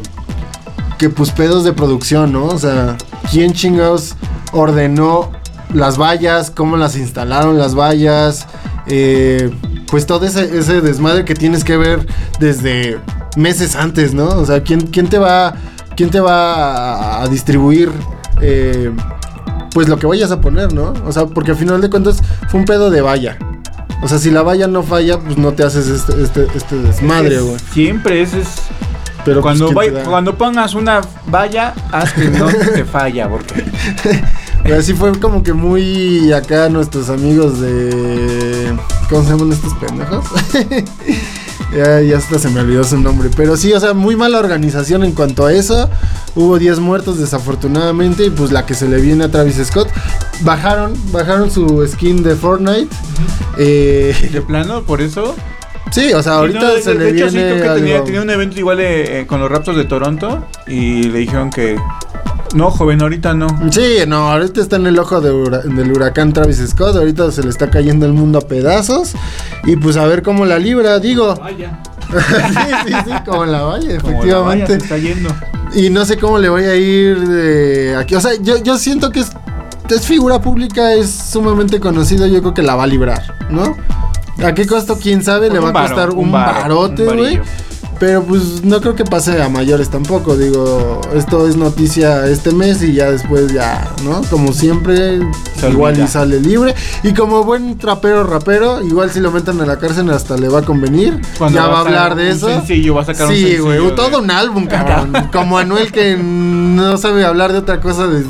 Que 0.97 1.09
pues 1.09 1.31
pedos 1.31 1.63
de 1.63 1.73
producción, 1.73 2.31
¿no? 2.31 2.45
O 2.45 2.59
sea, 2.59 2.95
¿quién 3.31 3.53
chingados 3.53 4.15
ordenó 4.51 5.31
las 5.73 5.97
vallas? 5.97 6.51
¿Cómo 6.51 6.77
las 6.77 6.95
instalaron 6.95 7.57
las 7.57 7.75
vallas? 7.75 8.47
Eh, 8.87 9.49
pues 9.89 10.05
todo 10.05 10.25
ese, 10.25 10.57
ese 10.57 10.81
desmadre 10.81 11.25
que 11.25 11.35
tienes 11.35 11.63
que 11.63 11.77
ver 11.77 12.05
desde 12.39 12.99
meses 13.35 13.75
antes, 13.75 14.13
¿no? 14.13 14.27
O 14.27 14.45
sea, 14.45 14.63
¿quién, 14.63 14.87
quién 14.87 15.07
te 15.07 15.17
va, 15.17 15.53
quién 15.95 16.09
te 16.09 16.19
va 16.19 16.53
a, 17.19 17.23
a 17.23 17.27
distribuir 17.27 17.91
eh, 18.41 18.91
pues 19.73 19.87
lo 19.87 19.97
que 19.99 20.07
vayas 20.07 20.31
a 20.31 20.41
poner, 20.41 20.73
¿no? 20.73 20.93
O 21.05 21.11
sea, 21.11 21.25
porque 21.27 21.51
al 21.51 21.57
final 21.57 21.81
de 21.81 21.89
cuentas 21.89 22.21
fue 22.49 22.59
un 22.59 22.65
pedo 22.65 22.89
de 22.89 23.01
valla. 23.01 23.37
O 24.03 24.07
sea, 24.07 24.17
si 24.17 24.31
la 24.31 24.41
valla 24.41 24.67
no 24.67 24.81
falla, 24.83 25.19
pues 25.19 25.37
no 25.37 25.51
te 25.53 25.63
haces 25.63 25.87
este, 25.87 26.21
este, 26.23 26.47
este 26.55 26.75
desmadre, 26.77 27.35
Es- 27.35 27.41
güey. 27.43 27.57
Siempre 27.71 28.21
es, 28.21 28.33
es 28.33 28.47
Pero 29.23 29.41
cuando, 29.41 29.71
pues, 29.71 29.87
¿quién 29.89 29.93
vay- 29.95 29.99
te 29.99 30.03
da? 30.05 30.09
cuando 30.09 30.35
pongas 30.37 30.73
una 30.73 31.01
valla, 31.27 31.73
haz 31.91 32.11
que 32.13 32.25
no 32.29 32.47
te 32.73 32.83
falla, 32.83 33.29
porque 33.29 33.63
Pero 34.63 34.77
así 34.79 34.93
fue 34.93 35.11
como 35.19 35.43
que 35.43 35.53
muy 35.53 36.31
acá 36.33 36.69
nuestros 36.69 37.09
amigos 37.09 37.59
de. 37.59 38.73
¿Cómo 39.09 39.23
se 39.23 39.29
llaman 39.31 39.51
estos 39.51 39.73
pendejos? 39.75 40.23
ya, 41.75 42.01
ya 42.01 42.17
hasta 42.17 42.39
se 42.39 42.49
me 42.49 42.61
olvidó 42.61 42.83
su 42.83 42.97
nombre. 42.97 43.29
Pero 43.35 43.57
sí, 43.57 43.73
o 43.73 43.79
sea, 43.79 43.93
muy 43.93 44.15
mala 44.15 44.39
organización 44.39 45.03
en 45.03 45.11
cuanto 45.13 45.45
a 45.45 45.53
eso. 45.53 45.89
Hubo 46.35 46.57
10 46.59 46.79
muertos 46.79 47.17
desafortunadamente. 47.19 48.25
Y 48.25 48.29
pues 48.29 48.51
la 48.51 48.65
que 48.65 48.73
se 48.73 48.87
le 48.87 49.01
viene 49.01 49.25
a 49.25 49.31
Travis 49.31 49.57
Scott. 49.65 49.89
Bajaron, 50.41 50.93
bajaron 51.11 51.51
su 51.51 51.85
skin 51.87 52.23
de 52.23 52.35
Fortnite. 52.35 52.87
Eh, 53.57 54.29
de 54.31 54.41
plano, 54.41 54.83
por 54.83 55.01
eso. 55.01 55.35
sí, 55.91 56.13
o 56.13 56.23
sea, 56.23 56.33
ahorita 56.35 56.59
no, 56.59 56.73
de- 56.73 56.81
se 56.81 56.93
de 56.93 57.11
le 57.11 57.17
hecho, 57.17 57.29
sí, 57.29 57.35
viene. 57.37 57.51
creo 57.59 57.63
que 57.63 57.69
algo- 57.95 58.03
tenía 58.05 58.21
un 58.21 58.29
evento 58.29 58.57
igual 58.59 58.79
eh, 58.79 59.21
eh, 59.21 59.25
con 59.27 59.39
los 59.41 59.51
Raptors 59.51 59.77
de 59.77 59.85
Toronto 59.85 60.45
y 60.67 61.03
le 61.03 61.19
dijeron 61.19 61.49
que 61.49 61.75
no, 62.53 62.71
joven, 62.71 63.01
ahorita 63.01 63.33
no. 63.33 63.47
Sí, 63.71 63.97
no, 64.07 64.31
ahorita 64.31 64.61
está 64.61 64.75
en 64.75 64.87
el 64.87 64.99
ojo 64.99 65.21
de 65.21 65.31
hura- 65.31 65.61
del 65.61 65.91
huracán 65.91 66.33
Travis 66.33 66.57
Scott. 66.67 66.95
Ahorita 66.95 67.31
se 67.31 67.43
le 67.43 67.49
está 67.49 67.69
cayendo 67.69 68.05
el 68.05 68.13
mundo 68.13 68.39
a 68.39 68.41
pedazos. 68.41 69.13
Y 69.65 69.75
pues 69.75 69.97
a 69.97 70.05
ver 70.05 70.21
cómo 70.23 70.45
la 70.45 70.59
libra, 70.59 70.99
digo. 70.99 71.35
Vaya. 71.35 71.79
sí, 72.11 72.53
sí, 72.87 72.93
sí, 73.05 73.11
como 73.25 73.45
la 73.45 73.61
valla, 73.61 73.97
Como 73.99 74.23
la 74.23 74.39
valla 74.39 74.65
efectivamente. 74.65 74.67
se 74.79 74.83
está 74.83 74.97
yendo. 74.97 75.29
Y 75.73 75.89
no 75.89 76.03
sé 76.03 76.17
cómo 76.17 76.39
le 76.39 76.49
voy 76.49 76.63
a 76.65 76.75
ir 76.75 77.19
de 77.27 77.95
aquí. 77.95 78.15
O 78.15 78.21
sea, 78.21 78.31
yo, 78.41 78.61
yo 78.61 78.77
siento 78.77 79.09
que 79.11 79.21
es, 79.21 79.31
es 79.89 80.05
figura 80.05 80.41
pública, 80.41 80.93
es 80.93 81.09
sumamente 81.09 81.79
conocido. 81.79 82.27
Yo 82.27 82.41
creo 82.41 82.53
que 82.53 82.63
la 82.63 82.75
va 82.75 82.83
a 82.83 82.87
librar, 82.87 83.35
¿no? 83.49 83.77
¿A 84.43 84.53
qué 84.53 84.65
costo? 84.67 84.97
¿Quién 85.01 85.23
sabe? 85.23 85.49
le 85.49 85.59
va 85.59 85.69
a 85.69 85.73
costar 85.87 86.09
un, 86.09 86.31
barote, 86.31 87.05
güey. 87.05 87.39
Pero 88.01 88.23
pues 88.23 88.63
no 88.65 88.81
creo 88.81 88.95
que 88.95 89.05
pase 89.05 89.39
a 89.43 89.47
mayores 89.47 89.89
tampoco. 89.91 90.35
Digo, 90.35 90.99
esto 91.13 91.47
es 91.47 91.55
noticia 91.55 92.25
este 92.25 92.51
mes 92.51 92.81
y 92.81 92.93
ya 92.93 93.11
después 93.11 93.53
ya, 93.53 93.87
¿no? 94.03 94.21
Como 94.31 94.53
siempre, 94.53 95.19
Se 95.55 95.69
igual 95.69 95.93
olvida. 95.93 96.05
y 96.05 96.07
sale 96.07 96.39
libre. 96.39 96.73
Y 97.03 97.13
como 97.13 97.43
buen 97.43 97.77
trapero 97.77 98.23
rapero, 98.23 98.81
igual 98.83 99.11
si 99.11 99.19
lo 99.19 99.31
metan 99.31 99.61
a 99.61 99.67
la 99.67 99.77
cárcel 99.77 100.09
hasta 100.09 100.35
le 100.35 100.49
va 100.49 100.59
a 100.59 100.61
convenir. 100.63 101.21
Cuando 101.37 101.59
ya 101.59 101.67
va 101.67 101.77
a 101.77 101.81
hablar 101.81 102.15
de 102.15 102.23
un 102.23 102.29
eso. 102.37 102.47
sencillo, 102.47 102.95
va 102.95 103.03
a 103.03 103.05
sacar 103.05 103.27
un 103.27 103.33
sí, 103.35 103.57
güey, 103.59 103.79
de- 103.85 103.91
todo 103.91 104.17
un 104.19 104.31
álbum, 104.31 104.65
cabrón. 104.65 105.13
como 105.31 105.59
Anuel 105.59 105.91
que 105.91 106.17
no 106.17 106.97
sabe 106.97 107.23
hablar 107.23 107.51
de 107.51 107.59
otra 107.59 107.79
cosa 107.81 108.07
de- 108.07 108.25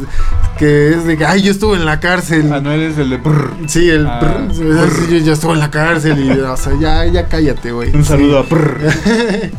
que 0.57 0.89
es 0.91 1.05
de 1.05 1.17
que, 1.17 1.25
ay, 1.25 1.41
yo 1.41 1.51
estuve 1.51 1.75
en 1.77 1.85
la 1.85 1.99
cárcel. 1.99 2.51
Anuel 2.53 2.81
es 2.81 2.97
el 2.97 3.09
de 3.09 3.17
brr. 3.17 3.51
Sí, 3.67 3.89
el 3.89 4.05
Ah, 4.07 4.47
sí, 4.51 4.61
yo, 5.09 5.17
yo 5.17 5.33
estuve 5.33 5.53
en 5.53 5.59
la 5.59 5.71
cárcel 5.71 6.23
y, 6.23 6.31
o 6.39 6.55
sea, 6.57 6.73
ya, 6.79 7.05
ya 7.05 7.25
cállate, 7.27 7.71
güey. 7.71 7.89
Un 7.95 8.03
Sí. 8.03 8.09
saludo 8.09 8.39
a 8.39 8.41
brr. 8.43 8.79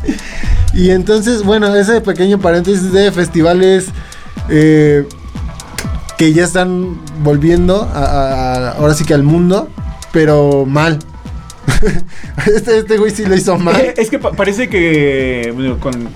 Y 0.75 0.89
entonces, 0.91 1.43
bueno, 1.43 1.75
ese 1.77 2.01
pequeño 2.01 2.39
paréntesis 2.41 2.93
de 2.93 3.13
festivales 3.13 3.89
eh, 4.49 5.07
que 6.17 6.33
ya 6.33 6.45
están 6.45 6.99
volviendo 7.23 7.83
a, 7.83 7.99
a- 7.99 8.55
a- 8.55 8.71
ahora 8.79 8.95
sí 8.95 9.05
que 9.05 9.13
al 9.13 9.23
mundo, 9.23 9.69
pero 10.13 10.65
mal. 10.67 10.99
este, 12.55 12.79
este 12.79 12.97
güey 12.97 13.11
sí 13.11 13.25
lo 13.27 13.35
hizo 13.35 13.59
mal. 13.59 13.93
Es 13.97 14.09
que 14.09 14.19
pa- 14.19 14.33
parece 14.33 14.69
que 14.71 15.53
bueno, 15.55 15.79
con 15.79 16.09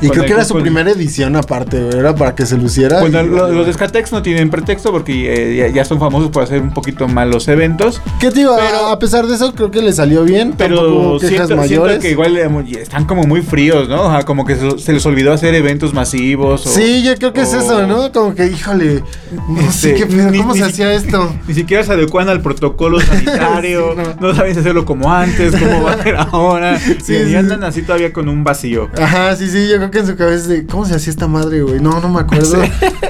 Y 0.00 0.08
creo 0.08 0.24
que 0.24 0.32
era 0.32 0.44
su 0.44 0.54
primera 0.58 0.90
edición 0.90 1.36
aparte, 1.36 1.82
güey, 1.82 1.98
era 1.98 2.14
para 2.14 2.34
que 2.34 2.46
se 2.46 2.56
luciera. 2.56 3.00
Bueno, 3.00 3.22
y- 3.22 3.26
lo- 3.28 3.52
los 3.52 3.66
de 3.66 3.72
Skatex 3.72 4.12
no 4.12 4.22
tienen 4.22 4.50
pretexto 4.50 4.90
porque 4.92 5.52
eh, 5.52 5.56
ya, 5.56 5.68
ya 5.68 5.84
son 5.84 5.98
famosos 5.98 6.30
por 6.30 6.42
hacer 6.42 6.60
un 6.60 6.72
poquito 6.74 7.08
mal 7.08 7.30
los 7.30 7.48
eventos. 7.48 8.00
¿Qué 8.20 8.30
te 8.30 8.40
digo? 8.40 8.52
A- 8.54 8.58
pero- 8.58 8.86
a 8.88 8.98
pesar 8.98 9.26
de 9.26 9.34
eso, 9.34 9.54
creo 9.54 9.70
que 9.70 9.82
le 9.82 9.92
salió 9.92 10.24
bien. 10.24 10.54
Pero 10.56 11.18
siento, 11.18 11.62
siento 11.64 11.98
que 12.00 12.10
igual 12.10 12.36
eh, 12.36 12.48
están 12.80 13.04
como 13.06 13.24
muy 13.24 13.42
fríos, 13.42 13.88
¿no? 13.88 14.02
O 14.06 14.10
sea, 14.10 14.22
como 14.24 14.44
que 14.44 14.56
se, 14.56 14.78
se 14.78 14.92
les 14.92 15.04
olvidó 15.06 15.32
hacer 15.32 15.54
eventos 15.54 15.92
masivos. 15.94 16.66
O, 16.66 16.70
Sí, 16.70 17.02
yo 17.02 17.14
creo 17.16 17.32
que 17.32 17.42
es 17.42 17.52
eso, 17.52 17.86
¿no? 17.86 18.12
Como 18.12 18.34
que, 18.34 18.46
híjole, 18.46 19.02
no 19.48 19.72
sé 19.72 19.92
Este, 19.92 19.94
qué 19.94 20.06
pedo, 20.06 20.28
¿cómo 20.36 20.52
ni 20.54 20.58
se 20.60 20.64
hacía 20.66 20.92
esto? 20.94 21.34
Ni 21.48 21.54
siquiera 21.54 21.82
se 21.84 21.92
adecuan 21.92 22.28
al 22.28 22.40
protocolo 22.40 23.00
sanitario, 23.36 23.94
Sí, 23.96 24.02
no. 24.20 24.28
no. 24.28 24.34
saben 24.34 24.58
hacerlo 24.58 24.84
como 24.84 25.12
antes, 25.12 25.54
cómo 25.54 25.82
va 25.84 25.92
a 25.92 26.02
ser 26.02 26.16
ahora. 26.16 26.78
Sí, 26.78 26.94
y, 27.08 27.14
y 27.14 27.24
sí. 27.30 27.34
andan 27.36 27.64
así 27.64 27.82
todavía 27.82 28.12
con 28.12 28.28
un 28.28 28.44
vacío. 28.44 28.88
Ajá, 29.00 29.34
sí, 29.36 29.48
sí, 29.48 29.68
yo 29.68 29.76
creo 29.76 29.85
que 29.90 29.98
en 30.00 30.06
su 30.06 30.16
cabeza 30.16 30.36
es 30.42 30.48
de, 30.48 30.66
¿cómo 30.66 30.84
se 30.86 30.94
hacía 30.94 31.10
esta 31.10 31.26
madre, 31.28 31.62
güey? 31.62 31.80
No, 31.80 32.00
no 32.00 32.08
me 32.08 32.20
acuerdo. 32.20 32.58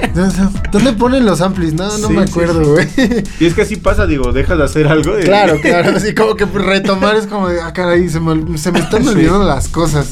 ¿Dónde 0.71 0.93
ponen 0.93 1.25
los 1.25 1.41
amplis? 1.41 1.73
No, 1.73 1.97
no 1.97 2.07
Sí, 2.07 2.13
me 2.13 2.23
acuerdo, 2.23 2.63
sí. 2.63 2.69
güey. 3.07 3.23
Y 3.39 3.45
es 3.45 3.53
que 3.53 3.61
así 3.63 3.75
pasa, 3.75 4.05
digo, 4.05 4.31
dejas 4.33 4.57
de 4.57 4.63
hacer 4.63 4.87
algo. 4.87 5.15
de- 5.15 5.23
claro, 5.23 5.59
claro, 5.61 5.93
así 5.97 6.13
como 6.15 6.35
que 6.35 6.45
retomar 6.45 7.15
es 7.15 7.27
como 7.27 7.49
de, 7.49 7.61
ah, 7.61 7.73
caray, 7.73 8.07
se 8.09 8.19
me, 8.19 8.31
ol- 8.33 8.57
se 8.57 8.71
me 8.71 8.79
están 8.79 9.07
olvidando 9.07 9.43
las 9.45 9.67
cosas. 9.67 10.07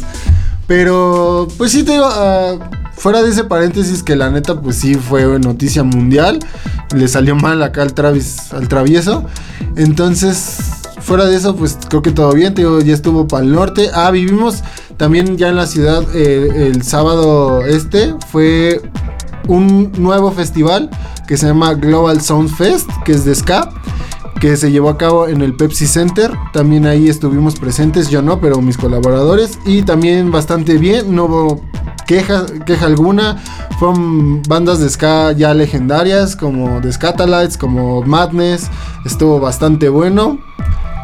Pero, 0.68 1.48
pues 1.58 1.72
sí, 1.72 1.84
te 1.84 1.92
digo, 1.94 2.06
ah, 2.10 2.54
fuera 2.98 3.22
de 3.22 3.30
ese 3.30 3.44
paréntesis 3.44 4.02
que 4.02 4.16
la 4.16 4.30
neta, 4.32 4.60
pues 4.62 4.78
sí 4.78 4.96
fue 4.96 5.24
noticia 5.40 5.84
mundial. 5.84 6.40
Le 6.96 7.08
salió 7.08 7.36
mal 7.36 7.62
acá 7.62 7.82
al 7.84 7.94
Travis, 7.94 8.52
al 8.54 8.68
travieso. 8.68 9.26
Entonces, 9.76 10.58
fuera 11.06 11.26
de 11.26 11.36
eso, 11.36 11.56
pues 11.56 11.78
creo 11.88 12.02
que 12.02 12.12
todo 12.12 12.34
bien. 12.34 12.54
Te 12.54 12.62
digo, 12.62 12.82
ya 12.82 12.94
estuvo 12.94 13.28
para 13.28 13.44
el 13.44 13.52
norte. 13.52 13.90
Ah, 13.94 14.12
vivimos 14.12 14.64
también 14.98 15.38
ya 15.38 15.50
en 15.50 15.56
la 15.56 15.68
ciudad 15.68 16.04
eh, 16.14 16.70
el 16.74 16.82
sábado 16.84 17.66
este. 17.66 18.16
Fue 18.32 18.82
un 19.48 19.92
nuevo 19.98 20.32
festival 20.32 20.90
que 21.28 21.38
se 21.38 21.48
llama 21.48 21.76
Global 21.76 22.22
Sound 22.22 22.50
Fest, 22.50 22.90
que 23.06 23.14
es 23.14 23.26
de 23.26 23.36
ska 23.36 23.70
que 24.40 24.58
se 24.58 24.70
llevó 24.70 24.90
a 24.90 24.98
cabo 24.98 25.28
en 25.28 25.42
el 25.42 25.56
Pepsi 25.56 25.88
Center. 25.88 26.32
También 26.52 26.86
ahí 26.86 27.08
estuvimos 27.08 27.56
presentes, 27.58 28.10
yo 28.10 28.22
no, 28.22 28.42
pero 28.42 28.62
mis 28.62 28.78
colaboradores. 28.78 29.60
Y 29.66 29.84
también 29.84 30.32
bastante 30.32 30.78
bien, 30.78 31.16
no 31.16 31.26
hubo 31.26 31.62
queja, 32.06 32.46
queja 32.66 32.86
alguna. 32.86 33.42
Fueron 33.80 34.42
bandas 34.44 34.80
de 34.80 34.90
ska 34.90 35.32
ya 35.32 35.54
legendarias, 35.54 36.36
como 36.36 36.82
The 36.82 36.92
Scatalites, 36.92 37.58
como 37.58 38.02
Madness. 38.02 38.70
Estuvo 39.06 39.40
bastante 39.40 39.90
bueno. 39.90 40.40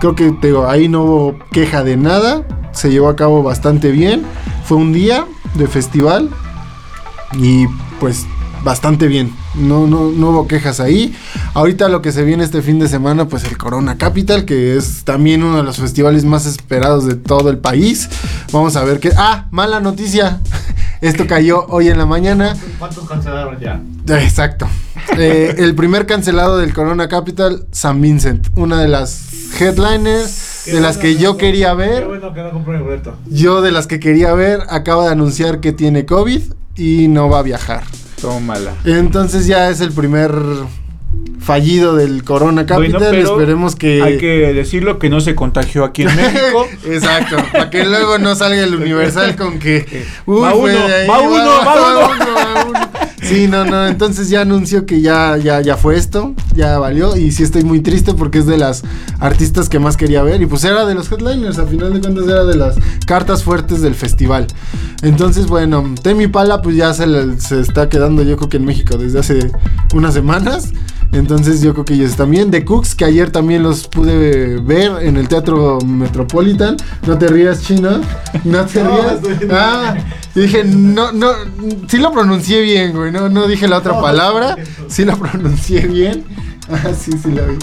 Creo 0.02 0.16
que 0.16 0.32
te 0.32 0.48
digo, 0.48 0.68
ahí 0.68 0.88
no 0.88 1.04
hubo 1.04 1.40
queja 1.52 1.84
de 1.84 1.96
nada. 1.96 2.44
Se 2.72 2.90
llevó 2.90 3.08
a 3.08 3.16
cabo 3.16 3.44
bastante 3.44 3.92
bien. 3.92 4.24
Fue 4.66 4.78
un 4.78 4.94
día 4.94 5.28
de 5.54 5.68
festival. 5.68 6.32
Y 7.34 7.68
pues 8.00 8.26
bastante 8.64 9.08
bien. 9.08 9.32
No, 9.54 9.86
no, 9.86 10.10
no 10.10 10.30
hubo 10.32 10.48
quejas 10.48 10.80
ahí. 10.80 11.16
Ahorita 11.54 11.88
lo 11.88 12.02
que 12.02 12.12
se 12.12 12.24
viene 12.24 12.44
este 12.44 12.64
fin 12.64 12.80
de 12.80 12.88
semana, 12.88 13.28
pues 13.28 13.44
el 13.44 13.60
Corona 13.60 14.00
Capital, 14.00 14.46
que 14.46 14.76
es 14.76 15.04
también 15.04 15.44
uno 15.44 15.58
de 15.58 15.64
los 15.64 15.78
festivales 15.78 16.26
más 16.26 16.48
esperados 16.48 17.06
de 17.06 17.14
todo 17.14 17.52
el 17.52 17.60
país. 17.60 18.10
Vamos 18.52 18.76
a 18.78 18.84
ver 18.84 19.00
qué. 19.00 19.12
Ah, 19.16 19.50
mala 19.52 19.80
noticia. 19.82 20.42
Esto 21.02 21.26
cayó 21.26 21.66
hoy 21.68 21.90
en 21.90 21.98
la 21.98 22.06
mañana. 22.06 22.56
¿Cuántos 22.78 23.10
cancelaron 23.10 23.60
ya? 23.60 23.82
Exacto. 24.20 24.68
Eh, 25.18 25.56
el 25.58 25.74
primer 25.74 26.06
cancelado 26.06 26.60
del 26.60 26.74
Corona 26.74 27.08
Capital, 27.08 27.66
San 27.72 28.00
Vincent. 28.00 28.48
Una 28.56 28.80
de 28.80 28.88
las 28.88 29.60
headliners 29.60 30.66
de 30.68 30.80
las 30.80 31.00
que 31.00 31.16
yo 31.16 31.38
quería 31.38 31.74
ver. 31.74 32.04
Qué 32.04 32.08
bueno 32.08 32.34
que 32.34 32.44
no 32.44 32.52
compré 32.52 32.80
boleto. 32.80 33.16
Yo 33.26 33.64
de 33.64 33.72
las 33.72 33.88
que 33.88 34.00
quería 34.00 34.34
ver, 34.34 34.62
acaba 34.70 35.06
de 35.06 35.12
anunciar 35.12 35.60
que 35.60 35.74
tiene 35.74 36.06
COVID 36.06 36.42
y 36.76 37.08
no 37.08 37.30
va 37.30 37.40
a 37.40 37.44
viajar. 37.44 37.84
Tómala. 38.22 38.76
Entonces 38.86 39.48
ya 39.48 39.72
es 39.72 39.82
el 39.82 39.92
primer 39.92 40.32
fallido 41.40 41.96
del 41.96 42.24
Corona 42.24 42.66
Capital. 42.66 43.00
Bueno, 43.00 43.08
pero 43.12 43.32
Esperemos 43.32 43.76
que. 43.76 44.02
Hay 44.02 44.18
que 44.18 44.54
decirlo 44.54 45.00
que 45.00 45.10
no 45.10 45.20
se 45.22 45.36
contagió 45.36 45.84
aquí 45.84 46.04
en 46.04 46.16
México. 46.16 46.68
Exacto, 46.86 47.38
para 47.52 47.70
que 47.70 47.86
luego 47.86 48.18
no 48.20 48.36
salga 48.36 48.64
el 48.64 48.76
Universal 48.76 49.36
con 49.36 49.60
que. 49.60 50.06
Va 50.28 50.54
uno, 50.54 50.86
ahí, 50.86 51.08
va 51.08 51.20
uno, 51.20 51.46
va 51.66 52.10
uno. 52.10 52.26
va 52.36 52.66
uno. 52.68 52.91
Sí, 53.32 53.48
no, 53.48 53.64
no, 53.64 53.88
entonces 53.88 54.30
ya 54.30 54.42
anunció 54.42 54.86
que 54.86 55.00
ya, 55.00 55.38
ya, 55.38 55.62
ya 55.62 55.78
fue 55.78 55.96
esto, 55.96 56.34
ya 56.54 56.78
valió. 56.80 57.16
Y 57.16 57.32
sí 57.32 57.44
estoy 57.44 57.64
muy 57.64 57.80
triste 57.80 58.14
porque 58.14 58.40
es 58.40 58.46
de 58.46 58.58
las 58.58 58.84
artistas 59.20 59.70
que 59.70 59.80
más 59.80 59.96
quería 59.96 60.22
ver. 60.22 60.42
Y 60.42 60.46
pues 60.48 60.64
era 60.66 60.86
de 60.86 60.94
los 60.96 61.10
headliners, 61.12 61.58
al 61.58 61.70
final 61.70 61.94
de 61.94 62.02
cuentas 62.02 62.26
era 62.28 62.44
de 62.44 62.56
las 62.56 62.76
cartas 63.06 63.44
fuertes 63.44 63.82
del 63.82 63.96
festival. 63.96 64.48
Entonces, 65.02 65.48
bueno, 65.48 65.96
Temi 66.04 66.28
Pala 66.28 66.62
pues 66.62 66.76
ya 66.76 66.94
se, 66.94 67.08
le- 67.08 67.40
se 67.40 67.62
está 67.62 67.88
quedando 67.88 68.22
yo 68.24 68.36
creo 68.36 68.50
que 68.50 68.58
en 68.58 68.66
México 68.66 68.98
desde 68.98 69.20
hace 69.20 69.52
unas 69.94 70.14
semanas. 70.14 70.70
Entonces 71.14 71.62
yo 71.62 71.74
creo 71.74 71.84
que 71.84 71.94
ellos 71.96 72.16
también. 72.16 72.52
The 72.52 72.64
Cooks, 72.64 72.96
que 72.96 73.04
ayer 73.04 73.32
también 73.32 73.64
los 73.64 73.86
pude 73.88 74.60
ver 74.62 74.92
en 75.02 75.18
el 75.18 75.28
Teatro 75.28 75.80
Metropolitan. 75.86 76.78
No 77.06 77.18
te 77.18 77.28
rías, 77.28 77.62
chino. 77.64 78.00
No 78.46 78.66
te 78.66 78.82
rías. 78.84 79.20
Ah, 79.52 79.96
dije, 80.34 80.64
no, 80.64 81.12
no, 81.12 81.32
sí 81.90 81.98
lo 81.98 82.14
pronuncié 82.14 82.62
bien, 82.62 82.94
güey. 82.94 83.12
No, 83.12 83.21
no 83.30 83.48
dije 83.48 83.68
la 83.68 83.78
otra 83.78 84.00
palabra. 84.00 84.56
Sí 84.88 85.06
lo 85.06 85.18
pronuncié 85.18 85.88
bien. 85.88 86.24
Ah, 86.70 86.94
sí, 86.98 87.12
sí 87.22 87.32
lo 87.32 87.46
vi. 87.48 87.58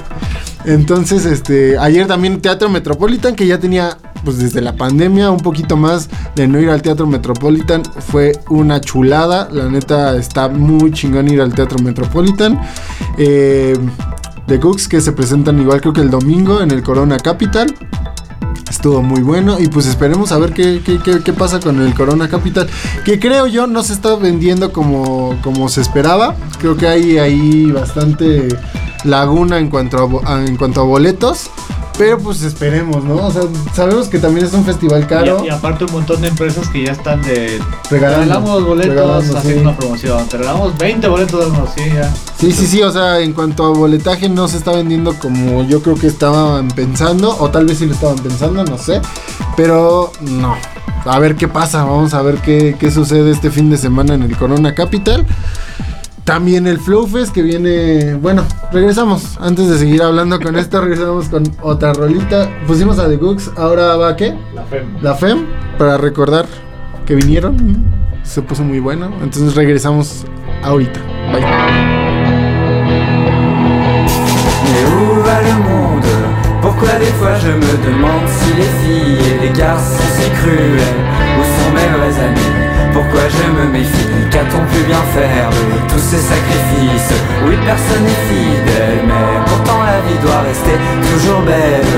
Entonces, 0.66 1.24
este, 1.24 1.78
ayer 1.78 2.06
también 2.06 2.42
Teatro 2.42 2.68
Metropolitan, 2.68 3.34
que 3.36 3.46
ya 3.46 3.58
tenía, 3.58 3.96
pues 4.22 4.38
desde 4.38 4.60
la 4.60 4.76
pandemia, 4.76 5.30
un 5.30 5.40
poquito 5.40 5.78
más 5.78 6.10
de 6.34 6.46
no 6.46 6.60
ir 6.60 6.68
al 6.68 6.82
Teatro 6.82 7.06
Metropolitan, 7.06 7.82
fue 7.84 8.32
una 8.50 8.82
chulada. 8.82 9.48
La 9.50 9.70
neta, 9.70 10.14
está 10.16 10.48
muy 10.48 10.92
chingón 10.92 11.28
ir 11.28 11.40
al 11.40 11.54
Teatro 11.54 11.78
Metropolitan. 11.78 12.60
Eh, 13.16 13.78
The 14.46 14.60
Cooks, 14.60 14.88
que 14.88 15.00
se 15.00 15.12
presentan 15.12 15.60
igual 15.60 15.80
creo 15.80 15.92
que 15.92 16.00
el 16.00 16.10
domingo 16.10 16.60
en 16.60 16.70
el 16.70 16.82
Corona 16.82 17.18
Capital. 17.18 17.74
Estuvo 18.70 19.02
muy 19.02 19.22
bueno 19.22 19.58
y 19.58 19.68
pues 19.68 19.86
esperemos 19.86 20.30
a 20.32 20.38
ver 20.38 20.52
qué, 20.52 20.80
qué- 20.84 20.98
qué- 21.24 21.32
pasa 21.32 21.58
con 21.60 21.80
el 21.80 21.94
Corona 21.94 22.28
Capital. 22.28 22.68
Que 23.04 23.18
creo 23.18 23.46
yo 23.46 23.66
no 23.66 23.82
se 23.82 23.92
está 23.92 24.14
vendiendo 24.16 24.72
como, 24.72 25.36
como 25.42 25.68
se 25.68 25.80
esperaba. 25.80 26.34
Creo 26.58 26.76
que 26.76 26.86
hay 26.86 27.18
ahí 27.18 27.70
bastante 27.70 28.48
laguna 29.04 29.58
en 29.58 29.68
cuanto 29.68 30.20
a- 30.24 30.44
en 30.44 30.56
cuanto 30.56 30.80
a 30.80 30.84
boletos. 30.84 31.50
Pero 31.98 32.16
pues 32.16 32.42
esperemos, 32.42 33.02
¿no? 33.02 33.16
O 33.26 33.30
sea, 33.32 33.42
sabemos 33.74 34.06
que 34.06 34.20
también 34.20 34.46
es 34.46 34.52
un 34.52 34.64
festival 34.64 35.06
caro. 35.08 35.42
Y, 35.42 35.48
y 35.48 35.50
aparte 35.50 35.84
un 35.84 35.92
montón 35.92 36.20
de 36.20 36.28
empresas 36.28 36.68
que 36.68 36.84
ya 36.84 36.92
están 36.92 37.20
de... 37.22 37.60
Regalando, 37.90 38.24
regalamos 38.24 38.64
boletos, 38.64 38.94
regalando, 38.94 39.36
haciendo 39.36 39.60
sí. 39.60 39.66
una 39.66 39.76
promoción. 39.76 40.28
Te 40.28 40.38
regalamos 40.38 40.78
20 40.78 41.08
boletos 41.08 41.40
de 41.40 41.46
uno, 41.50 41.68
sí, 41.76 41.82
ya. 41.92 42.14
Sí, 42.38 42.52
sí, 42.52 42.66
sí, 42.68 42.82
o 42.82 42.92
sea, 42.92 43.18
en 43.18 43.32
cuanto 43.32 43.66
a 43.66 43.70
boletaje 43.70 44.28
no 44.28 44.46
se 44.46 44.58
está 44.58 44.70
vendiendo 44.70 45.14
como 45.14 45.64
yo 45.64 45.82
creo 45.82 45.96
que 45.96 46.06
estaban 46.06 46.68
pensando, 46.68 47.36
o 47.36 47.50
tal 47.50 47.66
vez 47.66 47.78
sí 47.78 47.86
lo 47.86 47.94
estaban 47.94 48.18
pensando, 48.18 48.64
no 48.64 48.78
sé, 48.78 49.00
pero 49.56 50.12
no. 50.20 50.54
A 51.04 51.18
ver 51.18 51.34
qué 51.34 51.48
pasa, 51.48 51.82
vamos 51.82 52.14
a 52.14 52.22
ver 52.22 52.36
qué, 52.36 52.76
qué 52.78 52.92
sucede 52.92 53.32
este 53.32 53.50
fin 53.50 53.70
de 53.70 53.76
semana 53.76 54.14
en 54.14 54.22
el 54.22 54.36
Corona 54.36 54.72
Capital. 54.74 55.26
También 56.28 56.66
el 56.66 56.78
Flow 56.78 57.06
Fest 57.06 57.32
que 57.32 57.40
viene, 57.40 58.12
bueno, 58.16 58.44
regresamos, 58.70 59.38
antes 59.40 59.66
de 59.66 59.78
seguir 59.78 60.02
hablando 60.02 60.38
con 60.38 60.56
esto, 60.58 60.82
regresamos 60.82 61.30
con 61.30 61.42
otra 61.62 61.94
rolita. 61.94 62.50
Pusimos 62.66 62.98
a 62.98 63.08
The 63.08 63.16
Gooks, 63.16 63.52
ahora 63.56 63.96
va 63.96 64.14
qué? 64.14 64.36
La 64.54 64.62
FEM. 64.64 64.86
La 65.00 65.14
FEM, 65.14 65.46
para 65.78 65.96
recordar 65.96 66.44
que 67.06 67.14
vinieron, 67.14 67.82
se 68.24 68.42
puso 68.42 68.62
muy 68.62 68.78
bueno, 68.78 69.10
entonces 69.22 69.54
regresamos 69.54 70.26
ahorita. 70.62 71.00
Bye. 71.32 71.40
Mais 74.64 74.84
où 74.84 75.22
va 75.24 75.40
le 75.40 75.54
monde 75.64 76.12
Pourquoi 76.60 76.92
des 76.98 77.12
fois 77.18 77.38
je 77.38 77.52
me 77.52 77.72
demande 77.86 78.28
si 78.28 78.52
les 78.52 78.70
filles 78.82 79.32
et 79.32 79.46
les 79.46 79.58
garçons 79.58 79.96
sont 79.96 80.22
si 80.22 80.30
cruels 80.42 80.78
Où 81.38 81.42
sont 81.42 81.72
mes 81.72 81.88
vrais 81.96 82.20
amis 82.22 82.67
Pourquoi 82.92 83.28
je 83.28 83.50
me 83.50 83.70
méfie 83.70 84.08
Qu'a-t-on 84.30 84.64
pu 84.72 84.84
bien 84.86 85.02
faire 85.14 85.50
de 85.50 85.92
tous 85.92 85.98
ces 86.00 86.18
sacrifices 86.18 87.12
Oui 87.46 87.56
personne 87.64 88.04
n'est 88.04 88.24
fidèle 88.28 89.00
Mais 89.06 89.47
la 89.98 90.08
vie 90.08 90.18
doit 90.22 90.42
rester 90.46 90.76
toujours 91.10 91.42
belle. 91.42 91.94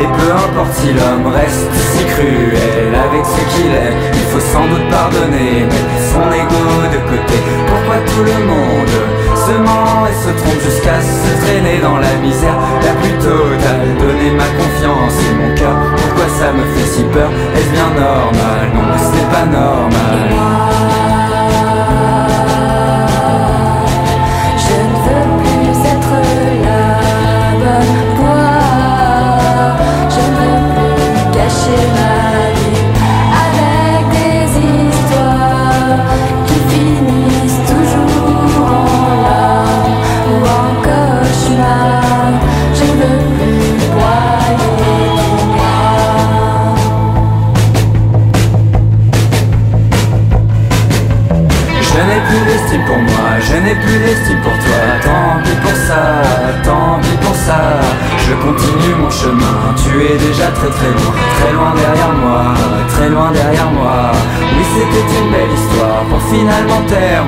Et 0.00 0.08
peu 0.18 0.30
importe 0.32 0.74
si 0.74 0.92
l'homme 0.92 1.30
reste 1.32 1.70
si 1.92 2.04
cruel 2.04 2.90
Avec 2.90 3.24
ce 3.24 3.40
qu'il 3.54 3.70
est 3.70 3.94
Il 4.12 4.26
faut 4.26 4.40
sans 4.40 4.66
doute 4.66 4.90
pardonner 4.90 5.62
Mettre 5.70 5.98
son 6.10 6.26
ego 6.34 6.66
de 6.90 6.98
côté. 7.06 7.38
Pourquoi 7.68 8.02
tout 8.10 8.24
le 8.26 8.38
monde 8.44 8.96
se 9.38 9.52
ment 9.52 10.02
et 10.10 10.16
se 10.18 10.30
trompe 10.42 10.60
jusqu'à 10.64 10.98
se 10.98 11.46
traîner 11.46 11.78
dans 11.78 11.98
la 11.98 12.14
misère? 12.20 12.58
La 12.82 12.92
plus 13.00 13.14
totale. 13.22 13.86
Donner 14.00 14.32
ma 14.32 14.48
confiance 14.58 15.14
et 15.22 15.34
mon 15.38 15.54
cœur, 15.54 15.76
pourquoi 15.96 16.26
ça 16.38 16.50
me 16.52 16.64
fait 16.74 16.88
si 16.90 17.02
peur? 17.04 17.30
Est-ce 17.54 17.70
bien 17.70 17.90
normal? 17.94 18.64
Non, 18.74 18.98
ce 18.98 19.14
n'est 19.14 19.30
pas 19.30 19.46
normal. 19.46 20.83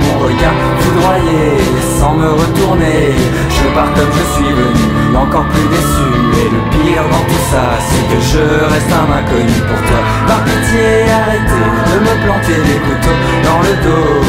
Mon 0.02 0.18
regard 0.26 0.54
foudroyé, 0.80 1.58
sans 1.98 2.14
me 2.14 2.30
retourner. 2.30 3.14
Je 3.50 3.74
pars 3.74 3.92
comme 3.94 4.12
je 4.18 4.24
suis 4.34 4.52
venu, 4.52 4.85
encore 5.16 5.46
plus 5.48 5.68
déçu. 5.68 6.08
Et 6.36 6.48
le 6.52 6.60
pire 6.70 7.04
dans 7.10 7.24
tout 7.24 7.44
ça, 7.50 7.64
c'est 7.88 8.06
que 8.12 8.20
je 8.20 8.44
reste 8.72 8.92
un 8.92 9.08
inconnu 9.08 9.58
pour 9.68 9.80
toi. 9.88 10.00
Par 10.28 10.40
pitié, 10.44 11.08
arrêtez 11.08 11.68
de 11.90 11.96
me 12.04 12.14
planter 12.24 12.58
des 12.60 12.78
couteaux 12.84 13.20
dans 13.42 13.60
le 13.64 13.72
dos. 13.84 14.20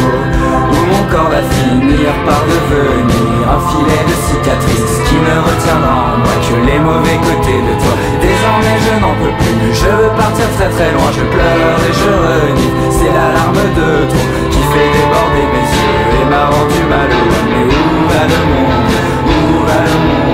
Où 0.72 0.80
mon 0.92 1.04
corps 1.12 1.30
va 1.30 1.44
finir 1.44 2.12
par 2.26 2.42
devenir 2.48 3.44
un 3.48 3.62
filet 3.72 4.04
de 4.08 4.16
cicatrices 4.28 5.00
qui 5.08 5.16
ne 5.16 5.36
retiendra 5.40 6.16
en 6.16 6.18
moi 6.24 6.36
que 6.44 6.56
les 6.68 6.80
mauvais 6.80 7.20
côtés 7.24 7.62
de 7.64 7.74
toi. 7.80 7.96
Désormais 8.20 8.78
je 8.84 8.94
n'en 9.00 9.16
peux 9.20 9.36
plus, 9.40 9.72
je 9.72 9.90
veux 9.92 10.14
partir 10.16 10.48
très 10.58 10.70
très 10.70 10.92
loin, 10.92 11.10
je 11.12 11.24
pleure 11.24 11.80
et 11.88 11.94
je 11.96 12.12
renie. 12.28 12.72
C'est 12.92 13.12
l'alarme 13.12 13.64
de 13.76 13.90
trop 14.12 14.30
qui 14.52 14.64
fait 14.72 14.90
déborder 14.96 15.46
mes 15.52 15.68
yeux 15.76 16.04
et 16.20 16.26
m'a 16.32 16.46
rendu 16.52 16.82
malheureux. 16.92 17.44
Mais 17.52 17.66
où 17.68 18.08
va 18.12 18.24
le 18.32 18.42
monde? 18.52 18.96
Où 19.28 19.66
va 19.68 19.80
le 19.88 19.98
monde? 20.08 20.27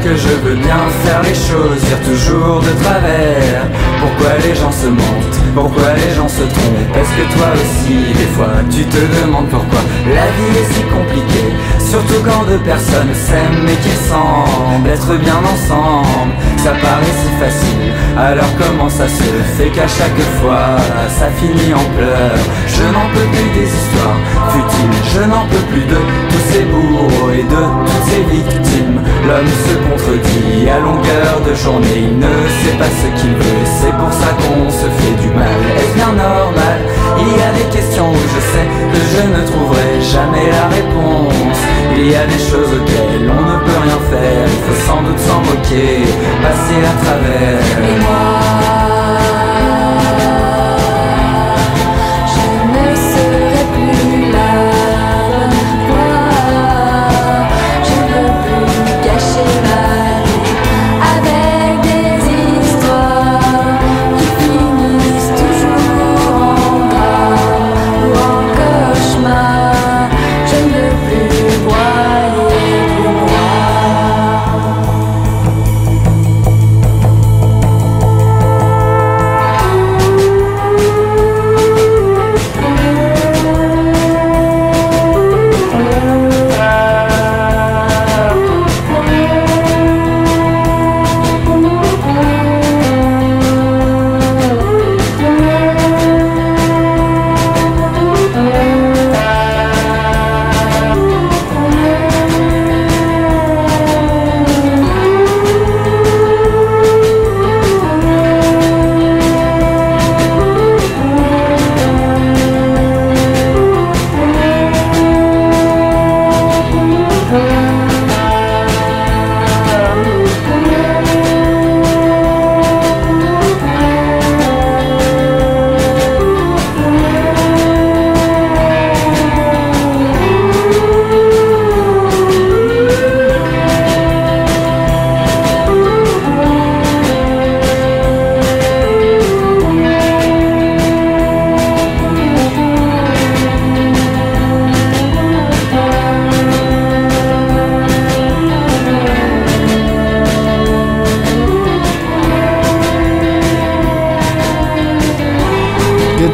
Que 0.00 0.16
je 0.16 0.28
veux 0.28 0.56
bien 0.56 0.80
faire 1.04 1.22
les 1.22 1.34
choses, 1.34 1.78
dire 1.84 2.00
toujours 2.00 2.60
de 2.60 2.72
travers. 2.82 3.66
Pourquoi 4.00 4.38
les 4.42 4.54
gens 4.54 4.72
se 4.72 4.86
mentent? 4.86 5.38
Pourquoi 5.54 5.92
les 5.94 6.14
gens 6.16 6.28
se 6.28 6.42
trompent? 6.42 6.96
Est-ce 6.96 7.10
que 7.10 7.36
toi 7.36 7.48
aussi, 7.54 8.12
des 8.14 8.30
fois, 8.34 8.54
tu 8.70 8.84
te 8.84 8.96
demandes 9.20 9.48
pourquoi 9.48 9.80
La 10.06 10.26
vie 10.32 10.58
est 10.58 10.72
si 10.72 10.82
compliquée? 10.84 11.52
Surtout 11.92 12.24
quand 12.24 12.44
deux 12.48 12.58
personnes 12.60 13.12
s'aiment 13.12 13.68
et 13.68 13.76
qu'ils 13.84 14.00
semblent 14.08 14.88
être 14.88 15.14
bien 15.20 15.36
ensemble 15.44 16.32
Ça 16.56 16.70
paraît 16.70 17.16
si 17.20 17.28
facile 17.38 17.92
Alors 18.16 18.48
comment 18.56 18.88
ça 18.88 19.06
se 19.06 19.22
fait 19.58 19.68
qu'à 19.68 19.86
chaque 19.86 20.22
fois 20.40 20.80
ça 21.18 21.28
finit 21.36 21.74
en 21.74 21.84
pleurs? 21.94 22.40
Je 22.66 22.84
n'en 22.84 23.06
peux 23.12 23.28
plus 23.36 23.50
des 23.60 23.68
histoires 23.68 24.16
futiles 24.48 24.96
Je 25.12 25.20
n'en 25.20 25.44
peux 25.52 25.66
plus 25.70 25.84
de 25.84 26.00
tous 26.30 26.44
ses 26.50 26.64
bourreaux 26.64 27.30
et 27.30 27.42
de 27.42 27.62
toutes 27.84 28.06
ses 28.08 28.22
victimes. 28.36 29.00
L'homme 29.28 29.52
se 29.68 29.74
contredit 29.84 30.70
à 30.70 30.80
longueur 30.80 31.40
de 31.46 31.54
journée, 31.54 32.08
il 32.08 32.18
ne 32.18 32.34
sait 32.60 32.76
pas 32.78 32.88
ce 32.88 33.20
qu'il 33.20 33.34
veut, 33.34 33.64
c'est 33.80 33.92
pour 33.92 34.12
ça 34.12 34.30
qu'on 34.40 34.70
se 34.70 34.88
fait 34.98 35.16
du 35.22 35.28
mal. 35.28 35.60
Est-ce 35.76 35.94
bien 35.94 36.12
normal? 36.12 36.78
Il 37.20 37.28
y 37.28 37.42
a 37.42 37.52
des 37.52 37.68
questions 37.70 38.10
où 38.10 38.22
je 38.34 38.40
sais 38.52 38.66
que 38.92 39.00
je 39.12 39.22
ne 39.34 39.46
trouverai 39.46 40.00
jamais 40.00 40.50
la 40.50 40.68
réponse. 40.68 41.81
Il 41.96 42.10
y 42.10 42.14
a 42.14 42.26
des 42.26 42.38
choses 42.38 42.72
auxquelles 42.78 43.30
on 43.30 43.42
ne 43.42 43.58
peut 43.64 43.80
rien 43.82 43.98
faire, 44.10 44.46
il 44.46 44.62
faut 44.66 44.80
sans 44.86 45.02
doute 45.02 45.18
s'en 45.18 45.40
moquer, 45.40 46.04
passer 46.42 46.80
à 46.84 47.04
travers. 47.04 48.81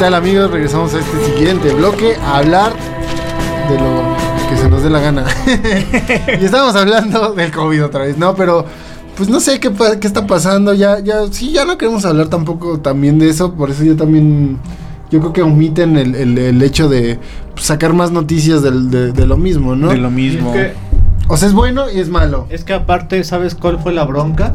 Tal 0.08 0.14
amigos? 0.14 0.50
Regresamos 0.50 0.94
a 0.94 1.00
este 1.00 1.26
siguiente 1.26 1.70
bloque 1.74 2.16
a 2.24 2.38
hablar 2.38 2.72
de 3.68 3.76
lo 3.76 4.48
que 4.48 4.56
se 4.56 4.66
nos 4.70 4.82
dé 4.82 4.88
la 4.88 5.00
gana. 5.00 5.24
y 6.40 6.44
estamos 6.46 6.74
hablando 6.76 7.32
del 7.34 7.50
COVID 7.52 7.84
otra 7.84 8.04
vez, 8.04 8.16
¿no? 8.16 8.34
Pero 8.34 8.64
pues 9.18 9.28
no 9.28 9.38
sé 9.38 9.60
qué, 9.60 9.70
qué 10.00 10.06
está 10.06 10.26
pasando. 10.26 10.72
Ya, 10.72 11.00
ya, 11.00 11.26
sí, 11.30 11.52
ya 11.52 11.66
no 11.66 11.76
queremos 11.76 12.06
hablar 12.06 12.28
tampoco 12.28 12.80
también 12.80 13.18
de 13.18 13.28
eso. 13.28 13.52
Por 13.52 13.68
eso 13.70 13.84
yo 13.84 13.96
también, 13.96 14.56
yo 15.10 15.20
creo 15.20 15.32
que 15.34 15.42
omiten 15.42 15.98
el, 15.98 16.14
el- 16.14 16.38
el 16.38 16.62
hecho 16.62 16.88
de 16.88 17.18
sacar 17.56 17.92
más 17.92 18.10
noticias 18.10 18.62
del- 18.62 18.90
de, 18.90 19.12
de 19.12 19.26
lo 19.26 19.36
mismo, 19.36 19.76
¿no? 19.76 19.88
De 19.90 19.98
lo 19.98 20.10
mismo. 20.10 20.54
Es 20.54 20.68
que, 20.68 20.72
O 21.26 21.36
sea, 21.36 21.48
es 21.48 21.54
bueno 21.54 21.84
y 21.94 22.00
es 22.00 22.08
malo. 22.08 22.46
es 22.48 22.64
que 22.64 22.72
aparte, 22.72 23.22
¿sabes 23.24 23.54
cuál 23.54 23.78
fue 23.78 23.92
la 23.92 24.04
bronca? 24.04 24.54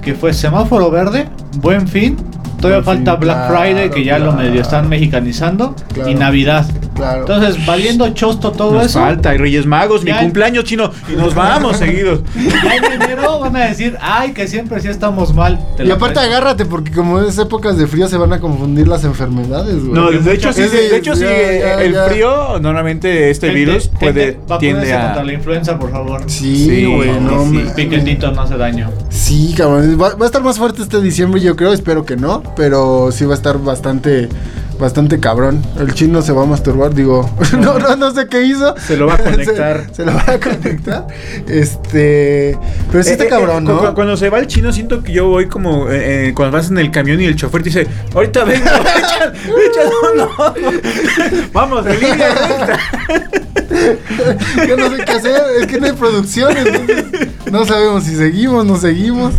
Que 0.00 0.14
fue 0.14 0.32
semáforo 0.32 0.90
verde, 0.90 1.28
buen 1.60 1.86
fin. 1.88 2.16
Todavía 2.60 2.82
falta 2.82 3.14
Black 3.14 3.48
Friday, 3.48 3.90
que 3.90 4.04
ya 4.04 4.18
lo 4.18 4.32
medio 4.32 4.60
están 4.60 4.88
mexicanizando. 4.88 5.74
Claro. 5.92 6.10
Y 6.10 6.14
Navidad. 6.14 6.66
Claro. 6.98 7.20
Entonces, 7.20 7.64
valiendo 7.64 8.08
chosto 8.10 8.50
todo 8.52 8.72
Nos 8.72 8.86
eso. 8.86 8.98
falta, 9.00 9.34
y 9.34 9.38
Reyes 9.38 9.64
Magos, 9.66 10.04
mi 10.04 10.12
cumpleaños 10.12 10.64
chino, 10.64 10.90
y 11.10 11.16
nos 11.16 11.34
vamos 11.34 11.76
seguidos. 11.78 12.20
Ya 12.62 12.76
en 12.76 13.02
enero 13.02 13.38
van 13.40 13.56
a 13.56 13.66
decir, 13.66 13.96
ay, 14.00 14.32
que 14.32 14.46
siempre 14.46 14.80
sí 14.80 14.88
estamos 14.88 15.32
mal. 15.34 15.58
Te 15.76 15.84
y 15.84 15.90
aparte 15.90 16.18
agárrate 16.20 16.64
porque 16.66 16.90
como 16.92 17.20
es 17.22 17.38
épocas 17.38 17.78
de 17.78 17.86
frío 17.86 18.08
se 18.08 18.16
van 18.16 18.32
a 18.32 18.40
confundir 18.40 18.86
las 18.88 19.04
enfermedades, 19.04 19.80
güey. 19.82 19.92
No, 19.92 20.10
de 20.10 20.34
hecho 20.34 20.52
sí, 20.52 20.62
de 20.62 20.96
hecho 20.96 21.14
sí, 21.14 21.24
el 21.24 21.92
ya. 21.92 22.04
frío, 22.08 22.58
normalmente 22.60 23.30
este 23.30 23.46
Gente- 23.48 23.58
virus 23.64 23.88
puede, 23.88 24.24
gente, 24.24 24.58
tiende 24.58 24.92
a... 24.92 25.04
contra 25.06 25.24
la 25.24 25.32
influenza, 25.32 25.78
por 25.78 25.90
favor. 25.90 26.22
Sí, 26.26 26.84
güey, 26.84 27.10
sí, 27.10 27.16
no 27.20 27.44
sí. 27.44 27.64
Piquetito 27.76 28.32
no 28.32 28.42
hace 28.42 28.56
daño. 28.56 28.90
Sí, 29.10 29.54
cabrón. 29.56 29.96
Va, 30.00 30.14
va 30.14 30.24
a 30.24 30.26
estar 30.26 30.42
más 30.42 30.58
fuerte 30.58 30.82
este 30.82 31.00
diciembre, 31.00 31.40
yo 31.40 31.54
creo. 31.56 31.72
Espero 31.72 32.04
que 32.04 32.16
no. 32.16 32.42
Pero 32.56 33.10
sí 33.12 33.24
va 33.24 33.34
a 33.34 33.36
estar 33.36 33.58
bastante, 33.58 34.28
bastante 34.78 35.20
cabrón. 35.20 35.62
El 35.78 35.92
chino 35.94 36.22
se 36.22 36.32
va 36.32 36.42
a 36.42 36.46
masturbar. 36.46 36.94
Digo, 36.94 37.28
no, 37.58 37.78
no, 37.78 37.96
no 37.96 38.10
sé 38.12 38.26
qué 38.28 38.42
hizo. 38.44 38.74
Se 38.78 38.96
lo 38.96 39.06
va 39.06 39.14
a 39.14 39.18
conectar. 39.24 39.86
Se, 39.88 39.94
se 39.96 40.04
lo 40.06 40.14
va 40.14 40.24
a 40.26 40.38
conectar. 40.40 41.06
Este. 41.46 42.58
Pero 42.90 43.02
sí 43.02 43.10
Eh, 43.10 43.12
está 43.12 43.24
eh, 43.24 43.28
cabrón, 43.28 43.64
cu- 43.66 43.72
¿no? 43.72 43.78
cu- 43.88 43.94
Cuando 43.94 44.16
se 44.16 44.30
va 44.30 44.38
el 44.38 44.46
chino, 44.46 44.72
siento 44.72 45.02
que 45.02 45.12
yo 45.12 45.28
voy 45.28 45.46
como 45.46 45.88
eh, 45.90 46.28
eh, 46.28 46.34
cuando 46.34 46.56
vas 46.56 46.70
en 46.70 46.78
el 46.78 46.90
camión 46.90 47.20
y 47.20 47.24
el 47.26 47.36
chofer 47.36 47.62
te 47.62 47.70
dice: 47.70 47.86
Ahorita 48.14 48.44
vengo, 48.44 48.66
echa, 48.66 49.32
echa 49.32 49.82
uno. 50.14 50.30
Vamos, 51.52 51.86
en 51.86 52.00
línea 52.00 52.34
recta. 52.34 52.78
Yo 54.68 54.76
no 54.76 54.90
sé 54.96 55.04
qué 55.04 55.12
hacer. 55.12 55.40
Es 55.60 55.66
que 55.66 55.78
no 55.80 55.86
hay 55.86 55.92
producción. 55.92 56.56
entonces 56.56 57.28
no 57.50 57.64
sabemos 57.64 58.04
si 58.04 58.14
seguimos, 58.16 58.64
no 58.66 58.76
seguimos. 58.76 59.34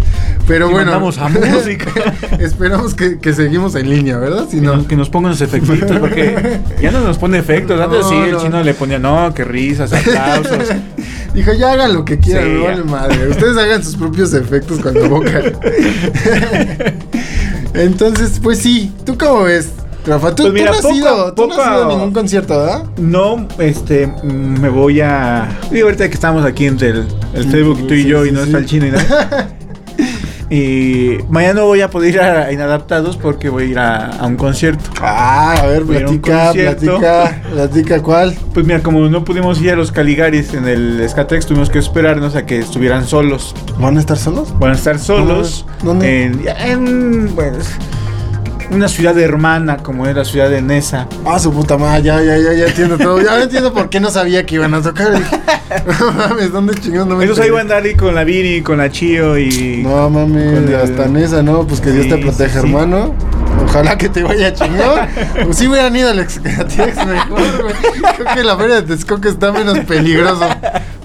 Pero 0.48 0.68
Y 0.70 0.74
bueno. 0.74 0.94
a 0.94 1.00
música. 1.00 1.92
Esperamos 2.40 2.96
que, 2.96 3.20
que 3.20 3.34
seguimos 3.34 3.76
en 3.76 3.88
línea, 3.90 4.18
¿verdad? 4.18 4.46
Si 4.50 4.58
Que 4.60 4.66
no. 4.66 4.78
nos, 4.78 4.88
que 4.88 4.96
nos 4.96 5.10
pongan 5.10 5.32
los 5.32 5.42
efectitos, 5.42 5.98
porque 6.00 6.60
ya 6.82 6.90
no 6.92 7.02
nos 7.02 7.20
pone 7.20 7.38
efectos. 7.38 7.80
Antes 7.80 8.00
No, 8.02 8.10
sí, 8.10 8.16
el 8.16 8.32
no. 8.32 8.42
chino 8.42 8.64
le 8.64 8.74
ponía, 8.74 8.98
no, 8.98 9.32
qué 9.36 9.44
risas, 9.44 9.94
aplausos. 9.94 10.70
Dijo, 11.36 11.54
ya 11.54 11.74
hagan 11.74 11.94
lo 11.94 12.04
que 12.04 12.18
quieran, 12.18 12.46
Sí, 12.46 12.64
vale 12.64 12.84
madre. 12.84 13.28
Ustedes 13.30 13.56
hagan 13.58 13.84
sus 13.84 13.96
propios 13.96 14.34
efectos 14.34 14.80
cuando 14.80 15.08
boca. 15.08 15.40
Entonces, 17.76 18.40
pues 18.42 18.58
sí, 18.60 18.92
¿tú 19.06 19.18
cómo 19.18 19.44
ves? 19.44 19.70
Rafa, 20.10 20.34
tú, 20.36 20.44
Pues 20.44 20.54
mira, 20.54 20.72
tú 20.72 20.82
no 20.82 20.90
has 20.90 20.96
ido, 20.96 21.34
tú 21.34 21.48
no 21.48 21.54
has 21.62 21.68
ido 21.68 21.86
a 21.86 21.88
ningún 21.88 22.12
concierto, 22.12 22.58
¿verdad? 22.58 22.84
No, 22.98 23.48
este, 23.60 24.12
me 24.24 24.70
voy 24.70 25.02
a. 25.02 25.48
Digo, 25.72 25.88
ahorita 25.88 26.08
que 26.08 26.16
estamos 26.16 26.44
aquí 26.44 26.66
entre 26.66 26.90
el, 26.90 27.08
el 27.34 27.44
Sí, 27.44 27.50
Facebook, 27.50 27.88
tú 27.88 27.94
y 27.94 28.06
yo, 28.06 28.24
sí, 28.24 28.30
y 28.30 28.32
no 28.32 28.42
está 28.44 28.58
el 28.58 28.66
chino 28.66 28.88
y 28.88 28.92
nada. 28.92 29.50
y 30.50 31.18
mañana 31.30 31.62
voy 31.62 31.82
a 31.82 31.90
poder 31.92 32.16
ir 32.16 32.20
a 32.22 32.52
Inadaptados 32.52 33.18
porque 33.18 33.50
voy 33.50 33.64
a 33.64 33.68
ir 33.68 33.80
a, 33.80 34.08
a 34.08 34.26
un 34.26 34.36
concierto. 34.36 34.90
Ah, 35.00 35.54
a 35.62 35.68
ver, 35.68 35.84
Voy 35.84 35.98
a 35.98 36.00
platica, 36.00 36.52
platica, 36.54 37.42
platica 37.52 38.02
cuál. 38.02 38.36
Pues 38.54 38.66
mira, 38.66 38.82
como 38.82 39.08
no 39.10 39.24
pudimos 39.24 39.62
ir 39.62 39.72
a 39.72 39.76
los 39.76 39.92
Caligaris 39.92 40.56
en 40.56 40.68
el 40.68 41.08
Scatex, 41.08 41.46
tuvimos 41.46 41.70
que 41.70 41.78
esperarnos 41.80 42.36
a 42.36 42.46
que 42.48 42.58
estuvieran 42.58 43.06
solos. 43.06 43.54
¿Van 43.80 43.98
a 43.98 44.00
estar 44.00 44.18
solos? 44.18 44.58
Van 44.60 44.72
a 44.72 44.76
estar 44.76 44.98
solos 44.98 45.66
¿Dónde? 45.84 46.24
en, 46.24 46.42
en 46.48 47.28
pues, 47.36 47.70
una 48.72 48.88
ciudad 48.88 49.18
hermana 49.18 49.78
como 49.78 50.06
es 50.06 50.16
la 50.16 50.26
ciudad 50.26 50.50
de 50.50 50.62
Nesa. 50.62 51.08
Ah, 51.26 51.40
su 51.40 51.52
puta 51.52 51.78
madre, 51.78 52.04
ya, 52.04 52.22
ya, 52.24 52.38
ya, 52.38 52.54
ya 52.54 52.66
entiendo 52.68 52.98
todo. 52.98 53.22
Ya 53.22 53.40
entiendo 53.44 53.74
por 53.74 53.90
qué 53.90 54.00
no 54.00 54.10
sabía 54.12 54.46
que 54.46 54.56
iban 54.56 54.74
a 54.74 54.82
tocar. 54.82 55.14
No 56.00 56.12
mames, 56.12 56.52
¿dónde 56.52 56.74
chingados 56.76 57.08
no 57.08 57.16
me 57.16 57.24
Entonces 57.24 57.46
ahí 57.46 57.52
van 57.52 57.60
a 57.60 57.62
andar 57.62 57.84
ahí 57.84 57.96
con 57.96 58.16
la 58.16 58.24
Viri, 58.24 58.62
con 58.62 58.78
la 58.80 58.90
Chio 58.90 59.38
y... 59.38 59.82
No 59.84 60.10
mames, 60.10 60.54
el- 60.70 60.76
hasta 60.76 61.06
en 61.06 61.18
esa, 61.18 61.44
¿no? 61.44 61.66
Pues 61.68 61.80
que 61.82 61.92
Dios 61.92 62.08
te 62.08 62.18
proteja, 62.18 62.62
sí, 62.62 62.68
hermano. 62.68 63.14
Ojalá 63.66 63.98
que 63.98 64.10
te 64.10 64.24
vaya 64.24 64.54
chingón. 64.54 65.00
Pues 65.44 65.58
sí 65.58 65.68
hubieran 65.68 65.96
ido 65.96 66.10
al 66.10 66.20
Excatex 66.20 66.96
mejor, 67.06 67.62
güey. 67.64 67.76
Creo 68.18 68.36
que 68.36 68.44
la 68.44 68.58
feria 68.58 68.76
de 68.78 68.82
Texcoco 68.84 69.28
está 69.28 69.52
menos 69.52 69.80
peligroso. 69.80 70.48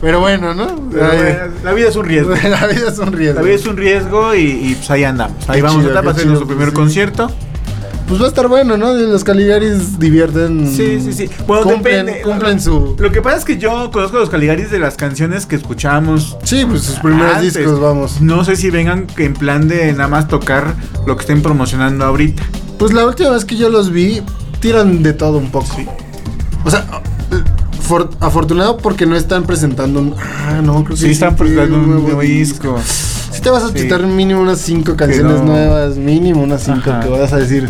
Pero 0.01 0.21
bueno, 0.21 0.55
¿no? 0.55 0.67
Pero 0.93 1.11
Ay, 1.11 1.17
bueno, 1.19 1.39
la 1.65 1.73
vida 1.73 1.89
es 1.89 1.97
un 1.97 2.05
riesgo. 2.05 2.31
la 2.49 2.67
vida 2.67 2.89
es 2.91 2.99
un 2.99 3.13
riesgo. 3.13 3.41
La 3.41 3.43
vida 3.47 3.55
es 3.57 3.67
un 3.67 3.77
riesgo 3.77 4.35
y, 4.35 4.41
y, 4.41 4.75
pues 4.77 4.91
ahí 4.91 5.05
andamos. 5.05 5.37
Ahí 5.49 5.57
Qué 5.57 5.63
vamos 5.63 5.83
chido, 5.83 5.95
a 5.95 5.99
estar 5.99 6.11
haciendo 6.13 6.35
chido, 6.35 6.41
su 6.43 6.47
primer 6.47 6.69
sí. 6.69 6.75
concierto. 6.75 7.31
Pues 8.07 8.21
va 8.21 8.27
a 8.27 8.29
estar 8.29 8.49
bueno, 8.49 8.77
¿no? 8.77 8.93
Los 8.93 9.25
Caligaris 9.25 9.99
divierten. 9.99 10.71
Sí, 10.71 11.01
sí, 11.01 11.13
sí. 11.13 11.31
Bueno, 11.47 11.65
cumplen, 11.65 12.07
depende. 12.07 12.23
cumplen 12.23 12.61
su. 12.61 12.97
Lo 12.99 13.11
que 13.11 13.23
pasa 13.23 13.39
es 13.39 13.45
que 13.45 13.57
yo 13.59 13.91
conozco 13.93 14.17
a 14.19 14.21
los 14.21 14.31
Caligaris 14.31 14.71
de 14.71 14.79
las 14.79 14.97
canciones 14.97 15.47
que 15.47 15.57
escuchábamos. 15.57 16.37
Sí, 16.43 16.65
pues 16.69 16.83
sus 16.83 16.99
primeros 16.99 17.37
antes. 17.37 17.55
discos, 17.55 17.81
vamos. 17.81 18.21
No 18.21 18.45
sé 18.45 18.57
si 18.57 18.71
vengan 18.71 19.07
en 19.17 19.35
plan 19.35 19.69
de 19.69 19.93
nada 19.93 20.09
más 20.09 20.29
tocar 20.29 20.75
lo 21.07 21.17
que 21.17 21.23
estén 21.23 21.43
promocionando 21.43 22.05
ahorita. 22.05 22.43
Pues 22.79 22.93
la 22.93 23.07
última 23.07 23.31
vez 23.31 23.45
que 23.45 23.57
yo 23.57 23.69
los 23.71 23.91
vi, 23.91 24.21
tiran 24.61 25.03
de 25.03 25.13
todo 25.13 25.39
un 25.39 25.51
poco. 25.51 25.77
O 26.65 26.71
sea, 26.71 26.85
for- 27.81 28.11
afortunado 28.21 28.77
porque 28.79 29.07
no 29.07 29.17
están 29.17 29.45
presentando 29.45 30.01
un. 30.01 30.15
Ah, 30.19 30.61
no, 30.63 30.85
creo 30.85 30.97
que 30.97 31.03
Sí, 31.05 31.11
están 31.13 31.37
presentando 31.37 31.77
un 31.79 32.05
nuevo 32.05 32.21
disco. 32.21 32.79
Si 33.31 33.41
te 33.41 33.51
vas 33.51 33.65
a 33.65 33.69
Sí. 33.69 33.83
chutar 33.83 34.07
mínimo 34.07 34.41
unas 34.41 34.61
cinco 34.61 34.95
canciones 34.97 35.39
no. 35.41 35.45
nuevas, 35.45 35.97
mínimo 35.97 36.43
unas 36.43 36.63
cinco 36.63 36.91
Ajá. 36.91 37.01
que 37.01 37.09
vas 37.09 37.33
a 37.33 37.37
decir. 37.39 37.69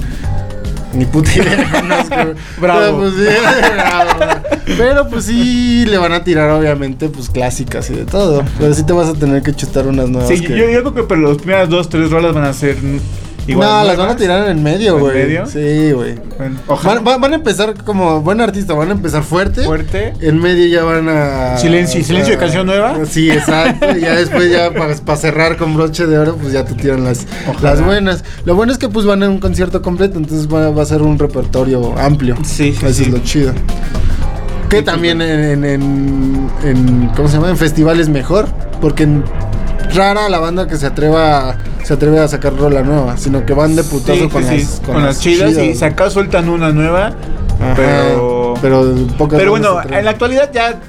Ni 0.94 1.04
puta 1.06 1.30
idea 1.34 1.70
conozco. 1.80 2.40
Bravo. 2.60 2.80
Pero 2.80 2.98
pues, 2.98 3.14
sí, 3.14 3.24
bravo. 3.74 4.10
Pero 4.78 5.08
pues 5.08 5.24
sí 5.24 5.84
le 5.86 5.98
van 5.98 6.12
a 6.12 6.24
tirar 6.24 6.50
obviamente 6.50 7.08
pues 7.08 7.28
clásicas 7.30 7.90
y 7.90 7.94
de 7.94 8.04
todo. 8.04 8.44
Pero 8.58 8.72
sí 8.74 8.84
te 8.84 8.92
vas 8.92 9.08
a 9.08 9.14
tener 9.14 9.42
que 9.42 9.52
chutar 9.54 9.86
unas 9.86 10.08
nuevas. 10.08 10.28
Sí, 10.28 10.40
que- 10.40 10.56
yo, 10.56 10.68
yo 10.70 10.80
creo 10.82 10.94
que 10.94 11.02
pero 11.02 11.20
las 11.28 11.36
primeras 11.38 11.68
dos, 11.68 11.88
tres 11.88 12.10
rolas 12.10 12.32
van 12.34 12.44
a 12.44 12.52
ser 12.52 12.76
igual. 13.46 13.68
no, 13.68 13.84
las 13.84 13.96
van 13.96 14.08
a 14.10 14.16
tirar 14.16 14.48
en 14.48 14.62
medio, 14.62 14.94
¿En 14.96 15.00
güey. 15.00 15.14
medio? 15.16 15.46
Sí, 15.46 15.92
güey. 15.92 16.14
Van, 16.38 17.04
van- 17.04 17.20
van 17.20 17.32
a 17.32 17.36
empezar 17.36 17.74
como 17.84 18.20
buen 18.20 18.40
artista, 18.40 18.74
van 18.74 18.88
a 18.88 18.92
empezar 18.92 19.22
fuerte. 19.22 19.62
Fuerte. 19.64 20.12
En 20.20 20.40
medio 20.40 20.66
ya 20.66 20.82
van 20.84 21.08
a. 21.08 21.56
Silencio- 21.58 22.02
silencio 22.04 22.32
de 22.34 22.38
canción 22.38 22.66
nueva. 22.66 22.96
Sí, 23.06 23.30
exacto. 23.30 23.96
y 23.96 24.00
ya 24.00 24.14
después, 24.14 24.50
ya 24.50 24.70
para 24.72 25.16
cerrar 25.16 25.56
con 25.56 25.74
broche 25.74 26.06
de 26.06 26.18
oro, 26.18 26.36
pues 26.36 26.52
ya 26.52 26.64
te 26.64 26.74
tiran 26.74 27.04
las, 27.04 27.26
Ojalá. 27.48 27.70
las 27.74 27.84
buenas. 27.84 28.24
Lo 28.44 28.54
bueno 28.54 28.72
es 28.72 28.78
que 28.78 28.88
pues 28.88 29.06
van 29.06 29.22
a 29.22 29.28
un 29.28 29.38
concierto 29.38 29.82
completo, 29.82 30.18
entonces 30.18 30.48
va, 30.52 30.70
va 30.70 30.82
a 30.82 30.86
ser 30.86 31.02
un 31.02 31.18
repertorio 31.18 31.96
amplio. 31.98 32.36
Sí, 32.44 32.72
sí, 32.72 32.86
Eso 32.86 32.92
sí. 32.94 33.02
es 33.04 33.08
lo 33.08 33.18
chido. 33.20 33.52
Que 34.68 34.82
también 34.82 35.20
en, 35.22 35.40
en, 35.40 35.64
en- 35.64 36.50
en- 36.64 37.08
¿Cómo 37.14 37.28
se 37.28 37.36
llama? 37.36 37.50
En 37.50 37.56
festivales 37.56 38.08
mejor. 38.08 38.46
Porque 38.80 39.04
en- 39.04 39.22
rara 39.94 40.28
la 40.28 40.38
banda 40.38 40.66
que 40.66 40.76
se 40.76 40.86
atreva 40.86 41.56
se 41.82 41.94
atreve 41.94 42.18
a 42.18 42.28
sacar 42.28 42.56
rola 42.56 42.82
nueva, 42.82 43.16
sino 43.16 43.44
que 43.44 43.52
van 43.52 43.76
de 43.76 43.84
putazo 43.84 44.22
Sí, 44.22 44.28
con, 44.28 44.42
sí, 44.44 44.58
las, 44.58 44.80
con 44.84 45.04
las 45.04 45.20
chidas 45.20 45.52
y 45.58 45.74
si 45.74 45.84
acaso 45.84 46.12
sueltan 46.12 46.48
una 46.48 46.72
nueva. 46.72 47.12
Ajá, 47.60 47.74
pero. 47.76 48.54
pero 48.60 48.96
Pero 49.30 49.50
bueno, 49.50 49.80
en 49.82 50.04
la 50.04 50.10
actualidad 50.10 50.50
ya. 50.52 50.80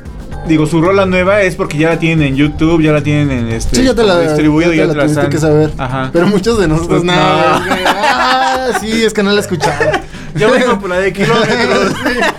Digo, 0.47 0.68
su 0.68 0.80
rola 0.80 1.08
nueva 1.08 1.41
es 1.41 1.56
porque 1.56 1.78
ya 1.78 1.89
la 1.89 1.99
tienen 1.99 2.28
en 2.28 2.36
YouTube, 2.36 2.80
ya 2.82 2.91
la 2.91 3.01
tienen 3.01 3.32
en 3.32 3.49
este. 3.49 3.78
Sí, 3.78 3.84
ya 3.84 3.95
te 3.95 4.03
la, 4.03 4.20
distribuido, 4.20 4.74
ya 4.74 4.84
te 4.84 4.88
la 4.89 4.93
te 4.93 4.97
la 4.99 5.06
tuviste 5.06 5.30
que 5.30 5.39
saber. 5.39 5.72
Ajá. 5.78 6.12
Pero 6.14 6.28
muchos 6.28 6.60
de 6.60 6.68
nosotros 6.68 7.01
Pues 7.01 7.03
no. 7.03 7.14
Ah, 7.16 8.68
sí, 8.80 9.03
es 9.03 9.12
que 9.12 9.24
no 9.24 9.32
la 9.32 9.41
escucharon. 9.41 10.01
Yo 10.36 10.51
vengo 10.51 10.80
por 10.80 10.89
la 10.89 10.99
de 10.99 11.14
kilómetros. 11.14 11.93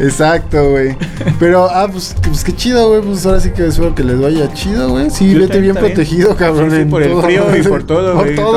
Exacto, 0.00 0.70
güey. 0.70 0.96
Pero, 1.38 1.68
ah, 1.70 1.86
pues, 1.90 2.16
pues 2.22 2.42
qué 2.42 2.54
chido, 2.54 2.88
güey. 2.88 3.02
Pues 3.02 3.26
ahora 3.26 3.40
sí 3.40 3.50
que 3.50 3.66
espero 3.66 3.94
que 3.94 4.02
les 4.02 4.18
vaya 4.20 4.52
chido, 4.54 4.88
güey. 4.90 5.10
Sí, 5.10 5.32
Yo 5.32 5.40
vete 5.40 5.60
bien 5.60 5.74
protegido, 5.76 6.34
cabrón. 6.36 6.70
Sí, 6.70 6.84
por 6.84 7.02
el 7.02 7.20
frío 7.22 7.44
y 7.56 7.62
por 7.62 7.82
todo, 7.84 8.14
Por 8.14 8.24
güey, 8.24 8.36
todo, 8.36 8.52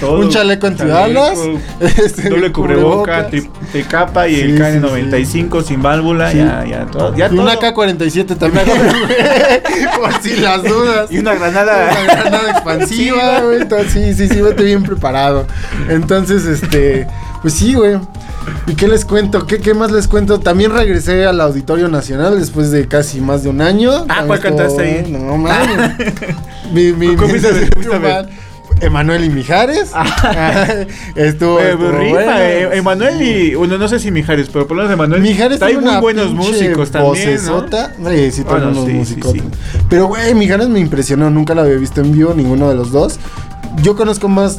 todo, 0.00 0.12
güey. 0.16 0.24
Un 0.26 0.30
chaleco 0.30 0.66
antibalas. 0.66 1.38
Este, 2.06 2.28
Doble 2.28 2.52
tri- 2.52 3.48
tricapa 3.72 4.28
y 4.28 4.36
Sí, 4.36 4.40
el 4.42 4.56
sí, 4.56 4.62
KN95 4.62 5.64
sin 5.64 5.82
válvula, 5.82 6.32
ya, 6.32 6.64
ya 6.64 6.86
todo. 6.86 7.14
Ya 7.16 7.26
Y 7.26 7.30
todo. 7.30 7.42
una 7.42 7.58
K-47 7.58 8.36
también, 8.36 8.64
güey. 8.66 8.78
Por 10.00 10.22
si 10.22 10.36
las 10.36 10.62
dudas. 10.62 11.10
Y 11.10 11.18
una 11.18 11.34
granada. 11.34 11.90
Una 11.90 12.14
granada 12.14 12.50
expansiva, 12.50 13.40
güey. 13.40 13.60
Sí, 13.88 14.14
sí, 14.14 14.28
sí, 14.28 14.40
vete 14.40 14.62
bien 14.62 14.82
preparado. 14.82 15.46
Entonces, 15.88 16.44
este, 16.46 17.06
pues 17.46 17.54
sí, 17.54 17.74
güey. 17.74 17.96
¿Y 18.66 18.74
qué 18.74 18.88
les 18.88 19.04
cuento? 19.04 19.46
¿Qué, 19.46 19.60
¿Qué 19.60 19.72
más 19.72 19.92
les 19.92 20.08
cuento? 20.08 20.40
También 20.40 20.72
regresé 20.72 21.26
al 21.26 21.40
Auditorio 21.40 21.86
Nacional 21.86 22.40
después 22.40 22.72
de 22.72 22.88
casi 22.88 23.20
más 23.20 23.44
de 23.44 23.50
un 23.50 23.60
año. 23.60 24.04
Ah, 24.08 24.24
¿cuál 24.26 24.40
cantaste 24.40 24.82
ahí? 24.82 25.12
No, 25.12 25.36
mames. 25.36 25.92
mi, 26.72 26.92
mi, 26.92 27.14
¿Cómo 27.14 27.32
mi-. 27.32 27.38
Emanuel 28.80 29.26
y 29.26 29.30
Mijares. 29.30 29.92
estuvo, 31.14 31.60
Eh, 31.60 31.70
estuvo 31.70 32.08
bueno. 32.10 32.32
eh, 32.36 32.68
Emanuel 32.72 33.22
y. 33.22 33.54
Bueno, 33.54 33.78
no 33.78 33.86
sé 33.86 34.00
si 34.00 34.10
Mijares, 34.10 34.48
pero 34.52 34.66
por 34.66 34.76
lo 34.76 34.82
menos 34.82 34.94
Emanuel. 34.94 35.22
Mijares 35.22 35.60
trae 35.60 35.78
muy 35.78 36.00
buenos 36.00 36.32
músicos 36.34 36.90
también. 36.90 37.26
¿no? 37.26 37.30
vocesota. 37.30 37.92
Hombre, 37.96 38.28
sí, 38.32 38.42
Bueno, 38.42 38.70
unos 38.70 38.86
sí, 38.86 38.90
sí, 38.90 38.96
músicos. 38.96 39.32
sí. 39.34 39.42
Pero, 39.88 40.08
güey, 40.08 40.34
Mijares 40.34 40.68
me 40.68 40.80
impresionó. 40.80 41.30
Nunca 41.30 41.54
la 41.54 41.62
había 41.62 41.76
visto 41.76 42.00
en 42.00 42.10
vivo, 42.10 42.34
ninguno 42.34 42.68
de 42.68 42.74
los 42.74 42.90
dos. 42.90 43.20
Yo 43.82 43.94
conozco 43.94 44.26
más, 44.28 44.58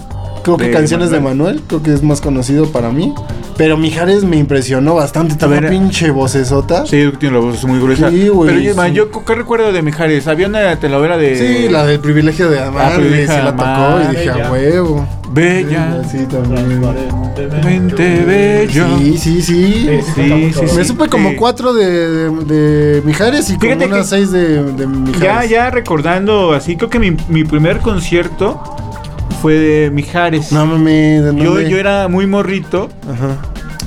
creo 0.55 0.57
que 0.57 0.65
De 0.65 0.71
canciones 0.71 1.09
de 1.11 1.19
Manuel. 1.19 1.61
Creo 1.67 1.81
que 1.83 1.93
es 1.93 2.03
más 2.03 2.21
conocido 2.21 2.67
para 2.71 2.89
mí. 2.91 3.13
Pero 3.57 3.75
Mijares 3.77 4.23
me 4.23 4.37
impresionó 4.37 4.95
bastante. 4.95 5.35
Ver, 5.47 5.59
una 5.59 5.69
pinche 5.69 6.11
vocesota. 6.11 6.85
Sí, 6.85 7.11
tiene 7.19 7.35
la 7.37 7.41
voz 7.43 7.63
muy 7.65 7.79
gruesa. 7.79 8.09
Sí, 8.09 8.27
güey, 8.27 8.49
Pero 8.49 8.61
yo, 8.61 8.71
sí. 8.71 8.77
man, 8.77 8.93
yo, 8.93 9.09
¿qué 9.11 9.35
recuerdo 9.35 9.71
de 9.71 9.81
Mijares? 9.81 10.27
Había 10.27 10.47
una 10.47 10.75
telenovela 10.79 11.17
de. 11.17 11.35
Sí, 11.35 11.69
la 11.69 11.85
del 11.85 11.99
privilegio 11.99 12.49
de 12.49 12.59
amar. 12.63 12.91
Ah, 12.93 12.95
privilegio 12.95 13.27
sí 13.31 13.37
de 13.37 13.43
la 13.43 13.51
tocó 13.51 13.63
amar, 13.63 14.03
y 14.11 14.15
dije, 14.15 14.29
a 14.29 14.33
Bella. 14.35 14.51
huevo. 14.51 15.07
Bella. 15.31 16.01
Sí, 16.09 16.19
también. 16.29 16.81
Vente 17.63 18.23
bello. 18.25 18.97
Sí, 18.99 19.17
sí, 19.17 19.41
sí. 19.41 19.89
Sí, 20.15 20.51
sí, 20.53 20.61
Me 20.75 20.83
sí. 20.83 20.85
supe 20.85 21.07
como 21.09 21.35
cuatro 21.35 21.73
de, 21.73 21.85
de, 21.85 22.29
de 22.45 23.01
Mijares 23.03 23.49
y 23.49 23.53
como 23.53 23.61
Fíjate 23.73 23.85
unas 23.85 23.99
que- 23.99 24.03
seis 24.17 24.31
de, 24.31 24.63
de 24.73 24.87
Mijares. 24.87 25.21
Ya, 25.21 25.45
ya 25.45 25.69
recordando 25.69 26.53
así, 26.53 26.75
creo 26.77 26.89
que 26.89 26.99
mi, 26.99 27.15
mi 27.29 27.43
primer 27.43 27.79
concierto 27.79 28.61
fue 29.41 29.53
de 29.55 29.91
Mijares. 29.91 30.51
No 30.51 30.65
mames, 30.65 31.23
¿de 31.23 31.35
yo, 31.43 31.59
yo 31.61 31.77
era 31.77 32.07
muy 32.07 32.25
morrito 32.27 32.89
Ajá. 33.11 33.37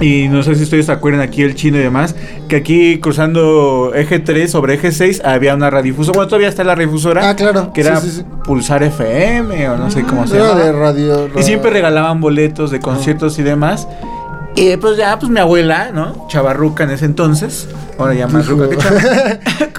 y 0.01 0.28
no 0.28 0.42
sé 0.42 0.55
si 0.55 0.62
ustedes 0.64 0.86
se 0.86 0.92
acuerdan 0.92 1.20
aquí 1.20 1.42
el 1.42 1.55
chino 1.55 1.76
y 1.76 1.80
demás, 1.80 2.14
que 2.48 2.57
aquí 2.57 2.98
cruzando 3.01 3.92
eje 3.94 4.18
3 4.18 4.51
sobre 4.51 4.74
eje 4.74 4.92
6 4.92 5.22
había 5.24 5.55
una 5.55 5.68
radiodifusora, 5.70 6.16
bueno 6.16 6.28
todavía 6.28 6.48
está 6.48 6.64
la 6.64 6.74
radiodifusora, 6.74 7.28
Ah, 7.28 7.36
claro. 7.36 7.72
que 7.72 7.80
era 7.82 8.01
Sí, 8.01 8.09
sí, 8.11 8.16
sí. 8.18 8.24
Pulsar 8.44 8.82
FM 8.82 9.68
o 9.68 9.76
no 9.76 9.90
sé 9.90 10.03
cómo 10.05 10.26
se 10.26 10.38
llama. 10.38 10.55
de 10.61 10.72
radio. 10.72 11.28
Y 11.38 11.42
siempre 11.42 11.70
regalaban 11.70 12.20
boletos 12.20 12.70
de 12.70 12.80
conciertos 12.80 13.38
y 13.38 13.42
demás. 13.42 13.86
Y 14.62 14.76
pues 14.76 14.96
ya, 14.98 15.18
pues 15.18 15.30
mi 15.32 15.40
abuela, 15.40 15.90
¿no? 15.92 16.26
Chavarruca 16.28 16.84
en 16.84 16.90
ese 16.90 17.06
entonces. 17.06 17.66
Ahora 17.98 18.12
ya 18.14 18.26
más 18.26 18.46
Dijo, 18.46 18.56
ruca 18.62 18.68
que 18.68 18.76
chava. 18.76 19.00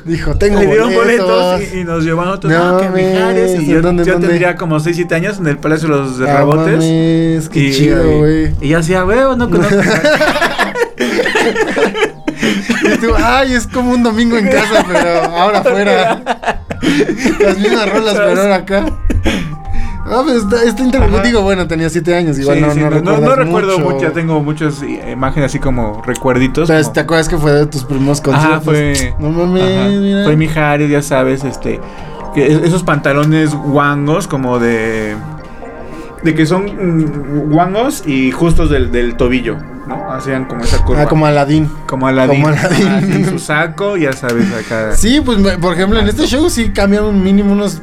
dijo, 0.06 0.36
tengo 0.36 0.60
Le 0.60 0.66
dieron 0.66 0.94
boletos. 0.94 1.28
boletos 1.54 1.74
y, 1.76 1.80
y 1.80 1.84
nos 1.84 2.04
llevaron 2.04 2.32
a 2.34 2.36
otros. 2.36 2.52
No 2.52 2.72
No, 2.74 2.80
que 2.80 2.90
Mijares. 2.90 3.62
Y 3.62 3.68
yo, 3.68 3.82
¿dónde, 3.82 4.04
yo 4.06 4.14
dónde? 4.14 4.28
tendría 4.28 4.56
como 4.56 4.80
6, 4.80 4.96
7 4.96 5.16
años 5.16 5.38
en 5.38 5.48
el 5.48 5.58
Palacio 5.60 5.88
de 5.88 5.96
los 5.96 6.22
Ah, 6.22 6.34
Rabotes. 6.38 6.78
mames, 6.78 7.50
qué 7.50 7.60
y, 7.60 7.72
chido, 7.74 8.04
güey. 8.20 8.56
Y 8.62 8.70
yo 8.70 8.80
hacía, 8.80 9.06
huevo, 9.06 9.36
no 9.36 9.50
conozco. 9.50 9.76
Y 12.84 12.98
tú, 12.98 13.14
ay, 13.16 13.54
es 13.54 13.68
como 13.68 13.92
un 13.92 14.04
domingo 14.04 14.38
en 14.38 14.48
casa, 14.48 14.84
pero 14.88 15.24
ahora 15.36 15.60
afuera. 15.64 16.22
Las 17.40 17.58
mismas 17.60 17.90
rolas, 17.92 18.14
pero 18.16 18.42
ahora 18.42 18.56
acá. 18.56 18.86
Ah, 20.12 20.22
pues 20.24 20.38
está, 20.44 20.64
está 20.64 20.84
interesante. 20.84 21.18
Ajá. 21.20 21.26
Digo, 21.28 21.42
bueno, 21.42 21.68
tenía 21.68 21.90
siete 21.90 22.14
años, 22.16 22.38
igual 22.38 22.58
Sí, 22.58 22.64
no, 22.64 22.74
sí, 22.74 22.80
no, 22.82 22.90
no, 22.90 23.18
no, 23.20 23.36
recuerdo 23.36 23.80
mucho. 23.80 23.94
mucho, 23.96 24.08
ya 24.08 24.12
tengo 24.14 24.42
muchas 24.42 24.84
imágenes 24.84 25.52
así 25.52 25.60
como 25.60 26.02
recuerditos. 26.06 26.68
Pero 26.68 26.82
como- 26.82 26.94
¿te 26.94 27.00
acuerdas 27.00 27.30
que 27.30 27.38
fue 27.38 27.52
de 27.54 27.66
tus 27.68 27.84
primeros 27.86 28.20
conciertos? 28.22 28.52
Ajá, 28.58 28.62
fue. 28.62 29.16
No 29.20 29.30
mames, 29.30 30.00
mira. 30.00 30.24
Fue 30.26 30.36
Mijares, 30.36 30.90
ya 30.90 31.02
sabes, 31.02 31.44
este. 31.44 31.80
Que 32.36 32.48
esos 32.48 32.84
pantalones 32.84 33.54
guangos, 33.56 34.28
como 34.28 34.60
de. 34.60 35.16
De 36.24 36.36
que 36.36 36.46
son 36.46 36.66
mm, 36.66 37.50
guangos 37.52 38.04
y 38.06 38.32
justos 38.32 38.70
del, 38.70 38.92
del 38.92 39.18
tobillo, 39.18 39.58
¿no? 39.88 40.12
Hacían 40.14 40.46
como 40.46 40.62
esa 40.64 40.84
curva. 40.86 41.02
Ah, 41.02 41.06
como 41.08 41.26
Aladín. 41.26 41.68
Como 41.88 42.06
Aladín. 42.08 42.42
como 42.44 42.48
Aladín. 42.56 43.14
Sí, 43.14 43.26
su 43.26 43.40
saco, 43.40 43.98
ya 43.98 44.14
sabes, 44.14 44.46
acá. 44.54 44.96
Sí, 44.96 45.20
pues 45.26 45.40
por 45.58 45.74
ejemplo, 45.74 46.00
en 46.00 46.08
este 46.08 46.28
show 46.28 46.48
sí 46.50 46.70
cambiaron 46.70 47.24
mínimo 47.24 47.54
unos 47.54 47.82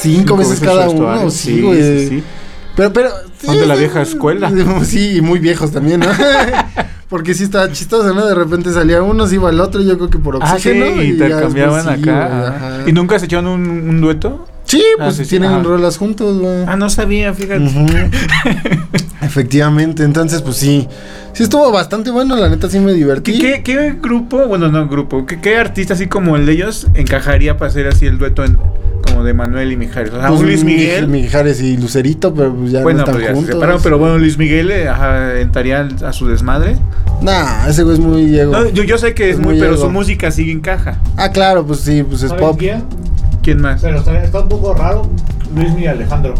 cinco, 0.00 0.36
veces, 0.36 0.60
cada 0.60 0.88
uno. 0.88 1.30
Sí, 1.30 1.60
güey. 1.62 1.82
sí, 1.82 2.08
sí. 2.08 2.22
Pero, 2.76 2.92
pero. 2.92 3.10
Son 3.42 3.58
de 3.58 3.66
la 3.66 3.74
vieja 3.76 4.02
escuela. 4.02 4.50
Sí, 4.84 5.16
y 5.16 5.20
muy 5.20 5.38
viejos 5.38 5.70
también, 5.72 6.00
¿no? 6.00 6.08
Porque 7.08 7.34
sí 7.34 7.44
estaba 7.44 7.70
chistoso, 7.70 8.12
¿no? 8.14 8.26
De 8.26 8.34
repente 8.34 8.72
salía 8.72 9.00
uno, 9.02 9.26
se 9.28 9.36
iba 9.36 9.48
el 9.50 9.60
otro, 9.60 9.80
yo 9.80 9.96
creo 9.96 10.10
que 10.10 10.18
por 10.18 10.38
Ah, 10.42 10.58
sí, 10.58 10.70
oxígeno. 10.70 11.02
y 11.02 11.12
después 11.12 11.52
sí, 11.52 11.60
acá. 11.60 11.68
güey, 11.68 12.10
ajá. 12.10 12.48
ajá. 12.48 12.78
¿Y 12.86 12.92
nunca 12.92 13.18
se 13.18 13.26
echaron 13.26 13.46
un, 13.46 13.60
un 13.88 14.00
dueto? 14.00 14.46
Sí, 14.66 14.82
Ah, 14.98 15.04
pues 15.04 15.16
sí, 15.16 15.24
sí, 15.24 15.30
tienen 15.30 15.50
ajá. 15.50 15.62
rolas 15.62 15.96
juntos, 15.96 16.38
güey. 16.38 16.64
Ah, 16.66 16.76
no 16.76 16.90
sabía, 16.90 17.32
fíjate. 17.32 17.64
Efectivamente, 19.22 20.02
entonces 20.04 20.42
pues 20.42 20.56
sí. 20.56 20.88
Sí 21.32 21.42
estuvo 21.42 21.70
bastante 21.70 22.10
bueno, 22.10 22.34
la 22.36 22.48
neta 22.48 22.68
sí 22.70 22.78
me 22.80 22.92
divertí. 22.94 23.38
¿Qué, 23.38 23.62
qué, 23.62 23.62
qué 23.62 23.94
grupo, 24.00 24.46
bueno, 24.46 24.68
no 24.70 24.88
grupo, 24.88 25.26
¿qué, 25.26 25.38
qué 25.40 25.56
artista 25.58 25.94
así 25.94 26.06
como 26.06 26.36
el 26.36 26.46
de 26.46 26.52
ellos 26.52 26.86
encajaría 26.94 27.58
para 27.58 27.70
hacer 27.70 27.86
así 27.88 28.06
el 28.06 28.16
dueto 28.16 28.42
en, 28.42 28.56
como 29.06 29.22
de 29.22 29.34
Manuel 29.34 29.70
y 29.70 29.76
Mijares? 29.76 30.12
O 30.14 30.18
sea, 30.20 30.28
Pues, 30.28 30.40
Luis 30.40 30.64
Miguel. 30.64 31.08
Mi- 31.08 31.22
Mijares 31.22 31.60
y 31.60 31.76
Lucerito, 31.76 32.32
pero 32.34 32.54
pues 32.54 32.72
ya 32.72 32.82
bueno, 32.82 33.00
no 33.00 33.04
pues 33.04 33.16
están 33.16 33.22
ya 33.22 33.28
se 33.28 33.34
juntos. 33.34 33.54
separaron, 33.54 33.80
pero 33.82 33.98
bueno, 33.98 34.18
Luis 34.18 34.38
Miguel 34.38 34.70
eh, 34.70 34.88
ajá, 34.88 35.38
entraría 35.38 35.86
a 36.06 36.12
su 36.14 36.26
desmadre. 36.26 36.78
Nah, 37.20 37.68
ese 37.68 37.82
güey 37.82 37.94
es 37.96 38.00
muy 38.00 38.24
Diego. 38.24 38.52
No, 38.52 38.68
yo, 38.70 38.84
yo 38.84 38.96
sé 38.96 39.12
que 39.14 39.28
es 39.28 39.34
Es 39.36 39.38
muy, 39.38 39.52
muy 39.54 39.60
pero 39.60 39.74
ego. 39.74 39.82
su 39.84 39.90
música 39.90 40.30
sí 40.30 40.50
encaja. 40.50 40.98
Ah, 41.18 41.30
claro, 41.30 41.66
pues 41.66 41.80
sí, 41.80 42.02
pues 42.02 42.22
es 42.22 42.30
¿Saben 42.30 42.44
pop. 42.46 42.56
quién? 42.58 42.82
¿Quién 43.46 43.60
más? 43.62 43.80
Pero 43.80 43.98
está, 43.98 44.22
está 44.24 44.40
un 44.40 44.48
poco 44.48 44.74
raro. 44.74 45.08
Luis 45.54 45.68
y 45.78 45.86
Alejandro. 45.86 46.34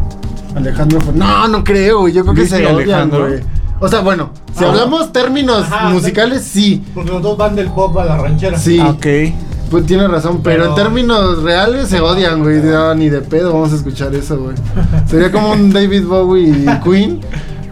Alejandro 0.56 1.00
fue- 1.00 1.14
No, 1.14 1.46
no 1.46 1.62
creo, 1.62 2.00
güey. 2.00 2.12
Yo 2.12 2.22
creo 2.24 2.34
que 2.34 2.46
se 2.48 2.60
y 2.62 2.66
odian, 2.66 2.74
Alejandro. 2.80 3.28
güey. 3.28 3.40
O 3.78 3.86
sea, 3.88 4.00
bueno, 4.00 4.30
si 4.58 4.64
Ah. 4.64 4.70
hablamos 4.70 5.12
términos 5.12 5.66
Ajá, 5.70 5.90
musicales, 5.90 6.42
sí. 6.42 6.84
Porque 6.94 7.10
los 7.12 7.22
dos 7.22 7.38
van 7.38 7.54
del 7.54 7.68
pop 7.68 7.96
a 7.98 8.04
la 8.06 8.16
ranchera. 8.18 8.58
Sí. 8.58 8.80
Ah, 8.82 8.90
Ok. 8.90 9.06
Pues 9.70 9.86
tiene 9.86 10.08
razón, 10.08 10.40
pero, 10.42 10.62
Pero- 10.62 10.70
en 10.70 10.74
términos 10.76 11.42
reales 11.44 11.88
se 11.88 12.00
odian, 12.00 12.42
güey. 12.42 12.60
No, 12.62 12.92
ni 12.96 13.08
de 13.08 13.20
pedo 13.20 13.52
vamos 13.52 13.72
a 13.72 13.76
escuchar 13.76 14.12
eso, 14.16 14.36
güey. 14.38 14.56
Sería 15.08 15.30
como 15.30 15.52
un 15.52 15.72
David 15.72 16.06
Bowie 16.06 16.48
y 16.48 16.66
Queen, 16.84 17.20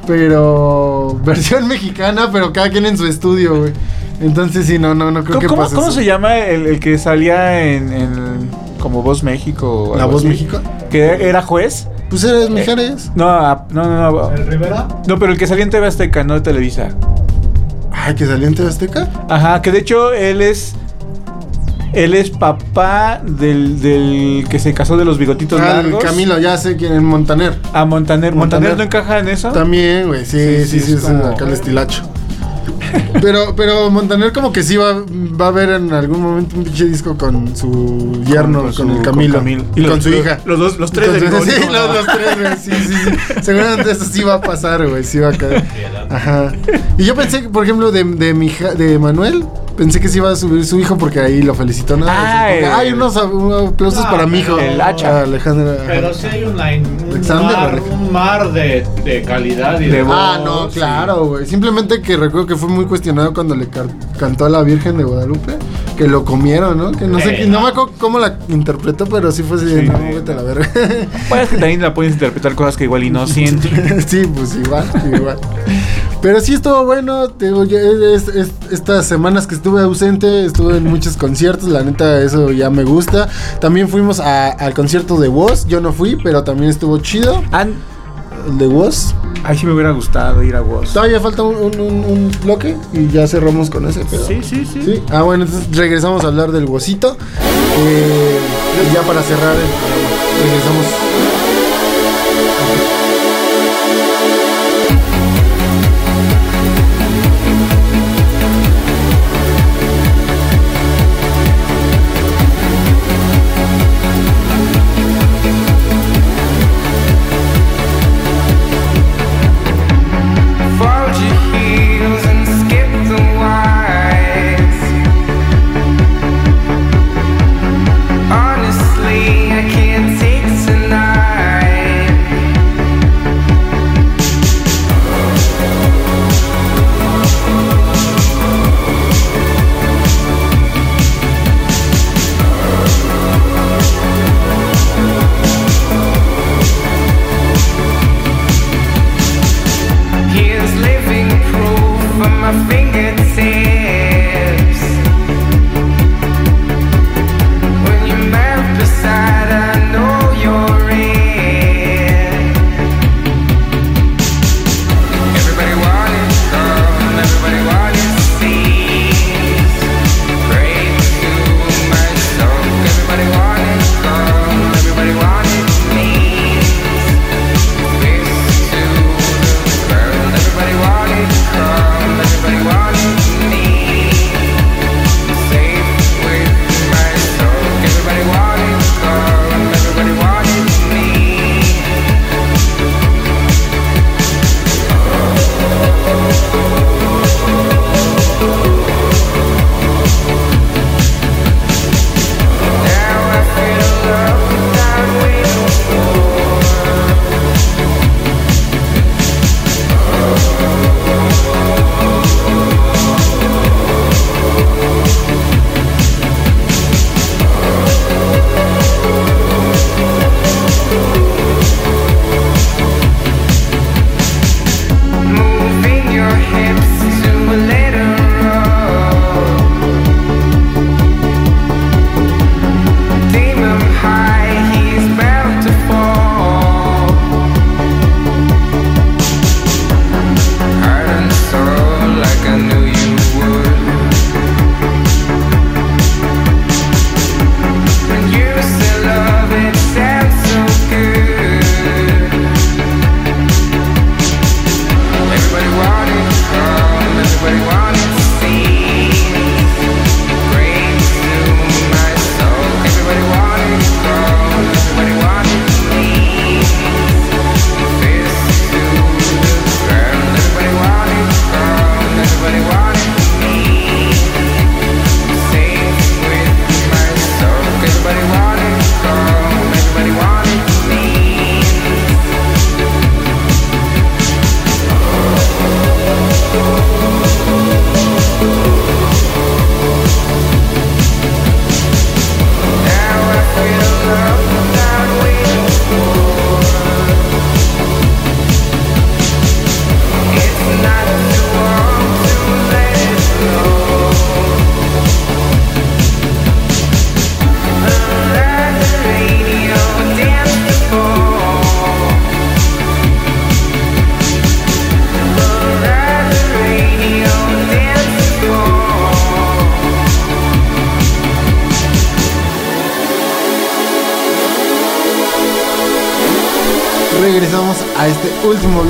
pero 0.06 1.20
versión 1.24 1.66
mexicana, 1.68 2.30
pero 2.32 2.52
cada 2.52 2.68
quien 2.70 2.86
en 2.86 2.96
su 2.96 3.06
estudio, 3.06 3.56
güey. 3.58 3.72
Entonces 4.20 4.66
sí, 4.66 4.78
no, 4.78 4.94
no, 4.94 5.10
no 5.10 5.20
creo 5.24 5.34
¿Cómo, 5.34 5.40
que 5.40 5.46
cómo- 5.46 5.62
pase 5.62 5.74
cómo 5.74 5.88
eso. 5.88 5.96
se 5.96 6.04
llama 6.04 6.36
el, 6.38 6.66
el 6.66 6.80
que 6.80 6.98
salía 6.98 7.60
en, 7.64 7.92
en 7.92 8.50
como 8.84 9.02
Voz 9.02 9.22
México? 9.22 9.90
o 9.92 9.96
¿La 9.96 10.04
Voz 10.04 10.16
así? 10.16 10.28
México? 10.28 10.60
Que 10.90 11.26
era 11.26 11.40
juez. 11.40 11.88
Pues 12.10 12.22
eres 12.22 12.50
Mijares. 12.50 13.10
No, 13.16 13.28
ah, 13.30 13.64
no, 13.70 13.82
no, 13.84 14.10
no. 14.12 14.30
¿El 14.30 14.46
Rivera? 14.46 14.86
No, 15.08 15.18
pero 15.18 15.32
el 15.32 15.38
que 15.38 15.46
salía 15.46 15.64
en 15.64 15.70
TV 15.70 15.86
Azteca, 15.86 16.22
no 16.22 16.34
de 16.34 16.42
Televisa. 16.42 16.90
Ay, 17.90 18.14
que 18.14 18.26
salió 18.26 18.46
en 18.46 18.54
TV 18.54 18.68
Azteca. 18.68 19.08
Ajá, 19.30 19.62
que 19.62 19.72
de 19.72 19.78
hecho 19.78 20.12
él 20.12 20.42
es. 20.42 20.74
Él 21.94 22.12
es 22.14 22.28
papá 22.30 23.22
del, 23.24 23.80
del 23.80 24.46
que 24.50 24.58
se 24.58 24.74
casó 24.74 24.96
de 24.96 25.04
los 25.04 25.16
bigotitos 25.16 25.60
Ah, 25.60 25.80
el 25.80 25.86
largos. 25.92 26.04
Camilo, 26.04 26.38
ya 26.40 26.58
sé 26.58 26.76
quién 26.76 26.92
es 26.92 27.00
Montaner. 27.02 27.56
A 27.72 27.84
Montaner. 27.84 28.34
¿Montaner 28.34 28.34
Montaner. 28.34 28.76
no 28.76 28.82
encaja 28.82 29.20
en 29.20 29.28
eso? 29.28 29.50
También, 29.52 30.08
güey, 30.08 30.26
sí, 30.26 30.64
sí, 30.66 30.80
sí, 30.80 30.92
es 30.94 31.00
como- 31.00 31.24
acá 31.24 31.44
el 31.46 31.52
estilacho. 31.52 32.02
Pero, 33.20 33.54
pero 33.56 33.90
Montaner 33.90 34.32
como 34.32 34.52
que 34.52 34.62
sí 34.62 34.76
va, 34.76 35.02
va 35.40 35.48
a 35.48 35.50
ver 35.50 35.70
en 35.70 35.92
algún 35.92 36.20
momento 36.20 36.56
un 36.56 36.64
pinche 36.64 36.84
disco 36.86 37.16
con 37.16 37.56
su 37.56 38.22
yerno, 38.26 38.62
con, 38.64 38.72
su- 38.72 38.82
el 38.90 39.02
Camilo. 39.02 39.38
Camilo. 39.38 39.64
Y 39.74 39.82
con 39.82 39.90
los- 39.96 40.02
su 40.04 40.10
hija. 40.10 40.40
Los 40.44 40.58
dos, 40.58 40.78
los 40.78 40.90
tres 40.92 41.08
Con 41.08 41.20
bigote. 41.20 41.50
Sí, 41.54 41.60
los, 41.70 41.94
los 41.94 42.06
tres, 42.06 42.38
güey. 42.40 42.56
Sí, 42.56 42.86
sí, 42.86 42.94
sí. 43.04 43.40
Seguramente 43.42 43.90
eso 43.92 44.04
sí 44.04 44.22
va 44.22 44.34
a 44.34 44.40
pasar, 44.40 44.86
güey. 44.88 45.04
Sí 45.04 45.18
va 45.18 45.28
a 45.28 45.32
caer. 45.32 45.64
Ajá. 46.10 46.52
Y 46.98 47.04
yo 47.04 47.14
pensé 47.14 47.42
que, 47.42 47.48
por 47.48 47.64
ejemplo, 47.64 47.90
de, 47.92 48.04
de 48.04 48.34
mi 48.34 48.46
hija, 48.46 48.74
de 48.74 48.98
Manuel, 48.98 49.44
pensé 49.76 50.00
que 50.00 50.08
sí 50.08 50.18
iba 50.18 50.30
a 50.30 50.36
subir 50.36 50.64
su 50.64 50.78
hijo 50.78 50.96
porque 50.98 51.20
ahí 51.20 51.42
lo 51.42 51.54
felicitó. 51.54 51.96
¿no? 51.96 52.06
Ah, 52.08 52.46
Porque, 52.48 52.58
el- 52.66 52.72
Hay 52.72 52.92
unos, 52.92 53.16
unos 53.16 53.68
aplausos 53.72 54.04
Ah, 54.06 54.10
para 54.10 54.26
mi 54.26 54.40
hijo. 54.40 54.58
El 54.58 54.80
hacha. 54.80 55.20
Ah, 55.20 55.22
Alejandro. 55.22 55.72
ajá. 55.72 55.82
Pero 55.86 56.14
sí 56.14 56.26
hay 56.26 56.44
un, 56.44 56.60
Alexander, 56.60 57.56
mar, 57.56 57.80
un 57.90 58.12
mar 58.12 58.52
de, 58.52 58.86
de 59.04 59.22
calidad 59.22 59.80
y 59.80 59.86
De 59.86 59.96
de, 59.96 60.02
voz. 60.02 60.14
Ah, 60.16 60.40
no, 60.44 60.68
claro, 60.68 61.26
güey. 61.26 61.46
Simplemente 61.46 62.00
que 62.02 62.16
recuerdo 62.16 62.46
que 62.46 62.56
fue 62.56 62.68
muy 62.68 62.83
cuestionado 62.88 63.32
cuando 63.34 63.54
le 63.54 63.68
cantó 64.18 64.44
a 64.44 64.48
la 64.48 64.62
Virgen 64.62 64.96
de 64.98 65.04
Guadalupe, 65.04 65.56
que 65.96 66.08
lo 66.08 66.24
comieron, 66.24 66.76
¿no? 66.78 66.92
Que 66.92 67.06
no 67.06 67.18
sé, 67.20 67.30
Eh, 67.30 67.36
qué- 67.36 67.46
no 67.46 67.60
me 67.62 67.68
acuerdo 67.68 67.92
cómo 67.98 68.18
la 68.18 68.38
interpretó, 68.48 69.06
pero 69.06 69.30
sí 69.32 69.42
fue 69.42 69.56
así, 69.58 69.68
Sí, 69.68 69.82
no, 69.88 69.98
vete 69.98 70.32
a 70.32 70.36
la 70.36 70.42
verga. 70.42 70.68
Pues 71.28 71.42
es 71.42 71.48
que 71.48 71.56
también 71.58 71.80
la 71.82 71.94
puedes 71.94 72.12
interpretar 72.14 72.54
cosas 72.54 72.76
que 72.76 72.84
igual 72.84 73.04
y 73.04 73.10
no 73.10 73.26
siente. 73.28 73.68
sí, 74.06 74.22
pues 74.34 74.56
igual, 74.56 74.84
igual. 75.14 75.38
Pero 76.20 76.40
sí 76.40 76.54
estuvo 76.54 76.84
bueno, 76.86 77.28
te 77.28 77.46
digo, 77.46 77.64
ya 77.64 77.78
es- 77.80 78.28
es- 78.28 78.50
estas 78.70 79.06
semanas 79.06 79.46
que 79.46 79.54
estuve 79.54 79.82
ausente, 79.82 80.46
estuve 80.46 80.78
en 80.78 80.84
muchos 80.84 81.16
conciertos, 81.18 81.68
la 81.68 81.82
neta 81.82 82.20
eso 82.22 82.50
ya 82.50 82.70
me 82.70 82.82
gusta. 82.84 83.28
También 83.60 83.88
fuimos 83.88 84.20
a- 84.20 84.48
al 84.50 84.72
concierto 84.74 85.18
de 85.20 85.28
Woz, 85.28 85.66
yo 85.66 85.80
no 85.82 85.92
fui, 85.92 86.16
pero 86.22 86.42
también 86.42 86.70
estuvo 86.70 86.98
chido, 86.98 87.42
An- 87.52 87.74
el 88.46 88.58
de 88.58 88.66
Woz. 88.66 89.14
Ay, 89.44 89.58
sí 89.58 89.66
me 89.66 89.72
hubiera 89.72 89.90
gustado 89.90 90.42
ir 90.42 90.56
a 90.56 90.62
Woz. 90.62 90.92
Todavía 90.92 91.20
falta 91.20 91.42
un, 91.42 91.56
un- 91.56 91.80
un- 91.80 92.04
un 92.04 92.30
bloque 92.42 92.76
y 92.92 93.08
ya 93.08 93.26
cerramos 93.26 93.68
con 93.70 93.86
ese, 93.88 94.04
pero... 94.10 94.26
Sí, 94.26 94.40
sí, 94.42 94.64
sí. 94.64 94.82
Sí. 94.82 95.02
Ah, 95.10 95.22
bueno, 95.22 95.44
entonces 95.44 95.76
regresamos 95.76 96.24
a 96.24 96.28
hablar 96.28 96.50
del 96.52 96.64
Wozito. 96.64 97.16
Eh, 97.76 98.38
y 98.90 98.94
ya 98.94 99.02
para 99.02 99.22
cerrar 99.22 99.54
el 99.56 99.62
programa, 99.62 100.08
regresamos. 100.42 100.86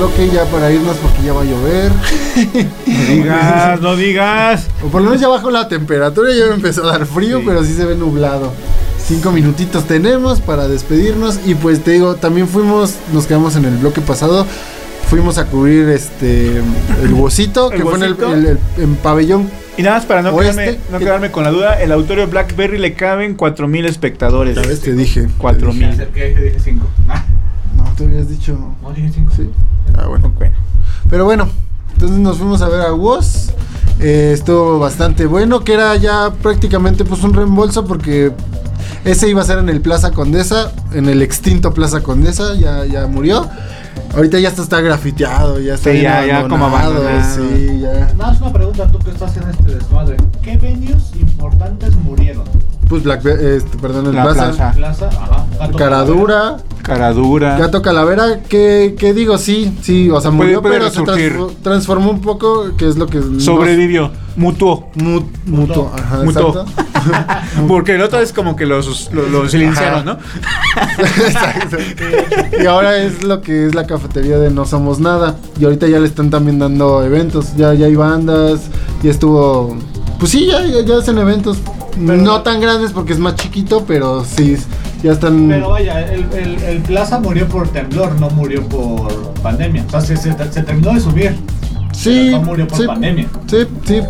Bloque 0.06 0.28
ya 0.30 0.44
para 0.46 0.70
irnos 0.70 0.96
porque 0.98 1.22
ya 1.22 1.32
va 1.32 1.42
a 1.42 1.44
llover. 1.44 1.92
No 2.86 3.10
digas, 3.14 3.80
no 3.80 3.96
digas. 3.96 4.66
O 4.84 4.88
por 4.88 5.00
lo 5.02 5.08
menos 5.10 5.20
ya 5.20 5.28
bajó 5.28 5.50
la 5.50 5.68
temperatura, 5.68 6.30
ya 6.34 6.46
me 6.46 6.54
empezó 6.54 6.84
a 6.84 6.92
dar 6.98 7.06
frío, 7.06 7.42
pero 7.44 7.64
sí 7.64 7.74
se 7.74 7.84
ve 7.84 7.94
nublado. 7.96 8.52
Cinco 8.98 9.30
minutitos 9.32 9.84
tenemos 9.84 10.40
para 10.40 10.66
despedirnos 10.68 11.38
y 11.46 11.54
pues 11.54 11.82
te 11.82 11.92
digo, 11.92 12.14
también 12.16 12.48
fuimos, 12.48 12.94
nos 13.12 13.26
quedamos 13.26 13.54
en 13.56 13.64
el 13.66 13.76
bloque 13.76 14.00
pasado, 14.00 14.46
fuimos 15.08 15.38
a 15.38 15.46
cubrir 15.46 15.88
este 15.90 16.58
el 17.02 17.12
Huesito, 17.12 17.70
¿El 17.72 17.78
que 17.78 17.84
fue 17.84 17.94
en 17.96 18.02
el, 18.02 18.12
Huesito? 18.14 18.34
el- 18.34 18.46
el- 18.46 18.58
en 18.78 18.96
pabellón. 18.96 19.50
Y 19.76 19.82
nada 19.82 19.96
más 19.96 20.06
para 20.06 20.22
no, 20.22 20.36
quedarme, 20.38 20.78
no 20.90 20.98
quedarme 20.98 21.30
con 21.30 21.44
la 21.44 21.50
duda, 21.50 21.80
el 21.82 21.90
auditorio 21.92 22.26
Blackberry 22.28 22.78
le 22.78 22.94
caben 22.94 23.34
4000 23.34 23.86
espectadores. 23.86 24.54
Ya 24.56 24.62
ves, 24.62 24.80
te 24.80 24.94
dije. 24.94 25.26
Cuatro 25.38 25.68
te 25.70 25.74
mil. 25.76 25.90
dije. 25.90 26.06
dije 26.40 26.56
5. 26.62 26.86
No, 27.76 27.84
te 27.96 28.04
habías 28.04 28.28
dicho. 28.28 28.56
No, 28.82 28.92
dije 28.92 29.10
5. 29.14 29.32
Sí. 29.36 29.50
Ah, 29.96 30.06
bueno. 30.06 30.32
Bueno. 30.36 30.54
Pero 31.10 31.24
bueno, 31.24 31.48
entonces 31.92 32.18
nos 32.18 32.38
fuimos 32.38 32.62
a 32.62 32.68
ver 32.68 32.80
a 32.80 32.92
Woz. 32.92 33.50
Eh, 34.00 34.32
estuvo 34.34 34.78
bastante 34.80 35.26
bueno, 35.26 35.60
que 35.62 35.74
era 35.74 35.94
ya 35.96 36.32
prácticamente 36.42 37.04
pues 37.04 37.22
un 37.22 37.32
reembolso 37.32 37.84
porque 37.86 38.32
ese 39.04 39.28
iba 39.28 39.40
a 39.40 39.44
ser 39.44 39.58
en 39.58 39.68
el 39.68 39.80
Plaza 39.80 40.10
Condesa, 40.10 40.72
en 40.92 41.08
el 41.08 41.22
extinto 41.22 41.72
Plaza 41.72 42.02
Condesa, 42.02 42.54
ya, 42.54 42.84
ya 42.84 43.06
murió. 43.06 43.48
Ahorita 44.14 44.38
ya 44.38 44.48
hasta 44.48 44.62
está 44.62 44.80
grafiteado, 44.80 45.60
ya 45.60 45.74
está 45.74 45.90
Sí, 45.92 46.00
ya- 46.00 46.24
ya 46.26 46.48
como 46.48 46.66
abandonado. 46.66 47.04
Sí, 47.36 47.80
ya. 47.80 47.92
Nada 47.92 48.14
más 48.32 48.40
una 48.40 48.52
pregunta, 48.52 48.86
tú 48.90 48.98
que 48.98 49.10
estás 49.10 49.36
en 49.36 49.50
este 49.50 49.74
desmadre. 49.74 50.16
¿Qué 50.42 50.56
venues 50.56 51.12
importantes 51.18 51.94
murieron? 51.96 52.44
Pues 52.88 53.02
Black, 53.02 53.24
este, 53.24 53.78
perdón, 53.78 54.06
el 54.08 54.14
La 54.14 54.22
Plaza. 54.24 54.50
plaza. 54.50 54.72
Plaza, 54.72 55.08
ajá. 55.08 55.46
Gato 55.58 55.78
Caradura, 55.78 56.56
Cara 56.82 57.12
dura. 57.14 57.56
Gato 57.58 57.80
Calavera, 57.80 58.40
que, 58.46 58.94
que 58.98 59.14
digo, 59.14 59.38
sí, 59.38 59.76
sí, 59.80 60.10
o 60.10 60.20
sea, 60.20 60.30
Puede- 60.30 60.36
murió, 60.56 60.62
puede 60.62 60.74
pero 60.74 60.90
se 60.90 61.00
resurgir. 61.00 61.38
transformó 61.62 62.10
un 62.10 62.20
poco, 62.20 62.76
que 62.76 62.86
es 62.86 62.96
lo 62.96 63.06
que... 63.06 63.22
Sobrevivió. 63.38 64.10
Mutuó. 64.36 64.90
Mu- 64.96 65.22
mutuo, 65.46 65.90
ajá, 65.96 66.18
Mutó. 66.24 66.48
exacto. 66.50 66.66
Porque 67.68 67.94
el 67.94 68.02
otro 68.02 68.20
es 68.20 68.32
como 68.34 68.54
que 68.54 68.66
los, 68.66 69.10
los, 69.12 69.30
los 69.30 69.50
silenciaron, 69.50 70.04
¿no? 70.04 70.18
Exacto. 70.98 71.76
Y 72.62 72.66
ahora 72.66 72.98
es 72.98 73.22
lo 73.22 73.40
que 73.40 73.66
es 73.66 73.74
la 73.74 73.86
cafetería 73.86 74.38
de 74.38 74.50
No 74.50 74.64
Somos 74.64 75.00
Nada. 75.00 75.36
Y 75.58 75.64
ahorita 75.64 75.86
ya 75.86 75.98
le 76.00 76.06
están 76.06 76.30
también 76.30 76.58
dando 76.58 77.02
eventos. 77.04 77.56
Ya, 77.56 77.74
ya 77.74 77.86
hay 77.86 77.94
bandas. 77.94 78.62
Ya 79.02 79.10
estuvo. 79.10 79.76
Pues 80.24 80.32
sí, 80.32 80.46
ya, 80.46 80.64
ya, 80.64 80.80
ya 80.80 80.96
hacen 80.96 81.18
eventos. 81.18 81.58
no 81.98 82.40
tan 82.40 82.58
grandes 82.58 82.92
porque 82.92 83.12
es 83.12 83.18
más 83.18 83.34
chiquito, 83.34 83.84
pero 83.86 84.24
sí, 84.24 84.56
ya 85.02 85.12
están. 85.12 85.48
Pero 85.50 85.68
vaya, 85.68 86.00
el, 86.00 86.24
el, 86.32 86.62
el 86.62 86.78
Plaza 86.80 87.20
murió 87.20 87.46
por 87.46 87.68
temblor, 87.68 88.18
no 88.18 88.30
murió 88.30 88.66
por 88.66 89.34
pandemia. 89.42 89.84
O 89.86 89.90
sea, 89.90 90.00
se, 90.00 90.16
se, 90.16 90.32
se 90.32 90.62
terminó 90.62 90.94
de 90.94 91.00
subir. 91.00 91.36
sí, 91.92 92.30
no 92.30 92.40
murió 92.40 92.66
por 92.66 92.78
sí, 92.78 92.86
pandemia. 92.86 93.28
sí, 93.46 93.66
sí, 93.84 94.00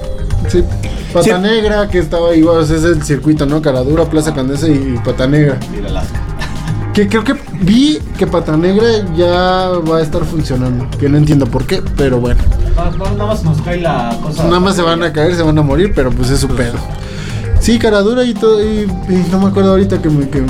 sí. 0.51 0.65
Pata 1.13 1.25
Sí. 1.25 1.43
Negra, 1.43 1.89
que 1.89 1.99
estaba 1.99 2.33
igual, 2.37 2.59
o 2.59 2.65
sea, 2.65 2.77
es 2.77 2.85
el 2.85 3.03
circuito, 3.03 3.45
¿no? 3.45 3.61
Caradura, 3.61 4.05
Plaza 4.05 4.33
Candesa 4.33 4.69
y 4.69 4.97
Pata 5.05 5.27
Negra. 5.27 5.59
Y 5.75 5.79
el 5.79 5.87
Alaska. 5.89 6.21
Que 6.95 7.09
creo 7.09 7.25
que 7.25 7.35
vi 7.61 7.99
que 8.17 8.29
Pata 8.29 8.57
Negra 8.57 8.87
ya 9.17 9.69
va 9.81 9.99
a 9.99 10.01
estar 10.01 10.25
funcionando. 10.25 10.87
Que 10.97 11.09
no 11.09 11.19
entiendo 11.19 11.45
por 11.47 11.67
qué, 11.67 11.83
pero 11.97 12.21
bueno. 12.21 12.41
Nada 12.77 13.27
más 13.27 13.45
nos 13.45 13.61
cae 13.63 13.81
la 13.81 14.17
cosa. 14.23 14.45
Nada 14.45 14.61
más 14.61 14.77
se 14.77 14.83
van 14.83 15.03
a 15.03 15.13
caer, 15.13 15.35
se 15.35 15.43
van 15.43 15.59
a 15.59 15.63
morir, 15.63 15.93
pero 15.95 16.11
pues 16.11 16.31
es 16.31 16.41
su 16.41 16.49
pedo. 16.49 16.75
Sí, 17.61 17.79
Caradura 17.79 18.25
y 18.25 18.35
todo. 18.35 18.63
Y, 18.63 18.83
y 19.09 19.27
no 19.31 19.41
me 19.41 19.47
acuerdo 19.49 19.71
ahorita 19.71 20.03
que 20.03 20.11
me, 20.11 20.29
que, 20.29 20.43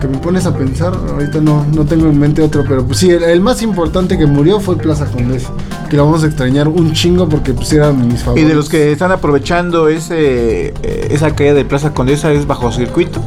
que 0.00 0.08
me 0.08 0.18
pones 0.18 0.46
a 0.46 0.56
pensar. 0.56 0.92
Ahorita 0.94 1.40
no, 1.40 1.64
no 1.74 1.84
tengo 1.84 2.06
en 2.06 2.18
mente 2.18 2.42
otro, 2.42 2.64
pero 2.66 2.84
pues 2.84 2.98
sí, 2.98 3.10
el, 3.10 3.22
el 3.22 3.40
más 3.40 3.62
importante 3.62 4.16
que 4.18 4.26
murió 4.26 4.58
fue 4.60 4.76
Plaza 4.76 5.06
Condesa. 5.06 5.50
Que 5.88 5.96
lo 5.96 6.06
vamos 6.06 6.22
a 6.24 6.26
extrañar 6.26 6.66
un 6.68 6.92
chingo 6.92 7.28
porque 7.28 7.52
pues 7.52 7.72
eran 7.72 8.08
mis 8.08 8.22
favoritos. 8.22 8.46
Y 8.46 8.48
de 8.48 8.54
los 8.54 8.68
que 8.68 8.90
están 8.92 9.12
aprovechando 9.12 9.88
ese 9.88 10.68
eh, 10.82 11.08
esa 11.10 11.34
caída 11.34 11.54
de 11.54 11.64
Plaza 11.64 11.92
Condesa 11.92 12.32
es 12.32 12.46
bajo 12.46 12.70
circuito 12.70 13.20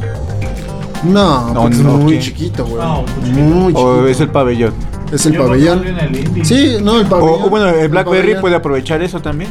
No, 1.04 1.52
No, 1.52 1.62
porque 1.62 1.76
no, 1.76 1.90
es 1.98 2.04
muy 2.04 2.18
chiquito, 2.18 2.64
güey. 2.66 2.82
No, 2.82 3.02
muy 3.02 3.04
chiquito. 3.06 3.40
muy 3.40 3.66
chiquito. 3.74 3.80
o 3.86 4.06
es 4.06 4.20
el 4.20 4.28
pabellón. 4.30 4.72
Es 5.14 5.26
el 5.26 5.32
Yo 5.34 5.44
pabellón. 5.44 5.84
el. 5.86 6.44
Sí, 6.44 6.76
no, 6.82 6.98
el 7.00 7.06
O, 7.06 7.08
pabellón. 7.08 7.42
o 7.44 7.50
bueno, 7.50 7.68
el 7.68 7.88
Blackberry 7.88 8.36
puede 8.40 8.56
aprovechar 8.56 9.02
eso 9.02 9.20
también. 9.20 9.50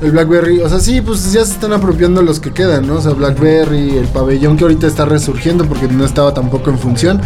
El 0.00 0.12
Blackberry, 0.12 0.60
o 0.60 0.68
sea, 0.68 0.78
sí, 0.78 1.00
pues 1.00 1.32
ya 1.32 1.44
se 1.44 1.54
están 1.54 1.72
apropiando 1.72 2.22
los 2.22 2.38
que 2.38 2.52
quedan, 2.52 2.86
¿no? 2.86 2.94
O 2.96 3.00
sea, 3.00 3.12
Blackberry, 3.14 3.96
el 3.96 4.06
pabellón 4.06 4.56
que 4.56 4.62
ahorita 4.62 4.86
está 4.86 5.04
resurgiendo 5.06 5.64
porque 5.64 5.88
no 5.88 6.04
estaba 6.04 6.32
tampoco 6.32 6.70
en 6.70 6.78
función. 6.78 7.20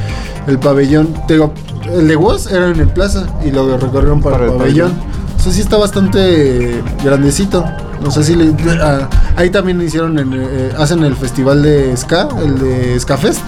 El 0.47 0.59
pabellón, 0.59 1.09
te 1.29 1.35
digo, 1.35 1.53
el 1.93 2.09
de 2.09 2.17
Woz 2.17 2.51
era 2.51 2.71
en 2.71 2.81
el 2.81 2.89
plaza 2.89 3.27
y 3.45 3.51
lo 3.51 3.77
recorrieron 3.77 4.23
para, 4.23 4.37
Para 4.37 4.47
el 4.47 4.53
el 4.53 4.59
pabellón. 4.59 4.93
O 5.39 5.43
sea, 5.43 5.53
sí 5.53 5.61
está 5.61 5.77
bastante 5.77 6.83
grandecito. 7.05 7.63
No 8.03 8.11
sé 8.11 8.25
si 8.25 8.37
le. 8.37 8.55
ah, 8.81 9.09
ahí 9.37 9.51
también 9.51 9.81
hicieron, 9.83 10.19
en, 10.19 10.33
eh, 10.35 10.71
hacen 10.79 11.05
el 11.05 11.15
festival 11.15 11.63
de 11.63 11.95
Ska, 11.97 12.29
el 12.43 12.59
de 12.59 12.99
Ska 13.01 13.19
Fest. 13.19 13.43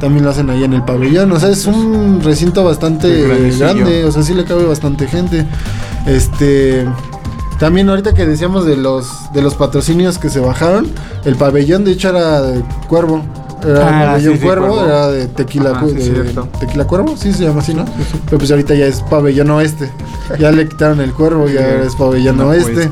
También 0.00 0.24
lo 0.24 0.30
hacen 0.30 0.50
ahí 0.50 0.64
en 0.64 0.72
el 0.74 0.84
pabellón. 0.84 1.30
O 1.32 1.40
sea, 1.40 1.50
es 1.50 1.66
un 1.66 2.20
recinto 2.22 2.64
bastante 2.64 3.22
grande. 3.58 4.04
O 4.04 4.12
sea, 4.12 4.22
sí 4.22 4.34
le 4.34 4.44
cabe 4.44 4.64
bastante 4.64 5.06
gente. 5.06 5.46
Este. 6.06 6.86
También 7.58 7.88
ahorita 7.88 8.14
que 8.14 8.26
decíamos 8.26 8.66
de 8.66 8.76
los 8.76 9.06
de 9.32 9.40
los 9.40 9.54
patrocinios 9.54 10.18
que 10.18 10.28
se 10.28 10.40
bajaron, 10.40 10.88
el 11.24 11.36
pabellón 11.36 11.84
de 11.84 11.92
hecho 11.92 12.08
era 12.10 12.42
de 12.42 12.62
Cuervo. 12.88 13.22
Era 13.64 13.86
Ah, 13.88 14.00
el 14.02 14.06
pabellón 14.10 14.32
sí, 14.34 14.38
sí, 14.40 14.44
Cuervo, 14.44 14.66
Cuervo. 14.74 14.84
era 14.86 15.08
de 15.08 15.26
Tequila, 15.28 15.70
Ajá, 15.70 15.80
Cu- 15.80 15.88
sí, 15.90 15.94
de 15.94 16.02
cierto. 16.02 16.48
Tequila 16.60 16.84
Cuervo, 16.86 17.16
sí 17.16 17.32
se 17.32 17.44
llama 17.44 17.60
así, 17.60 17.72
¿no? 17.72 17.84
Pero 18.26 18.38
pues 18.38 18.50
ahorita 18.50 18.74
ya 18.74 18.86
es 18.86 19.00
pabellón 19.02 19.50
oeste. 19.50 19.90
Ya 20.38 20.50
le 20.50 20.68
quitaron 20.68 21.00
el 21.00 21.12
cuervo 21.12 21.48
y 21.48 21.56
ahora 21.56 21.84
es 21.84 21.94
pabellón 21.94 22.36
No, 22.38 22.48
oeste. 22.48 22.74
oeste. 22.76 22.90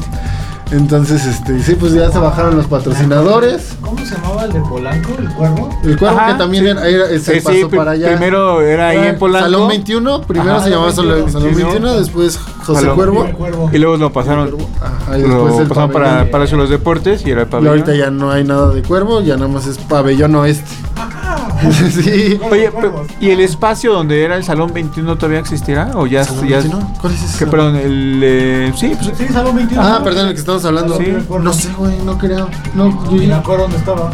Entonces, 0.72 1.26
este, 1.26 1.62
sí, 1.62 1.74
pues 1.74 1.92
ya 1.92 2.10
se 2.10 2.18
bajaron 2.18 2.56
los 2.56 2.66
patrocinadores. 2.66 3.76
¿Cómo 3.82 3.98
se 4.04 4.14
llamaba 4.14 4.44
el 4.44 4.52
de 4.52 4.60
Polanco, 4.60 5.12
el 5.18 5.28
cuervo? 5.34 5.68
El 5.84 5.98
cuervo 5.98 6.18
Ajá, 6.18 6.32
que 6.32 6.38
también 6.38 6.64
sí. 6.64 6.70
era, 6.70 6.88
era- 6.88 7.08
se 7.18 7.18
sí, 7.18 7.40
pasó 7.42 7.68
para 7.76 7.90
allá. 7.92 8.08
Primero 8.08 8.62
era 8.62 8.88
ahí 8.88 8.98
en 9.08 9.18
Polanco. 9.18 9.44
Salón 9.50 9.68
21, 9.68 10.22
primero 10.22 10.52
Ajá, 10.52 10.64
se 10.64 10.70
llamaba 10.70 10.92
Salón 10.92 11.30
Salón 11.30 11.48
21, 11.48 11.70
21, 11.72 12.00
después 12.00 12.38
José 12.64 12.80
Salón 12.80 12.96
Cuervo. 12.96 13.70
Y 13.72 13.78
luego 13.78 13.96
lo 13.98 14.12
pasaron, 14.12 14.56
Ajá, 14.80 15.18
y 15.18 15.22
lo 15.22 15.28
después 15.28 15.60
el 15.60 15.68
pasaron 15.68 15.90
para. 15.92 16.30
Palacio 16.30 16.56
de 16.56 16.62
los 16.62 16.70
Deportes 16.70 17.26
y 17.26 17.30
era 17.30 17.42
el 17.42 17.48
Y 17.48 17.50
pabellón. 17.50 17.70
ahorita 17.78 17.94
ya 17.94 18.10
no 18.10 18.30
hay 18.30 18.44
nada 18.44 18.70
de 18.72 18.82
cuervo, 18.82 19.20
ya 19.20 19.36
nada 19.36 19.48
más 19.48 19.66
es 19.66 19.76
pabellón 19.78 20.34
oeste. 20.36 20.64
sí. 21.90 22.40
Oye, 22.50 22.70
pero, 22.74 23.04
¿y 23.20 23.30
el 23.30 23.40
espacio 23.40 23.92
donde 23.92 24.22
era 24.24 24.36
el 24.36 24.44
Salón 24.44 24.72
21 24.72 25.16
todavía 25.16 25.38
existirá? 25.40 25.90
¿O 25.94 26.06
ya, 26.06 26.24
¿Salón 26.24 26.48
ya 26.48 26.58
21? 26.58 26.94
¿Cuál 27.00 27.12
es 27.14 27.22
ese? 27.22 27.38
que, 27.38 27.46
perdón, 27.50 27.76
el... 27.76 28.20
eh, 28.22 28.72
sí, 28.76 28.92
pues, 29.00 29.16
Sí, 29.18 29.26
Salón 29.32 29.56
21. 29.56 29.82
Ah, 29.82 30.00
perdón, 30.02 30.28
el 30.28 30.34
que 30.34 30.40
estamos 30.40 30.64
hablando. 30.64 30.96
Sí. 30.98 31.06
No 31.40 31.52
sé, 31.52 31.68
güey, 31.76 31.98
no 32.04 32.18
creo. 32.18 32.48
No, 32.74 33.10
yo- 33.10 33.22
Y 33.22 33.26
me 33.26 33.34
acuerdo 33.34 33.62
dónde 33.64 33.78
estaba. 33.78 34.10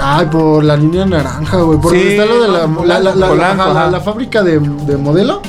Ay, 0.00 0.26
por 0.26 0.62
la 0.62 0.76
línea 0.76 1.04
naranja, 1.06 1.56
güey. 1.60 1.78
Por 1.80 1.92
Sí, 1.92 1.98
donde 1.98 2.12
está 2.16 2.26
lo 2.26 2.40
de 2.42 2.48
la, 2.48 2.58
Polanco, 2.66 2.84
la, 2.84 2.98
la, 3.00 3.14
la- 3.14 3.28
Polanco, 3.28 3.62
ajá, 3.62 3.72
la- 3.74 3.80
ajá. 3.82 3.90
la 3.90 4.00
fábrica 4.00 4.42
de, 4.42 4.58
de 4.60 4.96
modelo. 4.96 5.42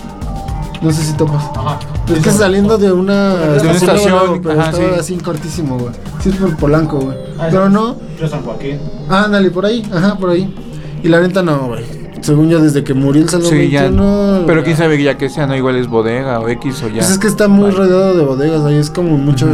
No 0.82 0.92
sé 0.94 1.04
si 1.04 1.14
topas. 1.14 1.44
Ajá. 1.56 1.78
Es 2.16 2.24
que 2.24 2.32
saliendo 2.32 2.78
de 2.78 2.92
una 2.92 3.36
De 3.36 3.60
una 3.62 3.72
estación, 3.74 4.40
pero 4.42 4.60
ajá, 4.60 4.70
estaba 4.72 4.94
sí. 4.94 5.00
así 5.00 5.18
cortísimo, 5.18 5.78
güey. 5.78 5.94
Sí, 6.24 6.30
es 6.30 6.36
por 6.38 6.56
Polanco, 6.56 7.00
güey. 7.00 7.18
Ah, 7.38 7.48
Pero 7.52 7.70
no. 7.70 7.98
Yo 8.20 8.28
San 8.28 8.42
Joaquín. 8.44 8.80
Ándale, 9.10 9.52
por 9.52 9.66
ahí, 9.66 9.86
ajá, 9.94 10.16
por 10.16 10.30
ahí. 10.32 10.56
Y 11.04 11.08
la 11.08 11.22
neta 11.22 11.42
no, 11.42 11.68
güey. 11.68 11.84
Según 12.22 12.50
yo, 12.50 12.60
desde 12.60 12.84
que 12.84 12.94
murió 12.94 13.22
el 13.22 13.30
Salón 13.30 13.48
sí, 13.48 13.70
ya. 13.70 13.84
21. 13.84 14.44
Pero 14.46 14.64
quién 14.64 14.76
sabe 14.76 15.02
ya 15.02 15.18
que 15.18 15.30
sea, 15.30 15.48
no 15.48 15.56
igual 15.56 15.78
es 15.78 15.88
bodega 15.88 16.40
o 16.40 16.50
X 16.50 16.84
o 16.84 16.88
ya. 16.88 16.96
Pues 16.96 17.12
es 17.12 17.18
que 17.18 17.28
está 17.28 17.48
muy 17.48 17.72
rodeado 17.72 18.16
de 18.16 18.24
bodegas, 18.24 18.64
ahí 18.66 18.76
es 18.76 18.90
como 18.90 19.18
mucho. 19.18 19.48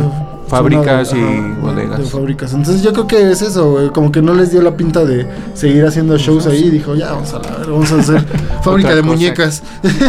Fábricas 0.47 1.11
y 1.13 1.19
de- 1.19 1.53
bodegas. 1.61 1.99
De 1.99 2.05
fábricas. 2.05 2.53
Entonces 2.53 2.83
yo 2.83 2.93
creo 2.93 3.07
que 3.07 3.31
es 3.31 3.41
eso, 3.41 3.71
güey. 3.71 3.89
Como 3.89 4.11
que 4.11 4.21
no 4.21 4.33
les 4.33 4.51
dio 4.51 4.61
la 4.61 4.75
pinta 4.77 5.03
de 5.03 5.27
seguir 5.53 5.85
haciendo 5.85 6.17
shows 6.17 6.45
ahí. 6.47 6.69
Dijo, 6.69 6.95
ya, 6.95 7.11
vamos 7.13 7.33
a 7.33 7.39
la 7.39 7.57
ver, 7.57 7.69
vamos 7.69 7.91
a 7.91 7.95
hacer 7.99 8.25
fábrica 8.63 8.89
Otra 8.89 8.95
de 8.95 9.01
cosa. 9.01 9.13
muñecas. 9.13 9.63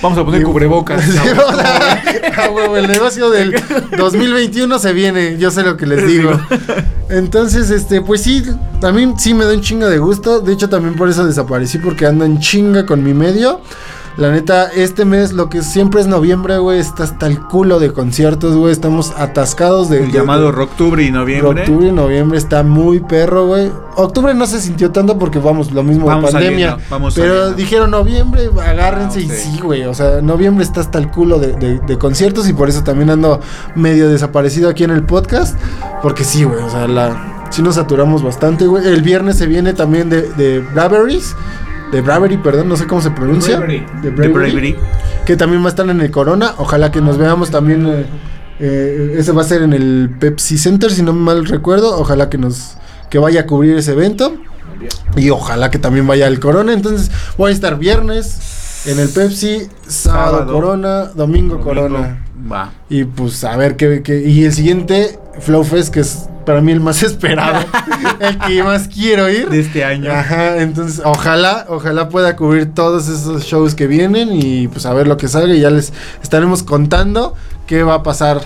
Vamos 0.00 0.16
a 0.18 0.24
poner 0.24 0.42
cubrebocas. 0.44 1.02
Sí, 1.08 1.18
ah, 2.36 2.48
el 2.76 2.86
negocio 2.86 3.30
del 3.30 3.54
2021 3.96 4.78
se 4.78 4.92
viene, 4.92 5.36
yo 5.38 5.50
sé 5.50 5.62
lo 5.64 5.76
que 5.76 5.86
les 5.86 6.06
digo. 6.06 6.30
Entonces, 7.08 7.70
este, 7.70 8.00
pues 8.00 8.22
sí, 8.22 8.44
a 8.82 8.92
mí 8.92 9.12
sí 9.18 9.34
me 9.34 9.44
da 9.44 9.52
un 9.54 9.60
chingo 9.60 9.88
de 9.88 9.98
gusto. 9.98 10.40
De 10.40 10.52
hecho, 10.52 10.68
también 10.68 10.94
por 10.94 11.08
eso 11.08 11.26
desaparecí, 11.26 11.78
porque 11.78 12.06
ando 12.06 12.24
en 12.24 12.38
chinga 12.38 12.86
con 12.86 13.02
mi 13.02 13.12
medio. 13.12 13.60
La 14.18 14.32
neta, 14.32 14.64
este 14.72 15.04
mes, 15.04 15.32
lo 15.32 15.48
que 15.48 15.62
siempre 15.62 16.00
es 16.00 16.08
noviembre, 16.08 16.58
güey, 16.58 16.80
está 16.80 17.04
hasta 17.04 17.28
el 17.28 17.38
culo 17.40 17.78
de 17.78 17.92
conciertos, 17.92 18.56
güey. 18.56 18.72
Estamos 18.72 19.12
atascados 19.16 19.88
de. 19.90 20.02
El 20.02 20.10
de- 20.10 20.18
llamado 20.18 20.50
Rocktubre 20.50 21.04
y 21.04 21.12
noviembre. 21.12 21.60
Octubre 21.60 21.86
y 21.86 21.92
noviembre 21.92 22.36
está 22.36 22.64
muy 22.64 22.98
perro, 22.98 23.46
güey. 23.46 23.70
Octubre 23.94 24.34
no 24.34 24.46
se 24.48 24.60
sintió 24.60 24.90
tanto 24.90 25.16
porque 25.20 25.38
vamos, 25.38 25.70
lo 25.70 25.84
mismo 25.84 26.06
Vamos 26.06 26.26
de 26.26 26.32
pandemia. 26.32 26.70
saliendo, 26.70 26.90
vamos 26.90 27.14
pero 27.14 27.32
saliendo. 27.34 27.56
dijeron 27.56 27.90
noviembre, 27.92 28.50
agárrense 28.60 29.20
Ah, 29.20 29.22
y 29.22 29.28
sí, 29.30 29.60
güey. 29.62 29.84
O 29.84 29.94
sea, 29.94 30.20
noviembre 30.20 30.64
está 30.64 30.80
hasta 30.80 30.98
el 30.98 31.08
culo 31.12 31.38
de, 31.38 31.52
de- 31.52 31.78
de 31.78 31.98
conciertos 31.98 32.48
y 32.48 32.52
por 32.52 32.68
eso 32.68 32.82
también 32.82 33.10
ando 33.10 33.40
medio 33.76 34.08
desaparecido 34.08 34.68
aquí 34.68 34.82
en 34.82 34.90
el 34.90 35.04
podcast. 35.04 35.56
Porque 36.02 36.24
sí, 36.24 36.42
güey, 36.42 36.60
o 36.60 36.68
sea, 36.70 36.88
la, 36.88 37.46
sí 37.50 37.62
nos 37.62 37.76
saturamos 37.76 38.24
bastante, 38.24 38.66
güey. 38.66 38.84
El 38.84 39.02
viernes 39.02 39.38
se 39.38 39.46
viene 39.46 39.74
también 39.74 40.10
de, 40.10 40.22
de 40.32 40.58
Braveries. 40.74 41.36
De 41.92 42.00
Bravery, 42.00 42.36
perdón, 42.38 42.68
no 42.68 42.76
sé 42.76 42.86
cómo 42.86 43.00
se 43.00 43.10
pronuncia. 43.10 43.56
Bravery. 43.58 43.84
De 44.02 44.10
The 44.10 44.28
Bravery. 44.28 44.76
que 45.26 45.36
también 45.36 45.62
va 45.62 45.66
a 45.66 45.70
estar 45.70 45.88
en 45.88 46.00
el 46.00 46.10
Corona. 46.10 46.54
Ojalá 46.58 46.90
que 46.90 47.00
nos 47.00 47.18
veamos 47.18 47.50
también. 47.50 47.86
eh, 47.86 48.06
eh, 48.60 49.14
ese 49.18 49.32
va 49.32 49.42
a 49.42 49.44
ser 49.44 49.62
en 49.62 49.72
el 49.72 50.10
Pepsi 50.18 50.58
Center, 50.58 50.90
si 50.90 51.02
no 51.02 51.12
mal 51.12 51.46
recuerdo. 51.46 51.98
Ojalá 51.98 52.28
que 52.28 52.38
nos 52.38 52.76
que 53.10 53.18
vaya 53.18 53.40
a 53.42 53.46
cubrir 53.46 53.76
ese 53.78 53.92
evento. 53.92 54.34
Y 55.16 55.30
ojalá 55.30 55.70
que 55.70 55.78
también 55.78 56.06
vaya 56.06 56.26
al 56.26 56.38
Corona. 56.40 56.72
Entonces 56.72 57.10
voy 57.36 57.50
a 57.50 57.54
estar 57.54 57.78
viernes 57.78 58.84
en 58.86 58.98
el 59.00 59.08
Pepsi, 59.08 59.68
sábado, 59.86 60.38
Sábado. 60.38 60.52
Corona, 60.52 61.04
domingo, 61.14 61.56
Domingo. 61.56 61.60
Corona. 61.60 62.24
Va. 62.50 62.72
Y 62.88 63.04
pues 63.04 63.42
a 63.44 63.56
ver 63.56 63.76
qué, 63.76 64.02
qué- 64.02 64.20
Y 64.22 64.44
el 64.44 64.52
siguiente, 64.52 65.18
Flow 65.40 65.64
Fest, 65.64 65.92
que 65.92 66.00
es 66.00 66.28
para 66.48 66.62
mí 66.62 66.72
el 66.72 66.80
más 66.80 67.02
esperado. 67.02 67.62
el 68.20 68.38
que 68.38 68.62
más 68.64 68.88
quiero 68.88 69.28
ir. 69.28 69.50
De 69.50 69.60
este 69.60 69.84
año. 69.84 70.10
Ajá, 70.10 70.56
entonces 70.62 71.02
ojalá, 71.04 71.66
ojalá 71.68 72.08
pueda 72.08 72.36
cubrir 72.36 72.72
todos 72.72 73.06
esos 73.06 73.44
shows 73.44 73.74
que 73.74 73.86
vienen 73.86 74.30
y 74.32 74.66
pues 74.66 74.86
a 74.86 74.94
ver 74.94 75.06
lo 75.06 75.18
que 75.18 75.28
salga 75.28 75.54
y 75.54 75.60
ya 75.60 75.68
les 75.68 75.92
estaremos 76.22 76.62
contando 76.62 77.34
qué 77.66 77.82
va 77.82 77.96
a 77.96 78.02
pasar 78.02 78.40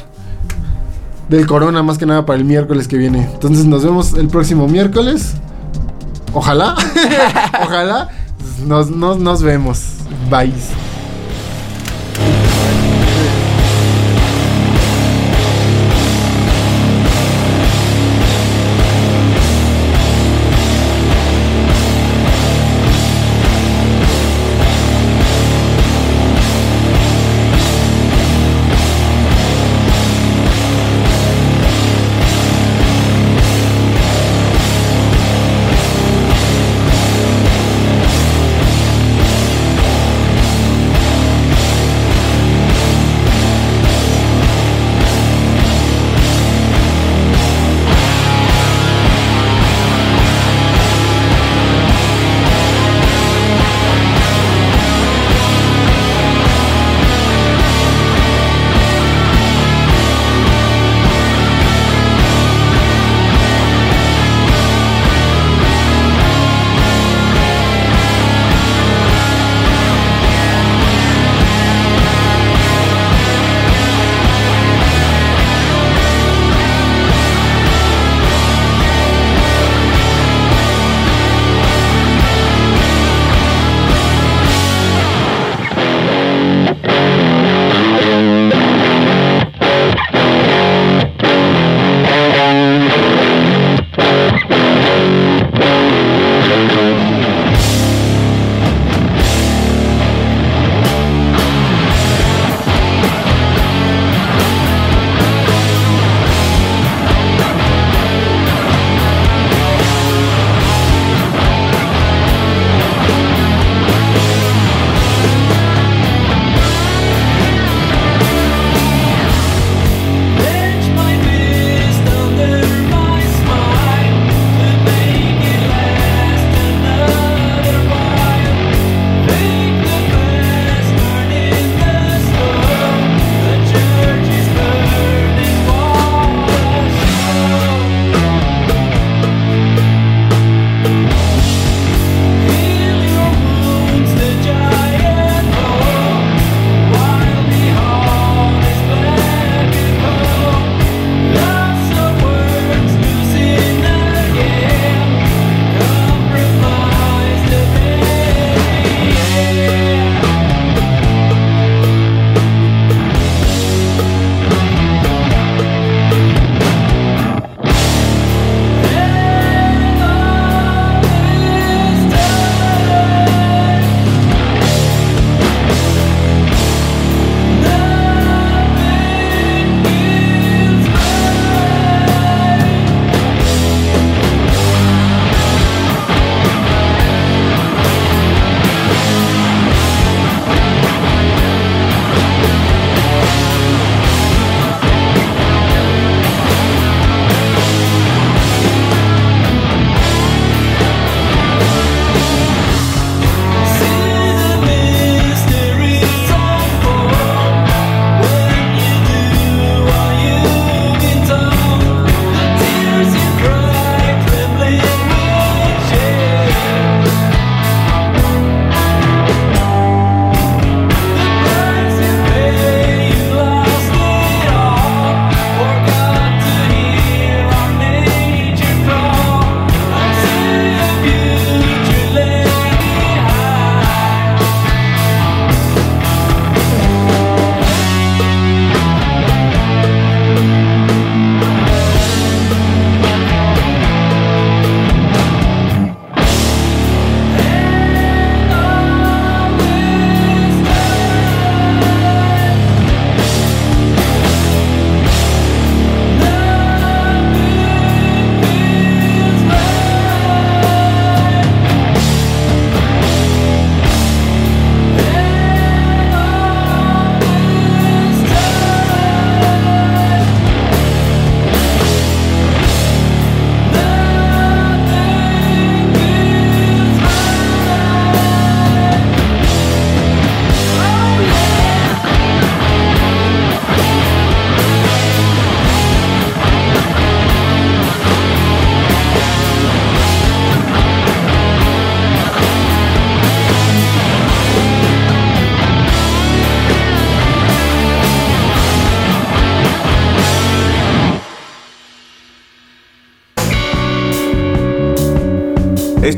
del 1.28 1.46
corona 1.46 1.84
más 1.84 1.96
que 1.96 2.06
nada 2.06 2.26
para 2.26 2.40
el 2.40 2.44
miércoles 2.44 2.88
que 2.88 2.96
viene. 2.96 3.28
Entonces 3.34 3.66
nos 3.66 3.84
vemos 3.84 4.14
el 4.14 4.26
próximo 4.26 4.66
miércoles. 4.66 5.34
Ojalá, 6.32 6.74
ojalá 7.62 8.08
nos, 8.66 8.90
nos, 8.90 9.18
nos 9.18 9.44
vemos. 9.44 9.80
Bye. 10.28 10.52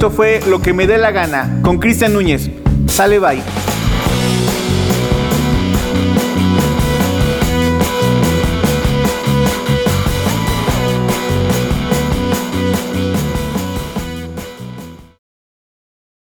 Esto 0.04 0.16
fue 0.16 0.42
Lo 0.46 0.60
que 0.60 0.74
me 0.74 0.86
dé 0.86 0.98
la 0.98 1.12
gana 1.12 1.60
con 1.62 1.78
Cristian 1.78 2.12
Núñez. 2.12 2.50
Sale 2.86 3.18
bye. 3.18 3.53